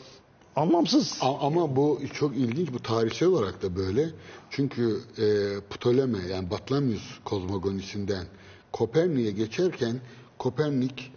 [0.56, 1.18] Anlamsız.
[1.20, 4.10] A- Ama bu çok ilginç, bu tarihsel olarak da böyle.
[4.50, 5.24] Çünkü e,
[5.70, 8.24] Ptolemy yani Batlamyus kozmogonisinden
[8.72, 10.00] Kopernik'e geçerken
[10.38, 11.12] Kopernik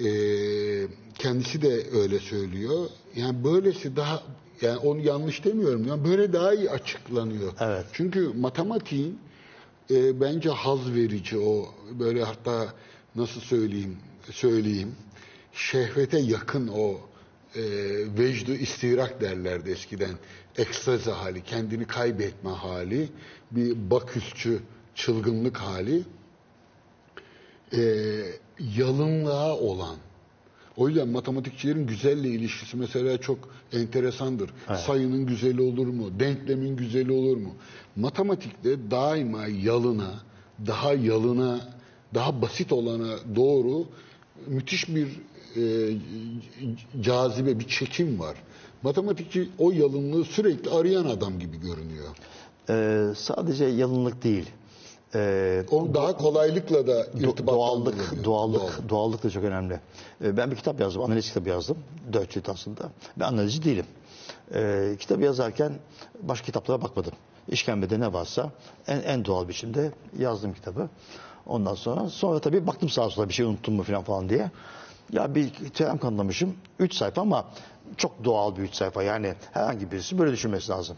[0.00, 0.06] e,
[1.18, 2.86] kendisi de öyle söylüyor.
[3.16, 4.22] Yani böylesi daha
[4.60, 5.86] yani onu yanlış demiyorum.
[5.88, 7.52] Yani böyle daha iyi açıklanıyor.
[7.60, 7.84] Evet.
[7.92, 9.18] Çünkü matematiğin
[9.90, 12.74] e, bence haz verici o böyle hatta
[13.14, 13.98] nasıl söyleyeyim
[14.30, 14.96] söyleyeyim
[15.52, 17.00] şehvete yakın o
[17.56, 17.62] e,
[18.18, 20.14] vecdu istirak derlerdi eskiden.
[20.58, 23.08] Ekstazi hali, kendini kaybetme hali,
[23.50, 24.60] bir baküsçü
[24.94, 26.02] çılgınlık hali,
[27.72, 27.82] e,
[28.76, 29.96] yalınlığa olan.
[30.76, 33.38] O yüzden matematikçilerin güzelle ilişkisi mesela çok
[33.72, 34.50] enteresandır.
[34.76, 36.20] Sayının güzeli olur mu?
[36.20, 37.54] Denklemin güzeli olur mu?
[37.96, 40.10] Matematikte daima yalına,
[40.66, 41.60] daha yalına,
[42.14, 43.86] daha basit olana doğru
[44.46, 45.08] müthiş bir
[45.56, 45.62] e,
[47.00, 48.36] cazibe, bir çekim var.
[48.82, 52.08] Matematikçi o yalınlığı sürekli arayan adam gibi görünüyor.
[52.70, 54.50] Ee, sadece yalınlık değil.
[55.14, 58.24] Ee, O daha kolaylıkla da irtibatlandırılıyor.
[58.24, 58.88] doğallık, doğallık, Doğal.
[58.88, 59.80] doğallık da çok önemli.
[60.24, 61.78] Ee, Ben bir kitap yazdım, analiz kitabı yazdım.
[62.12, 62.80] Dört cilt aslında.
[63.16, 63.86] Ben analizci değilim.
[64.54, 65.72] Ee, kitabı yazarken
[66.22, 67.12] başka kitaplara bakmadım.
[67.48, 68.50] İşkembede ne varsa
[68.86, 70.88] en, en doğal biçimde yazdım kitabı.
[71.46, 74.50] Ondan sonra sonra tabii baktım sağa sola bir şey unuttum mu falan falan diye.
[75.12, 76.54] Ya bir teorem kanıtlamışım.
[76.78, 77.44] Üç sayfa ama
[77.96, 79.02] çok doğal bir üç sayfa.
[79.02, 80.96] Yani herhangi birisi böyle düşünmesi lazım.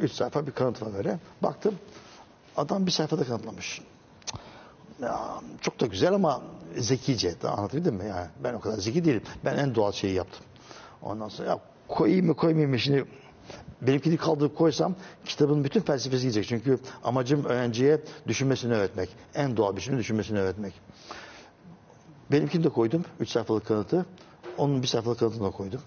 [0.00, 1.18] Üç sayfa bir kanıt var böyle.
[1.42, 1.74] Baktım
[2.56, 3.82] adam bir sayfada kanıtlamış.
[5.02, 6.42] Ya, çok da güzel ama
[6.76, 7.34] zekice.
[7.44, 8.04] Anlatabildim mi?
[8.08, 9.22] Yani ben o kadar zeki değilim.
[9.44, 10.44] Ben en doğal şeyi yaptım.
[11.02, 13.04] Ondan sonra ya koyayım mı koymayayım mı şimdi
[13.82, 14.94] benimkini kaldırıp koysam
[15.24, 16.46] kitabın bütün felsefesi gidecek.
[16.46, 19.08] Çünkü amacım öğrenciye düşünmesini öğretmek.
[19.34, 20.74] En doğal biçimde düşünmesini öğretmek.
[22.32, 23.04] Benimkini de koydum.
[23.20, 24.06] Üç sayfalık kanıtı.
[24.58, 25.80] Onun bir sayfalık kanıtını da koydum.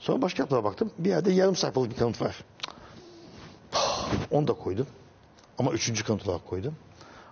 [0.00, 0.90] Sonra başka kitaplara baktım.
[0.98, 2.44] Bir yerde yarım sayfalık bir kanıt var.
[4.30, 4.86] Onu da koydum.
[5.58, 6.74] Ama üçüncü kanıt olarak koydum.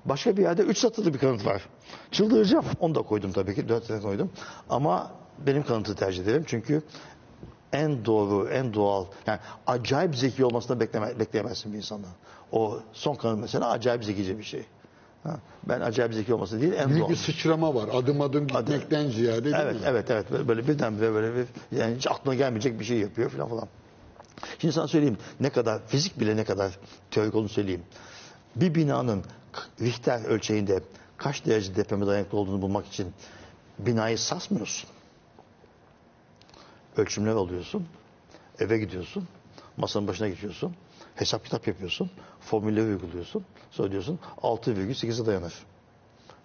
[0.04, 1.62] Başka bir yerde üç satırlı bir kanıt var.
[2.10, 2.64] Çıldıracağım.
[2.80, 3.68] Onu da koydum tabii ki.
[3.68, 4.30] Dört tane koydum.
[4.70, 5.10] Ama
[5.46, 6.44] benim kanıtı tercih ederim.
[6.46, 6.82] Çünkü
[7.72, 12.10] en doğru, en doğal, yani acayip zeki olmasını bekleme, bekleyemezsin bir insandan.
[12.52, 14.64] O son kanıt mesela acayip zekice bir şey.
[15.22, 15.36] Ha,
[15.68, 17.10] ben acayip zeki olması değil, en Büyük doğal.
[17.10, 17.88] bir sıçrama var.
[17.92, 19.80] Adım adım gitmekten ziyade değil Evet, mi?
[19.86, 20.30] evet, evet.
[20.32, 21.46] Böyle- Böyle birdenbire böyle bir,
[21.78, 23.68] yani hiç aklına gelmeyecek bir şey yapıyor falan falan.
[24.58, 26.78] Şimdi sana söyleyeyim ne kadar, fizik bile ne kadar
[27.10, 27.82] teorik olduğunu söyleyeyim.
[28.56, 29.24] Bir binanın
[29.80, 30.82] Richter ölçeğinde
[31.16, 33.12] kaç derece depreme dayanıklı olduğunu bulmak için
[33.78, 34.90] binayı sarsmıyorsun.
[36.96, 37.86] Ölçümler alıyorsun,
[38.58, 39.28] eve gidiyorsun,
[39.76, 40.74] masanın başına geçiyorsun,
[41.14, 42.10] hesap kitap yapıyorsun,
[42.40, 43.44] formülleri uyguluyorsun.
[43.70, 45.54] Sonra diyorsun 6,8'e dayanır.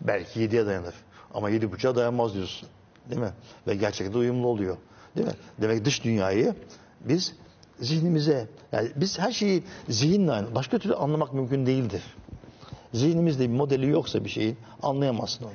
[0.01, 0.95] Belki 7'ye dayanır.
[1.33, 2.69] Ama 7,5'a dayanmaz diyorsun.
[3.09, 3.33] Değil mi?
[3.67, 4.77] Ve gerçekten uyumlu oluyor.
[5.15, 5.33] Değil mi?
[5.61, 6.55] Demek dış dünyayı
[6.99, 7.35] biz
[7.79, 12.03] zihnimize, yani biz her şeyi zihinle, başka türlü anlamak mümkün değildir.
[12.93, 15.51] Zihnimizde bir modeli yoksa bir şeyin anlayamazsın onu.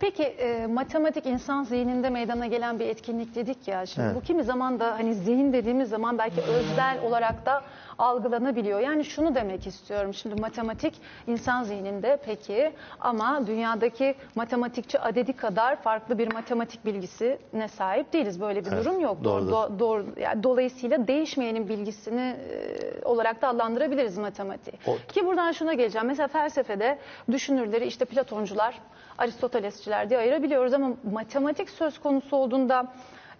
[0.00, 3.86] Peki e, matematik insan zihninde meydana gelen bir etkinlik dedik ya.
[3.86, 4.16] Şimdi Evet.
[4.16, 7.62] bu kimi zaman da hani zihin dediğimiz zaman belki özel olarak da
[7.98, 8.80] algılanabiliyor.
[8.80, 10.14] Yani şunu demek istiyorum.
[10.14, 10.94] Şimdi matematik
[11.26, 18.40] insan zihninde peki ama dünyadaki matematikçi adedi kadar farklı bir matematik bilgisine sahip değiliz.
[18.40, 19.24] Böyle bir Evet, durum yok.
[19.24, 19.52] doğrudur.
[19.52, 24.78] Do- doğru, yani dolayısıyla değişmeyenin bilgisini e, olarak da adlandırabiliriz matematiği.
[24.86, 26.06] O- Ki buradan şuna geleceğim.
[26.06, 26.98] Mesela felsefede
[27.30, 28.78] düşünürleri işte Platoncular,
[29.18, 32.86] Aristotelesçiler diye ayırabiliyoruz ama matematik söz konusu olduğunda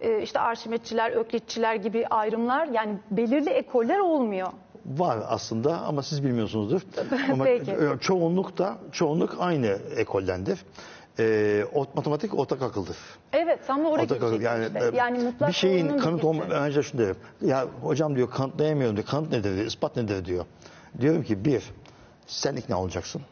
[0.04, 4.48] e, işte Arşimetçiler, Öklitçiler gibi ayrımlar yani belirli ekoller olmuyor.
[4.86, 6.80] Var aslında ama siz bilmiyorsunuzdur.
[7.32, 7.70] ama Peki.
[7.70, 9.66] e, çoğunluk da çoğunluk aynı
[9.96, 10.64] ekoldendir.
[11.18, 12.96] Ee, o, matematik ortak akıldır.
[13.32, 14.40] Evet tam da oraya Ortak akıl.
[14.40, 14.90] Yani, işte.
[14.92, 17.16] e, Yani mutlak bir şeyin kanıt olma önce şunu derim.
[17.42, 19.06] Ya hocam diyor kanıtlayamıyorum diyor.
[19.08, 19.66] Kanıt nedir diyor.
[19.66, 20.44] ispat nedir diyor.
[21.00, 21.62] Diyorum ki bir
[22.26, 23.22] sen ikna olacaksın.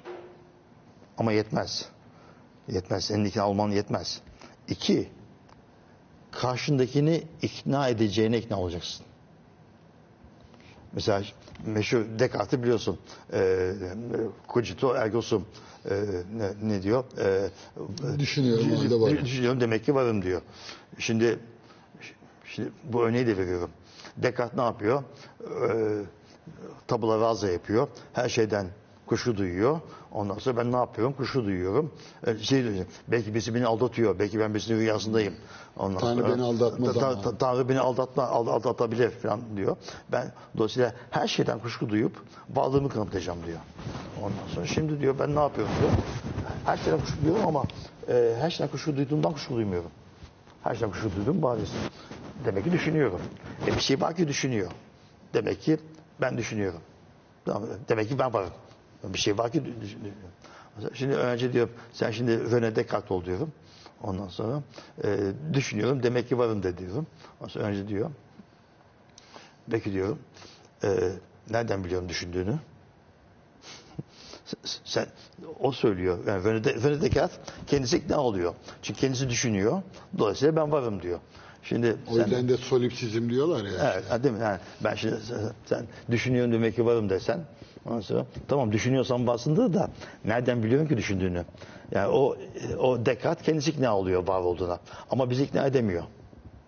[1.19, 1.89] Ama yetmez.
[2.69, 3.05] Yetmez.
[3.05, 4.21] Senin ikna olman yetmez.
[4.69, 5.09] İki
[6.33, 9.07] karşındakini ikna edeceğine ikna olacaksın.
[10.93, 11.23] Mesela
[11.67, 12.99] meşhur Descartes'i biliyorsun.
[13.33, 13.73] E,
[14.49, 15.47] cogito ergo sum.
[15.91, 15.95] E,
[16.37, 17.05] ne, ne diyor?
[17.19, 17.51] E,
[18.19, 19.25] Düşünüyorum, halde varım.
[19.25, 20.43] Düşünüyorum demek ki varım diyor.
[20.99, 21.39] Şimdi
[22.45, 23.71] şimdi bu örneği de veriyorum.
[24.17, 25.03] Descartes ne yapıyor?
[25.41, 25.69] E,
[26.87, 27.89] tabula rasa yapıyor.
[28.13, 28.67] Her şeyden
[29.07, 29.81] kuşku duyuyor.
[30.15, 31.15] Ondan sonra ben ne yapıyorum?
[31.15, 31.93] Kuşku duyuyorum.
[32.27, 34.19] E, şey diyor, belki birisi beni aldatıyor.
[34.19, 35.35] Belki ben birisinin rüyasındayım.
[35.77, 39.77] Ondan Tanrı sonra, beni aldatmaz Ta- ta- ta- Tanrı beni aldatma, ald- aldatabilir falan diyor.
[40.13, 42.17] Ben dolayısıyla her şeyden kuşku duyup
[42.55, 43.59] varlığımı kanıtlayacağım diyor.
[44.19, 45.93] Ondan sonra şimdi diyor ben ne yapıyorum diyor.
[46.65, 47.65] Her şeyden kuşku duyuyorum ama
[48.09, 49.91] e, her şeyden kuşku duyduğumdan kuşku duymuyorum.
[50.63, 51.73] Her şeyden kuşku duyduğum bariz.
[52.45, 53.21] Demek ki düşünüyorum.
[53.67, 54.71] E bir şey var ki düşünüyor.
[55.35, 55.79] Demek ki
[56.21, 56.81] ben düşünüyorum.
[57.89, 58.51] Demek ki ben varım.
[59.05, 60.19] Bir şey var ki düşünüyorum.
[60.95, 63.53] Şimdi önce diyor sen şimdi René Descartes ol diyorum.
[64.03, 64.63] Ondan sonra
[65.05, 65.19] e,
[65.53, 67.07] düşünüyorum demek ki varım de diyorum.
[67.41, 68.11] Ondan sonra önce diyor.
[69.71, 70.19] Peki diyorum.
[70.85, 70.89] e,
[71.51, 72.59] nereden biliyorum düşündüğünü?
[74.85, 75.07] Sen,
[75.61, 76.19] o söylüyor.
[76.27, 78.55] Yani René Descartes kendisi ikna oluyor.
[78.83, 79.83] Çünkü kendisi düşünüyor.
[80.19, 81.19] Dolayısıyla ben varım diyor.
[81.63, 83.93] Şimdi O sen- yüzden de solipsizm diyorlar ya.
[83.95, 84.41] Evet, ha, değil mi?
[84.41, 87.41] Yani ben şimdi sen, sen düşünüyorsun demek ki varım desen.
[87.87, 89.91] Ondan tamam düşünüyorsan varsındır da
[90.25, 91.45] nereden biliyorsun ki düşündüğünü?
[91.91, 92.37] Yani o
[92.79, 94.81] o Descartes kendisi ikna oluyor var olduğuna.
[95.11, 96.03] Ama bizi ikna edemiyor.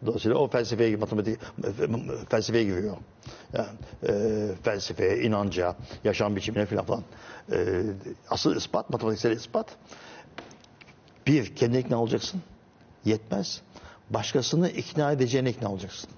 [0.06, 1.38] Dolayısıyla o felsefeye, matematik
[2.30, 2.96] felsefeye giriyor.
[3.52, 3.66] Yani,
[4.08, 7.02] e, felsefeye, inanca, yaşam biçimine falan.
[7.52, 7.56] E,
[8.30, 9.66] asıl ispat, matematiksel ispat.
[11.26, 12.42] Bir, kendine ikna olacaksın.
[13.04, 13.62] Yetmez.
[14.10, 16.10] Başkasını ikna edeceğine ikna olacaksın.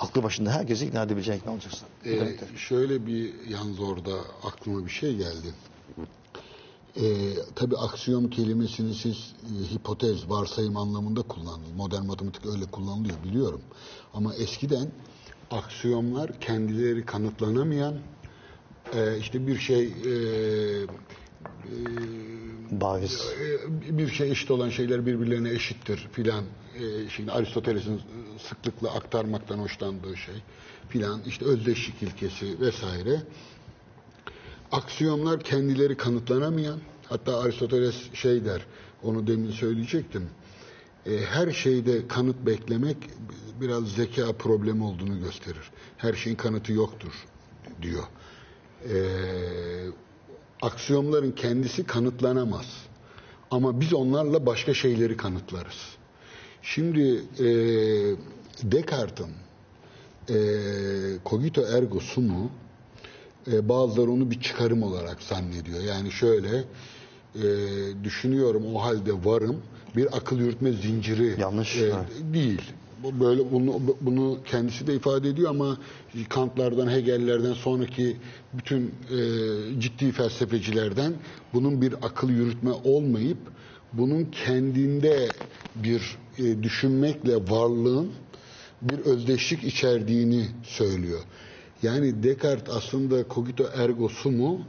[0.00, 1.88] Aklı başında herkesi ikna edebileceğin ikna olacaksın.
[2.04, 4.12] Ee, şöyle bir yalnız orada
[4.44, 5.54] aklıma bir şey geldi.
[6.96, 7.02] Ee,
[7.56, 11.72] tabii aksiyom kelimesini siz e, hipotez, varsayım anlamında kullandınız.
[11.76, 13.60] Modern matematik öyle kullanılıyor biliyorum.
[14.14, 14.90] Ama eskiden
[15.50, 17.94] aksiyomlar kendileri kanıtlanamayan
[18.94, 20.12] e, işte bir şey e,
[22.70, 23.20] Bariz.
[23.88, 26.44] e, bir şey eşit olan şeyler birbirlerine eşittir filan.
[26.80, 28.00] E, Şimdi Aristoteles'in
[28.48, 30.34] sıklıkla aktarmaktan hoşlandığı şey
[30.88, 31.20] filan.
[31.26, 33.22] işte özdeşlik ilkesi vesaire.
[34.72, 38.66] Aksiyomlar kendileri kanıtlanamayan, hatta Aristoteles şey der,
[39.02, 40.30] onu demin söyleyecektim.
[41.06, 42.96] E, her şeyde kanıt beklemek
[43.60, 45.70] biraz zeka problemi olduğunu gösterir.
[45.96, 47.26] Her şeyin kanıtı yoktur
[47.82, 48.04] diyor.
[48.90, 48.96] E,
[50.62, 52.66] aksiyomların kendisi kanıtlanamaz.
[53.50, 55.99] Ama biz onlarla başka şeyleri kanıtlarız.
[56.62, 57.46] Şimdi e,
[58.62, 59.34] Descartes'in
[60.28, 60.36] e,
[61.26, 62.50] cogito ergo sumu
[63.52, 65.80] e, bazıları onu bir çıkarım olarak zannediyor.
[65.80, 66.64] Yani şöyle
[67.34, 67.44] e,
[68.04, 69.62] düşünüyorum o halde varım
[69.96, 71.92] bir akıl yürütme zinciri Yanlış, e,
[72.32, 72.62] değil.
[73.02, 75.78] Bu Böyle bunu, bunu kendisi de ifade ediyor ama
[76.28, 78.16] Kantlardan, Hegellerden sonraki
[78.54, 79.18] bütün e,
[79.80, 81.14] ciddi felsefecilerden
[81.54, 83.38] bunun bir akıl yürütme olmayıp
[83.92, 85.26] bunun kendinde
[85.74, 88.12] bir e, düşünmekle varlığın
[88.82, 91.20] bir özdeşlik içerdiğini söylüyor.
[91.82, 94.60] Yani Descartes aslında cogito ergo sumu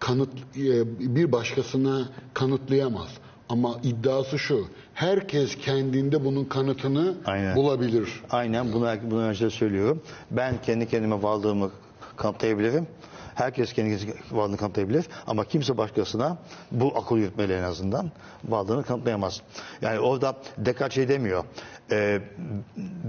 [0.00, 3.08] kanıt e, bir başkasına kanıtlayamaz.
[3.48, 4.66] Ama iddiası şu.
[4.94, 7.56] Herkes kendinde bunun kanıtını Aynen.
[7.56, 8.08] bulabilir.
[8.30, 10.02] Aynen bunu, bunu önce söylüyorum.
[10.30, 11.70] Ben kendi kendime varlığımı
[12.16, 12.86] kanıtlayabilirim.
[13.38, 13.98] Herkes kendi
[14.30, 15.06] varlığını kanıtlayabilir.
[15.26, 16.38] Ama kimse başkasına
[16.72, 18.10] bu akıl yürütmeyle en azından
[18.48, 19.40] varlığını kanıtlayamaz.
[19.82, 21.44] Yani orada Descartes şey demiyor.
[21.90, 22.20] e,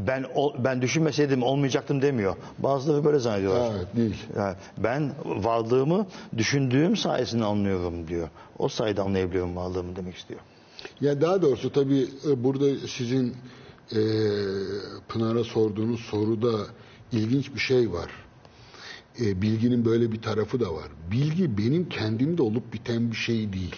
[0.07, 2.35] ben ol- ben düşünmeseydim olmayacaktım demiyor.
[2.59, 3.71] Bazıları böyle zannediyorlar.
[3.77, 4.15] Evet, değil.
[4.37, 6.07] Yani ben varlığımı
[6.37, 8.29] düşündüğüm sayesinde anlıyorum diyor.
[8.59, 10.39] O sayede anlayabiliyorum varlığımı demek istiyor.
[11.01, 13.35] Ya daha doğrusu tabii e, burada sizin
[13.91, 13.99] e,
[15.07, 16.57] Pınar'a sorduğunuz soruda
[17.11, 18.09] ilginç bir şey var.
[19.21, 20.87] E, bilginin böyle bir tarafı da var.
[21.11, 23.75] Bilgi benim kendimde olup biten bir şey değil.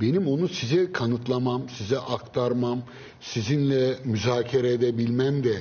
[0.00, 2.82] Benim onu size kanıtlamam, size aktarmam,
[3.20, 5.52] sizinle müzakere edebilmem de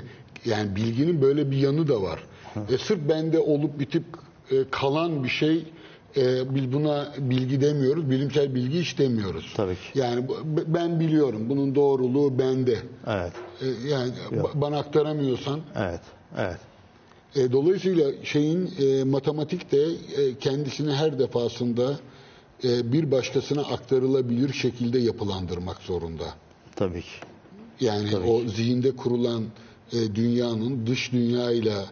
[0.45, 2.23] yani bilginin böyle bir yanı da var.
[2.69, 4.03] E, sırf bende olup bitip
[4.51, 5.65] e, kalan bir şey
[6.17, 9.53] e, biz buna bilgi demiyoruz, bilimsel bilgi hiç demiyoruz.
[9.55, 9.99] Tabii ki.
[9.99, 10.25] Yani
[10.67, 12.77] ben biliyorum bunun doğruluğu bende.
[13.07, 13.33] Evet.
[13.61, 16.01] E, yani ba- bana aktaramıyorsan Evet.
[16.37, 16.57] Evet.
[17.35, 21.99] E, dolayısıyla şeyin e, matematik de e, kendisini her defasında
[22.63, 26.25] e, bir başkasına aktarılabilir şekilde yapılandırmak zorunda.
[26.75, 27.07] Tabii ki.
[27.79, 29.43] Yani Tabii o zihinde kurulan
[29.93, 31.85] e, dünyanın dış dünyayla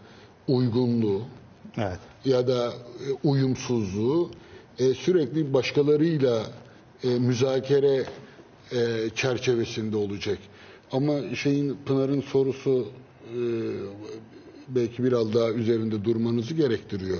[0.48, 1.22] uygunluğu
[1.78, 2.00] Evet.
[2.26, 2.74] ya da e,
[3.24, 4.32] uyumsuzluğu
[4.80, 6.44] e, sürekli başkalarıyla
[7.04, 8.06] e, müzakere
[8.72, 10.38] e, çerçevesinde olacak.
[10.92, 12.88] Ama şeyin Pınar'ın sorusu
[13.34, 13.40] e,
[14.68, 17.18] belki biraz daha üzerinde durmanızı gerektiriyor.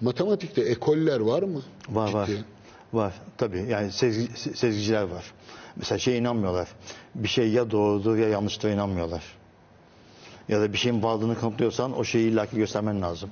[0.00, 1.62] Matematikte ekoller var mı?
[1.88, 2.26] Var var.
[2.26, 2.44] Ciddi.
[2.92, 5.32] Var tabii yani sezgi, se- sezgiciler var.
[5.76, 6.68] Mesela şeye inanmıyorlar.
[7.14, 9.22] Bir şey ya doğrudur ya yanlıştır inanmıyorlar.
[10.48, 13.30] Ya da bir şeyin varlığını kanıtlıyorsan o şeyi illaki göstermen lazım.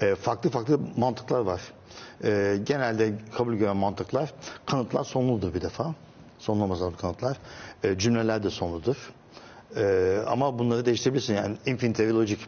[0.00, 1.60] Ee, farklı farklı mantıklar var.
[2.24, 4.32] Ee, genelde kabul gören mantıklar
[4.66, 5.94] kanıtlar sonludur bir defa.
[6.48, 7.36] Lazım kanıtlar.
[7.84, 8.96] Ee, cümleler de sonludur.
[9.76, 11.34] Ee, ama bunları değiştirebilirsin.
[11.34, 12.38] Yani infinitary logic,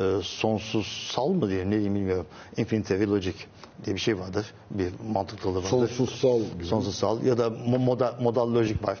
[0.00, 2.26] e, sonsuzsal mı diyelim ne diyeyim bilmiyorum.
[2.56, 3.34] Infinitary logic
[3.84, 4.46] diye bir şey vardır.
[4.70, 5.68] Bir mantık dalı vardır.
[5.68, 6.64] Sonsuzsal gibi.
[6.64, 8.98] Sonsuzsal ya da mo- modal, lojik var.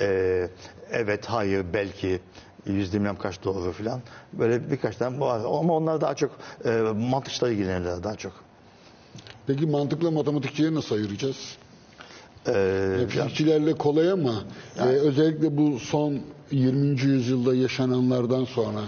[0.00, 0.48] Ee,
[0.90, 2.20] evet, hayır, belki,
[2.66, 4.00] yüzde bilmem kaç doğru falan.
[4.32, 5.40] Böyle birkaç tane var.
[5.40, 6.30] Ama onlar daha çok
[6.64, 6.70] e,
[7.10, 8.32] mantıkçılar ilgilenirler daha çok.
[9.46, 11.56] Peki mantıkla matematikçiyi nasıl ayıracağız?
[12.46, 14.34] Ee, E, Fizikçilerle kolay ama
[14.78, 16.20] e, özellikle bu son
[16.50, 17.00] 20.
[17.00, 18.80] yüzyılda yaşananlardan sonra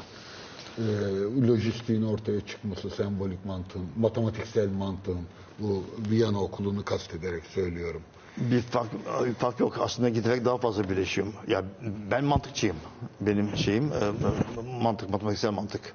[0.81, 5.21] e, lojistiğin ortaya çıkması, sembolik mantığın, matematiksel mantığın,
[5.59, 8.03] bu Viyana okulunu kastederek söylüyorum.
[8.37, 8.89] Bir fark,
[9.39, 9.79] fark yok.
[9.81, 11.35] Aslında giderek daha fazla birleşiyorum.
[11.49, 11.65] Ya
[12.11, 12.77] ben mantıkçıyım.
[13.21, 13.99] Benim şeyim e,
[14.83, 15.95] mantık, matematiksel mantık.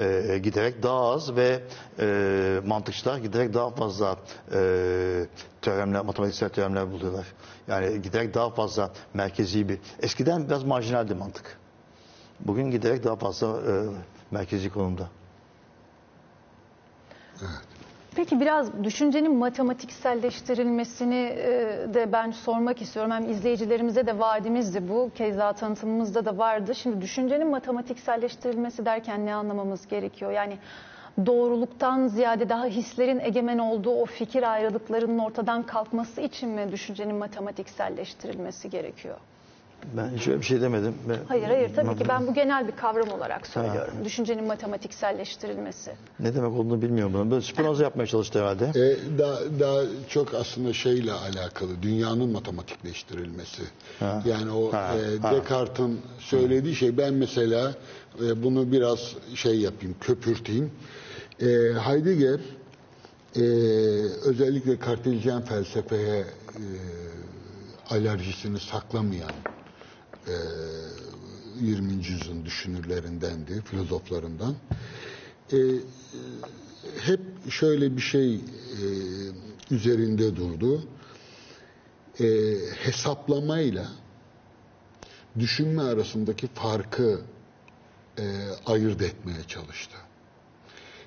[0.00, 1.62] E, giderek daha az ve
[2.00, 4.16] e, mantıkçılar giderek daha fazla
[4.52, 5.26] e,
[5.62, 7.26] teoremler, matematiksel teoremler buluyorlar.
[7.68, 9.78] Yani giderek daha fazla merkezi bir...
[10.02, 11.58] Eskiden biraz marjinaldi mantık.
[12.40, 13.72] Bugün giderek daha fazla e,
[14.34, 15.08] merkezi konumda.
[18.16, 21.50] Peki biraz düşüncenin matematikselleştirilmesini e,
[21.94, 23.12] de ben sormak istiyorum.
[23.12, 25.10] Hem izleyicilerimize de vaadimizdi bu.
[25.14, 26.74] Keza tanıtımımızda da vardı.
[26.74, 30.30] Şimdi düşüncenin matematikselleştirilmesi derken ne anlamamız gerekiyor?
[30.30, 30.58] Yani
[31.26, 38.70] doğruluktan ziyade daha hislerin egemen olduğu o fikir ayrılıklarının ortadan kalkması için mi düşüncenin matematikselleştirilmesi
[38.70, 39.16] gerekiyor?
[39.96, 40.94] Ben hiç öyle bir şey demedim.
[41.08, 43.94] Ben- Hayır hayır tabii ki ben bu genel bir kavram olarak söylüyorum.
[44.04, 45.92] Düşüncenin matematikselleştirilmesi.
[46.20, 47.30] Ne demek olduğunu bilmiyorum bunu.
[47.30, 48.64] Böyle Spinoza yapmaya çalıştı herhalde.
[48.64, 53.62] E, daha, daha çok aslında şeyle alakalı dünyanın matematikleştirilmesi.
[54.00, 54.22] Ha.
[54.26, 55.32] Yani o Ha, e, ha.
[55.34, 57.74] Descartes'in söylediği şey ben mesela
[58.24, 60.70] e, bunu biraz şey yapayım köpürteyim.
[61.40, 61.46] E,
[61.86, 62.40] Heidegger
[63.36, 63.40] e,
[64.24, 66.24] özellikle kartezyen felsefeye e,
[67.90, 69.30] alerjisini saklamayan
[70.28, 70.34] e,
[71.60, 71.92] 20.
[71.92, 74.54] yüzyılın düşünürlerindendi, filozoflarından.
[75.52, 75.56] E,
[77.00, 77.20] hep
[77.50, 78.40] şöyle bir şey e,
[79.70, 80.82] üzerinde durdu.
[82.20, 82.26] E,
[82.76, 83.88] hesaplamayla
[85.38, 87.20] düşünme arasındaki farkı
[88.18, 88.24] e,
[88.66, 89.96] ayırt etmeye çalıştı.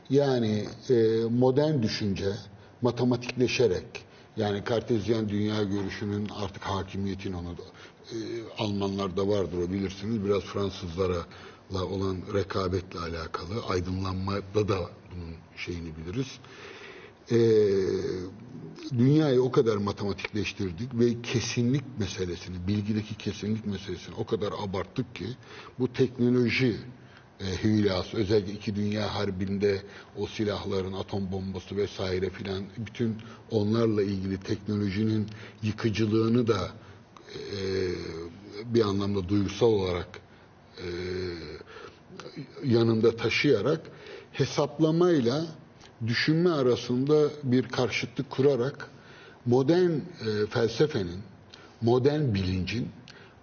[0.09, 0.93] Yani e,
[1.29, 2.31] modern düşünce
[2.81, 3.85] matematikleşerek
[4.37, 7.96] yani kartezyen dünya görüşünün artık hakimiyetin onu da, e,
[8.57, 11.25] Almanlarda vardır o bilirsiniz biraz Fransızlara
[11.73, 14.77] la olan rekabetle alakalı aydınlanmada da
[15.11, 16.39] bunun şeyini biliriz.
[17.31, 17.37] E,
[18.97, 25.25] dünyayı o kadar matematikleştirdik ve kesinlik meselesini, bilgideki kesinlik meselesini o kadar abarttık ki
[25.79, 26.75] bu teknoloji
[27.39, 29.81] e, hülası, özellikle iki dünya harbinde
[30.17, 33.15] o silahların, atom bombası vesaire filan bütün
[33.51, 35.27] onlarla ilgili teknolojinin
[35.63, 36.71] yıkıcılığını da
[37.35, 37.61] e,
[38.65, 40.07] bir anlamda duygusal olarak
[40.77, 40.87] e,
[42.63, 43.81] yanında taşıyarak
[44.33, 45.45] hesaplamayla
[46.07, 48.89] düşünme arasında bir karşıtlık kurarak
[49.45, 49.99] modern e,
[50.49, 51.19] felsefenin,
[51.81, 52.89] modern bilincin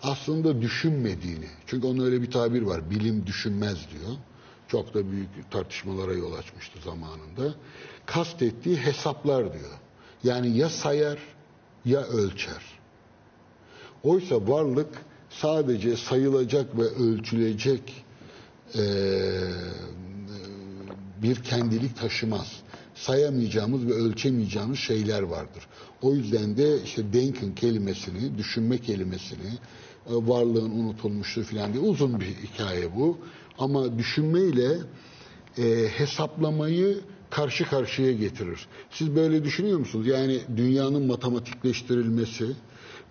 [0.03, 4.17] aslında düşünmediğini, çünkü onun öyle bir tabir var, bilim düşünmez diyor.
[4.69, 7.55] Çok da büyük tartışmalara yol açmıştı zamanında.
[8.07, 9.71] Kastettiği hesaplar diyor.
[10.25, 11.19] Yani ya sayar
[11.85, 12.74] ya ölçer.
[14.05, 14.89] Oysa varlık
[15.31, 18.05] sadece sayılacak ve ölçülecek
[18.75, 18.83] eee,
[21.23, 22.53] bir kendilik taşımaz.
[22.95, 25.67] Sayamayacağımız ve ölçemeyeceğimiz şeyler vardır.
[26.03, 29.47] O yüzden de işte denken kelimesini, düşünme kelimesini,
[30.07, 33.19] e, varlığın unutulmuşluğu falan diye uzun bir hikaye bu.
[33.59, 34.79] Ama düşünmeyle
[35.59, 37.01] e, hesaplamayı
[37.31, 38.67] karşı karşıya getirir.
[38.91, 40.07] Siz böyle düşünüyor musunuz?
[40.07, 42.47] Yani dünyanın matematikleştirilmesi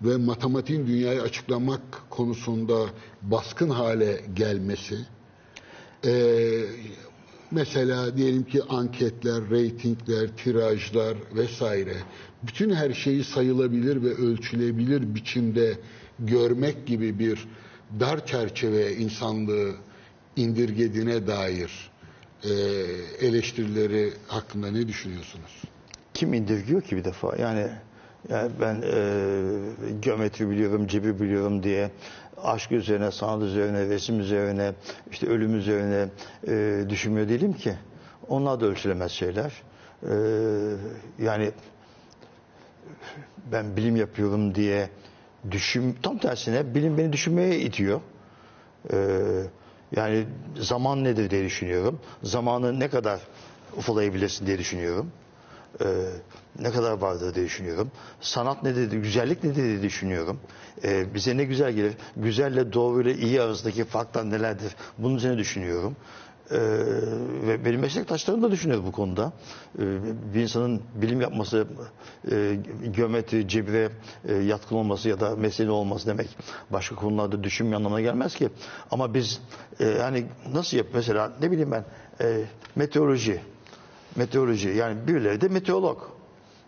[0.04, 2.86] ve matematiğin dünyayı açıklamak konusunda
[3.22, 4.98] baskın hale gelmesi,
[6.06, 6.62] ee,
[7.52, 11.96] mesela diyelim ki anketler, reytingler, tirajlar vesaire
[12.44, 15.78] bütün her şeyi sayılabilir ve ölçülebilir biçimde
[16.20, 17.48] görmek gibi bir
[18.00, 19.72] dar çerçeve insanlığı
[20.36, 21.92] indirgediğine dair
[22.44, 22.50] e,
[23.28, 25.62] eleştirileri hakkında ne düşünüyorsunuz?
[26.14, 27.36] Kim indirgiyor ki bir defa?
[27.38, 27.70] Yani,
[28.30, 29.02] yani ben e,
[30.00, 31.92] geometri biliyorum, cebir biliyorum diye
[32.44, 34.74] aşk üzerine, sanat üzerine, resim üzerine,
[35.12, 36.08] işte ölüm üzerine
[36.48, 37.74] e, düşünmüyor değilim ki.
[38.28, 39.54] Onlar da ölçülemez şeyler.
[40.04, 40.14] E,
[41.20, 41.52] yani
[43.52, 44.90] ben bilim yapıyorum diye
[45.52, 48.02] düşün, tam tersine bilim beni düşünmeye itiyor.
[48.94, 48.98] Ee,
[49.96, 50.26] yani
[50.60, 52.00] zaman nedir diye düşünüyorum.
[52.24, 53.20] Zamanı ne kadar
[53.78, 55.12] ufalayabilirsin diye düşünüyorum.
[55.82, 55.86] Ee,
[56.60, 57.92] ne kadar vardır diye düşünüyorum.
[58.22, 60.40] Sanat nedir, güzellik nedir diye düşünüyorum.
[60.84, 61.94] Ee, bize ne güzel gelir.
[62.18, 64.76] Güzelle doğru ile iyi arasındaki farklar nelerdir?
[64.98, 65.96] Bunun üzerine düşünüyorum.
[66.52, 66.58] Ee,
[67.48, 69.34] ve benim meslektaşlarım da düşünüyor bu konuda.
[69.80, 69.82] Ee,
[70.34, 71.68] bir insanın bilim yapması,
[72.32, 72.58] e,
[72.92, 73.90] geometri, cebre
[74.28, 76.38] e, yatkın olması ya da mesleği olması demek
[76.70, 78.50] başka konularda düşünme anlamına gelmez ki.
[78.92, 79.42] Ama biz
[79.80, 81.86] e, yani nasıl yap mesela ne bileyim ben
[82.22, 82.42] e,
[82.76, 83.42] meteoroloji,
[84.16, 86.02] meteoroloji yani birileri de meteorolog.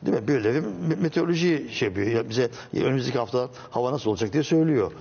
[0.05, 0.27] Değil mi?
[0.27, 2.07] Birileri me- meteoroloji şey yapıyor.
[2.07, 4.91] Ya bize önümüzdeki hafta hava nasıl olacak diye söylüyor.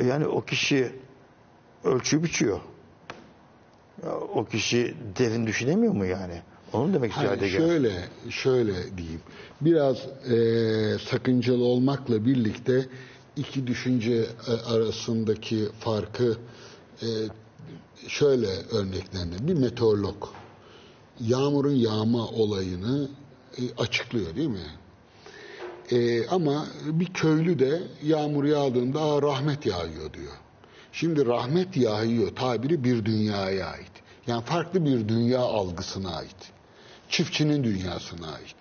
[0.00, 0.92] E, Yani o kişi
[1.84, 2.60] ölçüyü biçiyor.
[4.04, 6.42] Ya o kişi derin düşünemiyor mu yani?
[6.72, 7.92] Onu demek istiyor Hayır, şöyle,
[8.30, 9.20] şöyle diyeyim.
[9.60, 9.96] Biraz
[10.30, 12.86] e, sakıncalı olmakla birlikte
[13.36, 14.14] iki düşünce
[14.48, 16.36] e, arasındaki farkı
[17.02, 17.06] e,
[18.08, 19.48] şöyle örneklendir.
[19.48, 20.24] Bir meteorolog
[21.20, 23.08] yağmurun yağma olayını
[23.58, 24.66] e, açıklıyor değil mi?
[25.90, 30.32] E, ama bir köylü de yağmur yağdığında "Aa, rahmet yağıyor diyor.
[30.92, 33.90] Şimdi rahmet yağıyor tabiri bir dünyaya ait.
[34.26, 36.36] Yani farklı bir dünya algısına ait.
[37.08, 38.56] çiftçinin dünyasına ait.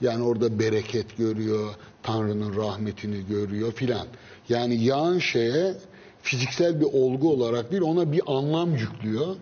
[0.00, 4.06] Yani orada bereket görüyor, Tanrı'nın rahmetini görüyor filan.
[4.48, 5.74] Yani yağan şeye
[6.22, 9.36] fiziksel bir olgu olarak değil ona bir anlam yüklüyor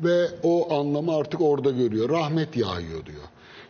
[0.00, 2.08] ve o anlamı artık orada görüyor.
[2.08, 3.22] Rahmet yağıyor diyor.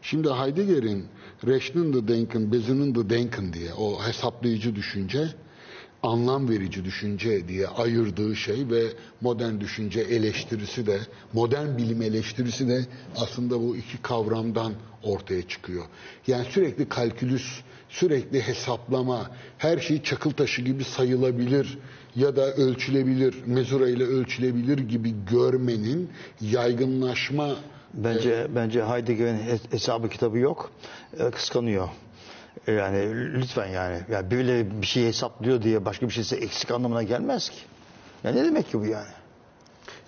[0.03, 1.07] Şimdi Heidegger'in
[1.47, 5.29] Rechnende Denken, Bezinnende Denken diye o hesaplayıcı düşünce
[6.03, 8.83] anlam verici düşünce diye ayırdığı şey ve
[9.21, 11.01] modern düşünce eleştirisi de
[11.33, 12.87] modern bilim eleştirisi de
[13.17, 15.85] aslında bu iki kavramdan ortaya çıkıyor.
[16.27, 21.79] Yani sürekli kalkülüs, sürekli hesaplama, her şey çakıl taşı gibi sayılabilir
[22.17, 26.11] ya da ölçülebilir, mezura ile ölçülebilir gibi görmenin
[26.41, 27.57] yaygınlaşma
[27.95, 30.71] Bence bence Heidegger'in he- hesabı kitabı yok.
[31.19, 31.89] E, kıskanıyor.
[32.67, 33.99] E, Yani lütfen yani.
[34.11, 37.59] Ya birileri bir şey hesaplıyor diye başka bir şeyse eksik anlamına gelmez ki.
[38.25, 39.09] Ya ne demek ki bu yani?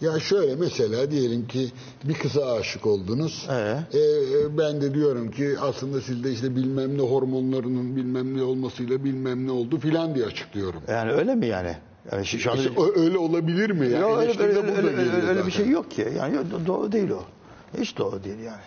[0.01, 1.71] Ya şöyle mesela diyelim ki
[2.05, 3.49] bir kıza aşık oldunuz.
[3.51, 3.79] Ee?
[3.93, 9.05] Ee, e, ben de diyorum ki aslında sizde işte bilmem ne hormonlarının bilmem ne olmasıyla
[9.05, 10.83] bilmem ne oldu filan diye açıklıyorum.
[10.89, 11.77] Yani öyle mi yani?
[12.13, 12.63] Yani şu, şu anda...
[12.63, 13.89] İşte ö- öyle olabilir mi?
[13.89, 16.09] Yani Yok, öyle, öyle, öyle, öyle- öyle bir şey yok ki.
[16.19, 17.23] Yani doğru değil o.
[17.81, 18.63] Hiç doğru değil yani.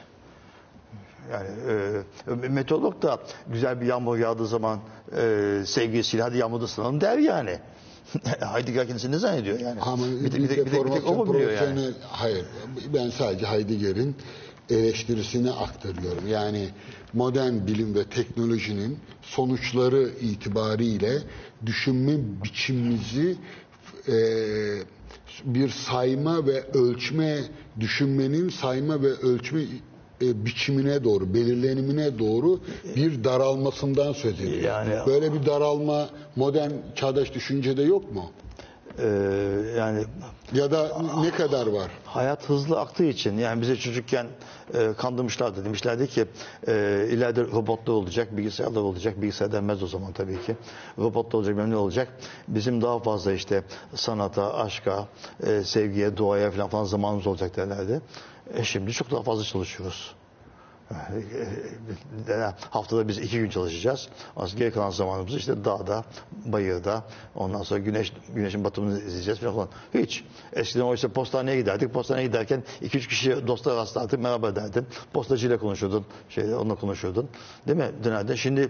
[1.32, 1.48] Yani
[2.44, 4.80] e, meteorolog da güzel bir yağmur yağdığı zaman
[5.18, 7.60] e, sevgilisiyle hadi yağmurda ısınalım der yani.
[8.54, 9.82] Heidegger kendisi ne zannediyor yani?
[9.82, 11.90] Ama bir, tek- bir, de tek- bir, tek- bir tek o mu biliyor yani?
[12.10, 12.46] hayır
[12.94, 14.16] ben sadece Heidegger'in
[14.70, 16.28] eleştirisini aktarıyorum.
[16.28, 16.70] Yani
[17.16, 21.18] modern bilim ve teknolojinin sonuçları itibariyle
[21.66, 22.12] düşünme
[22.44, 23.36] biçimimizi
[24.08, 24.16] e,
[25.46, 27.38] bir sayma ve ölçme
[27.80, 29.62] düşünmenin sayma ve ölçme
[30.22, 32.60] e, biçimine doğru, belirlenimine doğru
[32.96, 34.62] bir daralmasından söz ediyor.
[34.64, 38.32] Yani- Böyle bir daralma modern çağdaş düşüncede yok mu?
[39.00, 39.08] E,
[39.78, 40.04] yani
[40.54, 41.92] Ya da ne kadar var?
[42.06, 44.28] hayat hızlı aktığı için yani bize çocukken
[44.74, 45.66] e, kandırmışlardı.
[45.66, 46.26] Demişlerdi ki
[46.68, 49.22] e, ileride robotlar olacak, bilgisayarlar olacak.
[49.22, 50.56] Bilgisayar denmez o zaman tabii ki.
[51.00, 52.08] Robotlar olacak, memnun olacak.
[52.48, 53.64] Bizim daha fazla işte
[53.96, 55.08] sanata, aşka,
[55.48, 58.02] e, sevgiye, doğaya falan, falan zamanımız olacak derlerdi.
[58.54, 60.16] E, şimdi çok daha fazla çalışıyoruz.
[62.70, 64.10] Haftada biz iki gün çalışacağız.
[64.36, 66.04] Aslında geri kalan zamanımızı işte dağda,
[66.46, 67.04] bayırda,
[67.36, 69.70] ondan sonra güneş güneşin batımını izleyeceğiz falan.
[69.94, 70.24] Hiç.
[70.54, 71.94] Eskiden oysa postaneye giderdik.
[71.94, 74.88] Postaneye giderken iki üç kişi dostlar rastlardık, merhaba derdin.
[75.14, 77.30] Postacıyla konuşurdun, şeyle, onunla konuşurdun.
[77.68, 77.92] Değil mi?
[78.04, 78.36] Dönerdin.
[78.36, 78.70] Şimdi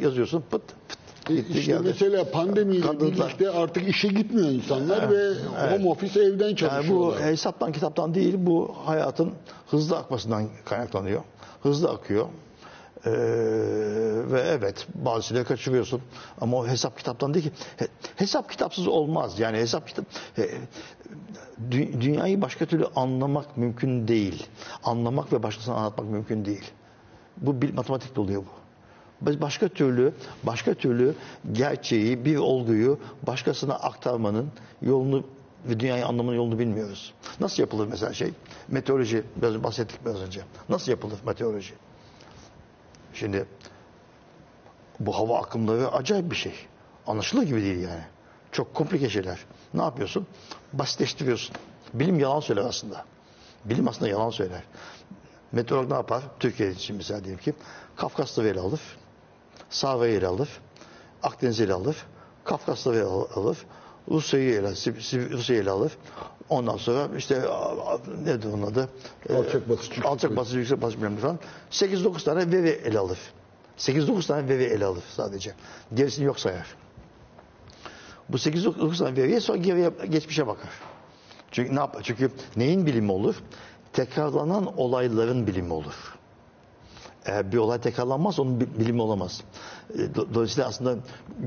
[0.00, 1.05] yazıyorsun, pıt pıt.
[1.28, 1.82] Gitti, İşte geldi.
[1.84, 3.26] mesela pandemiyle Kandırdılar.
[3.28, 5.34] birlikte artık işe gitmiyor insanlar ve
[5.70, 7.22] home office evden Yani bu çalışıyorlar.
[7.22, 9.32] hesaptan kitaptan değil, bu hayatın
[9.70, 11.20] hızlı akmasından kaynaklanıyor.
[11.62, 12.26] Hızlı akıyor.
[13.06, 13.10] Ee,
[14.32, 16.00] ve evet bazı şeyleri kaçırıyorsun
[16.40, 20.04] ama o hesap kitaptan değil ki He- hesap kitapsız olmaz yani hesap kitap
[21.70, 24.46] dü- dünyayı başka türlü anlamak mümkün değil
[24.84, 26.64] anlamak ve başkasına anlatmak mümkün değil
[27.36, 28.55] bu bir matematikte oluyor bu
[29.20, 30.12] başka türlü
[30.42, 31.14] başka türlü
[31.52, 34.50] gerçeği bir olguyu başkasına aktarmanın
[34.82, 35.24] yolunu
[35.68, 37.14] ve dünyayı anlamanın yolunu bilmiyoruz.
[37.40, 38.32] Nasıl yapılır mesela şey?
[38.68, 40.40] Meteoroloji biraz bahsettik biraz önce.
[40.68, 41.74] Nasıl yapılır meteoroloji?
[43.14, 43.46] Şimdi
[45.00, 46.54] bu hava akımları acayip bir şey.
[47.06, 48.02] Anlaşılır gibi değil yani.
[48.52, 49.38] Çok komplike şeyler.
[49.74, 50.26] Ne yapıyorsun?
[50.72, 51.56] Basitleştiriyorsun.
[51.94, 53.04] Bilim yalan söyler aslında.
[53.64, 54.62] Bilim aslında yalan söyler.
[55.52, 56.22] Meteorolog ne yapar?
[56.40, 57.54] Türkiye için mesela diyelim ki
[57.96, 58.80] Kafkas'ta veri alır.
[59.70, 60.48] Sahra ele alır.
[61.22, 61.96] Akdeniz ele alır.
[62.44, 63.58] Kafkas'ta al- alır.
[64.10, 64.70] Rusya'yı ele,
[65.30, 65.92] Rusya'yı ele alır.
[66.48, 67.42] Ondan sonra işte
[68.24, 68.88] nedir onun adı?
[69.34, 71.38] Alçak basınç, yüksek Alçak basınç, yüksek basınç bilmem falan.
[71.70, 73.18] 8-9 tane veri ele alır.
[73.78, 75.54] 8-9 tane veri ele alır sadece.
[75.94, 76.66] Gerisini yok sayar.
[78.28, 80.70] Bu 8-9 tane veriye sonra geriye geçmişe bakar.
[81.50, 82.02] Çünkü ne yapar?
[82.02, 83.34] Çünkü neyin bilimi olur?
[83.92, 86.15] Tekrarlanan olayların bilimi olur.
[87.26, 89.42] Eğer bir olay tekrarlanmaz onun bi- bilimi olamaz.
[89.94, 90.96] E, do- Dolayısıyla aslında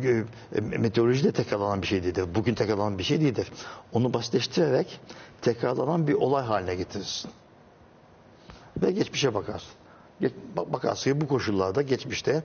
[0.03, 0.23] e,
[0.55, 2.25] e, meteoroloji de tekrarlanan bir şey değildir.
[2.35, 3.51] Bugün tekrarlanan bir şey değildir.
[3.93, 4.99] Onu basitleştirerek
[5.41, 7.31] tekrarlanan bir olay haline getirirsin.
[8.81, 9.69] Ve geçmişe bakarsın.
[10.55, 12.43] Bakarsın bu koşullarda geçmişte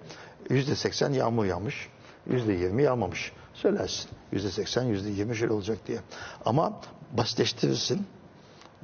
[0.50, 1.88] yüzde seksen yağmur yağmış,
[2.30, 3.32] yüzde yirmi yağmamış.
[3.54, 4.10] Söylersin.
[4.32, 5.98] Yüzde seksen, yüzde yirmi şöyle olacak diye.
[6.44, 6.80] Ama
[7.12, 8.06] basitleştirirsin.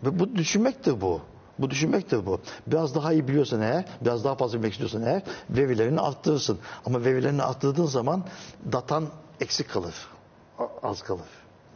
[0.05, 1.21] Ve bu düşünmektir bu.
[1.61, 2.41] Bu düşünmektir bu.
[2.67, 6.59] Biraz daha iyi biliyorsan eğer, biraz daha fazla bilmek istiyorsan eğer verilerini arttırırsın.
[6.87, 8.25] Ama verilerini arttırdığın zaman
[8.73, 9.07] datan
[9.41, 9.95] eksik kalır.
[10.83, 11.27] Az kalır.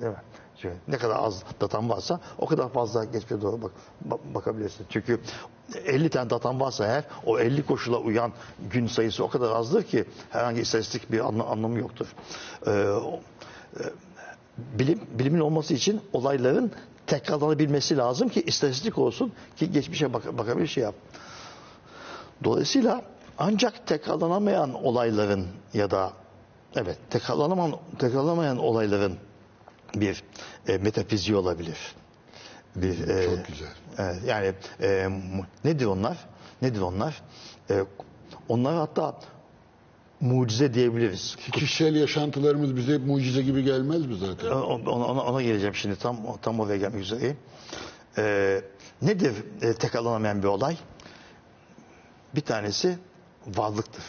[0.01, 0.19] Değil mi?
[0.59, 3.71] Çünkü ne kadar az datan varsa o kadar fazla geçmişe doğru bak,
[4.05, 4.87] bak- bakabilirsin.
[4.91, 5.21] Çünkü
[5.85, 8.33] 50 tane datan varsa eğer o 50 koşula uyan
[8.71, 12.07] gün sayısı o kadar azdır ki herhangi istatistik bir anla- anlamı yoktur.
[12.67, 13.21] Ee, o-
[14.59, 16.73] bilim bilimin olması için olayların
[17.07, 20.95] tekrarlanabilmesi lazım ki istatistik olsun ki geçmişe bak bakabilir şey yap.
[22.45, 23.03] Dolayısıyla
[23.39, 26.13] ancak tekrarlanamayan olayların ya da
[26.77, 29.17] evet tekrarlanamayan, tekrarlanamayan olayların
[29.95, 30.23] bir
[30.69, 31.79] e, metafiziği olabilir.
[32.77, 33.69] Bir, e, Çok güzel.
[33.99, 35.09] Evet, yani e,
[35.65, 36.19] nedir onlar?
[36.63, 37.23] Nedir onlar?
[37.71, 37.85] E,
[38.49, 39.17] onlar hatta
[40.21, 41.37] mucize diyebiliriz.
[41.53, 44.51] Kişisel yaşantılarımız bize hep mucize gibi gelmez mi zaten?
[44.51, 47.37] Ona, ona, ona geleceğim şimdi tam tam oraya gelmek üzereyim.
[48.19, 48.63] E,
[49.03, 50.77] nedir e, tekrarlanamayan bir olay?
[52.35, 52.99] Bir tanesi
[53.47, 54.05] varlıktır.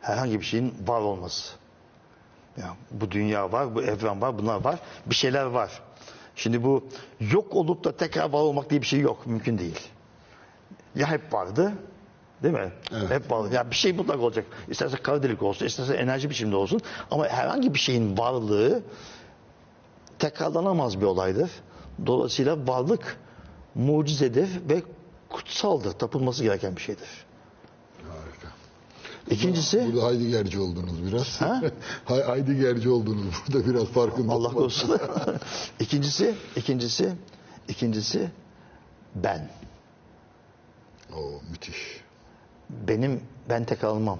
[0.00, 1.52] Herhangi bir şeyin var olması.
[2.56, 4.78] Ya, bu dünya var, bu evren var, bunlar var.
[5.06, 5.82] Bir şeyler var.
[6.36, 6.88] Şimdi bu
[7.20, 9.26] yok olup da tekrar var olmak diye bir şey yok.
[9.26, 9.88] Mümkün değil.
[10.94, 11.72] Ya hep vardı,
[12.42, 12.72] değil mi?
[12.92, 13.10] Evet.
[13.10, 13.54] Hep vardı.
[13.54, 14.44] Ya bir şey mutlak olacak.
[14.68, 16.80] İsterse kara delik olsun, isterse enerji biçimde olsun.
[17.10, 18.82] Ama herhangi bir şeyin varlığı
[20.18, 21.50] tekrarlanamaz bir olaydır.
[22.06, 23.16] Dolayısıyla varlık
[23.74, 24.82] mucizedir ve
[25.28, 25.92] kutsaldır.
[25.92, 27.08] Tapılması gereken bir şeydir.
[28.08, 28.48] Harika.
[29.30, 29.92] İkincisi...
[29.92, 31.40] Burada Heideggerci oldunuz biraz.
[31.40, 31.62] Ha?
[32.04, 34.32] Hay- Heideggerci oldunuz burada biraz farkında.
[34.32, 34.98] Allah korusun.
[35.80, 37.12] ikincisi, ikincisi,
[37.68, 38.30] ikincisi
[39.14, 39.50] ben.
[41.16, 42.01] Oo, müthiş.
[42.70, 44.18] Benim ben tek almam.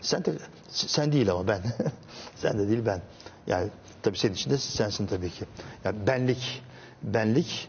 [0.00, 0.34] Sen tek,
[0.68, 1.62] sen değil ama ben.
[2.36, 3.02] sen de değil ben.
[3.46, 3.68] Yani
[4.02, 5.44] tabii senin için de sensin tabii ki.
[5.84, 6.62] Yani benlik,
[7.02, 7.68] benlik,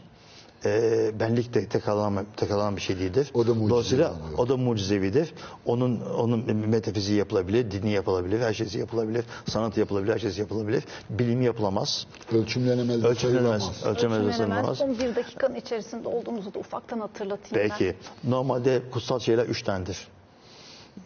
[0.64, 3.30] e, benlik de tek alan, tek alan bir şey değildir.
[3.34, 4.38] O da mucizevi Dolayısıyla oluyor.
[4.38, 5.34] o da mucizevidir.
[5.66, 10.84] Onun onun metafiziği yapılabilir, dini yapılabilir, her şeysi yapılabilir, sanatı yapılabilir, her şeysi yapılabilir.
[11.10, 12.06] Bilimi yapılamaz.
[12.32, 13.84] Ölçümlenemez, de Ölçümlenemez.
[13.86, 14.78] Ölçümlenemez.
[14.78, 17.78] Son bir dakikanın içerisinde olduğunuzu da ufaktan hatırlatayım ben.
[17.78, 17.96] Peki.
[18.24, 20.08] Normalde kutsal şeyler üç tanedir.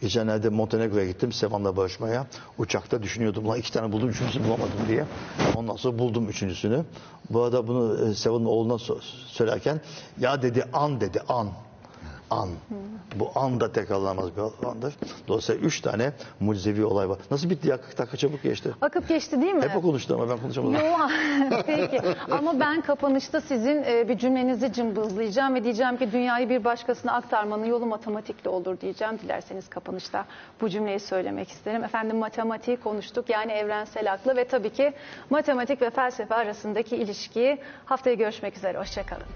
[0.01, 2.27] Geçenlerde Montenegro'ya gittim Sevan'la barışmaya.
[2.59, 5.05] Uçakta düşünüyordum lan iki tane buldum üçüncüsünü bulamadım diye.
[5.56, 6.85] Ondan sonra buldum üçüncüsünü.
[7.31, 8.78] Bu arada bunu e, Sevan'ın oğluna
[9.27, 9.81] söylerken
[10.20, 11.48] ya dedi an dedi an.
[12.33, 12.49] An.
[13.15, 14.95] Bu an da tekrarlanmaz bir andır.
[15.29, 17.19] Dolayısıyla üç tane mucizevi olay var.
[17.31, 17.81] Nasıl bitti ya?
[17.81, 18.71] 40 dakika çabuk geçti.
[18.81, 19.63] Akıp geçti değil mi?
[19.63, 20.75] Hep o konuştu ama ben konuşamadım.
[20.75, 20.97] Yo,
[21.67, 22.01] peki.
[22.31, 27.65] Ama ben kapanışta sizin e, bir cümlenizi cımbızlayacağım ve diyeceğim ki dünyayı bir başkasına aktarmanın
[27.65, 29.19] yolu matematikle olur diyeceğim.
[29.19, 30.25] Dilerseniz kapanışta
[30.61, 31.85] bu cümleyi söylemek isterim.
[31.85, 34.93] Efendim matematiği konuştuk yani evrensel aklı ve tabii ki
[35.31, 38.79] matematik ve felsefe arasındaki ilişkiyi haftaya görüşmek üzere.
[38.79, 39.27] Hoşçakalın.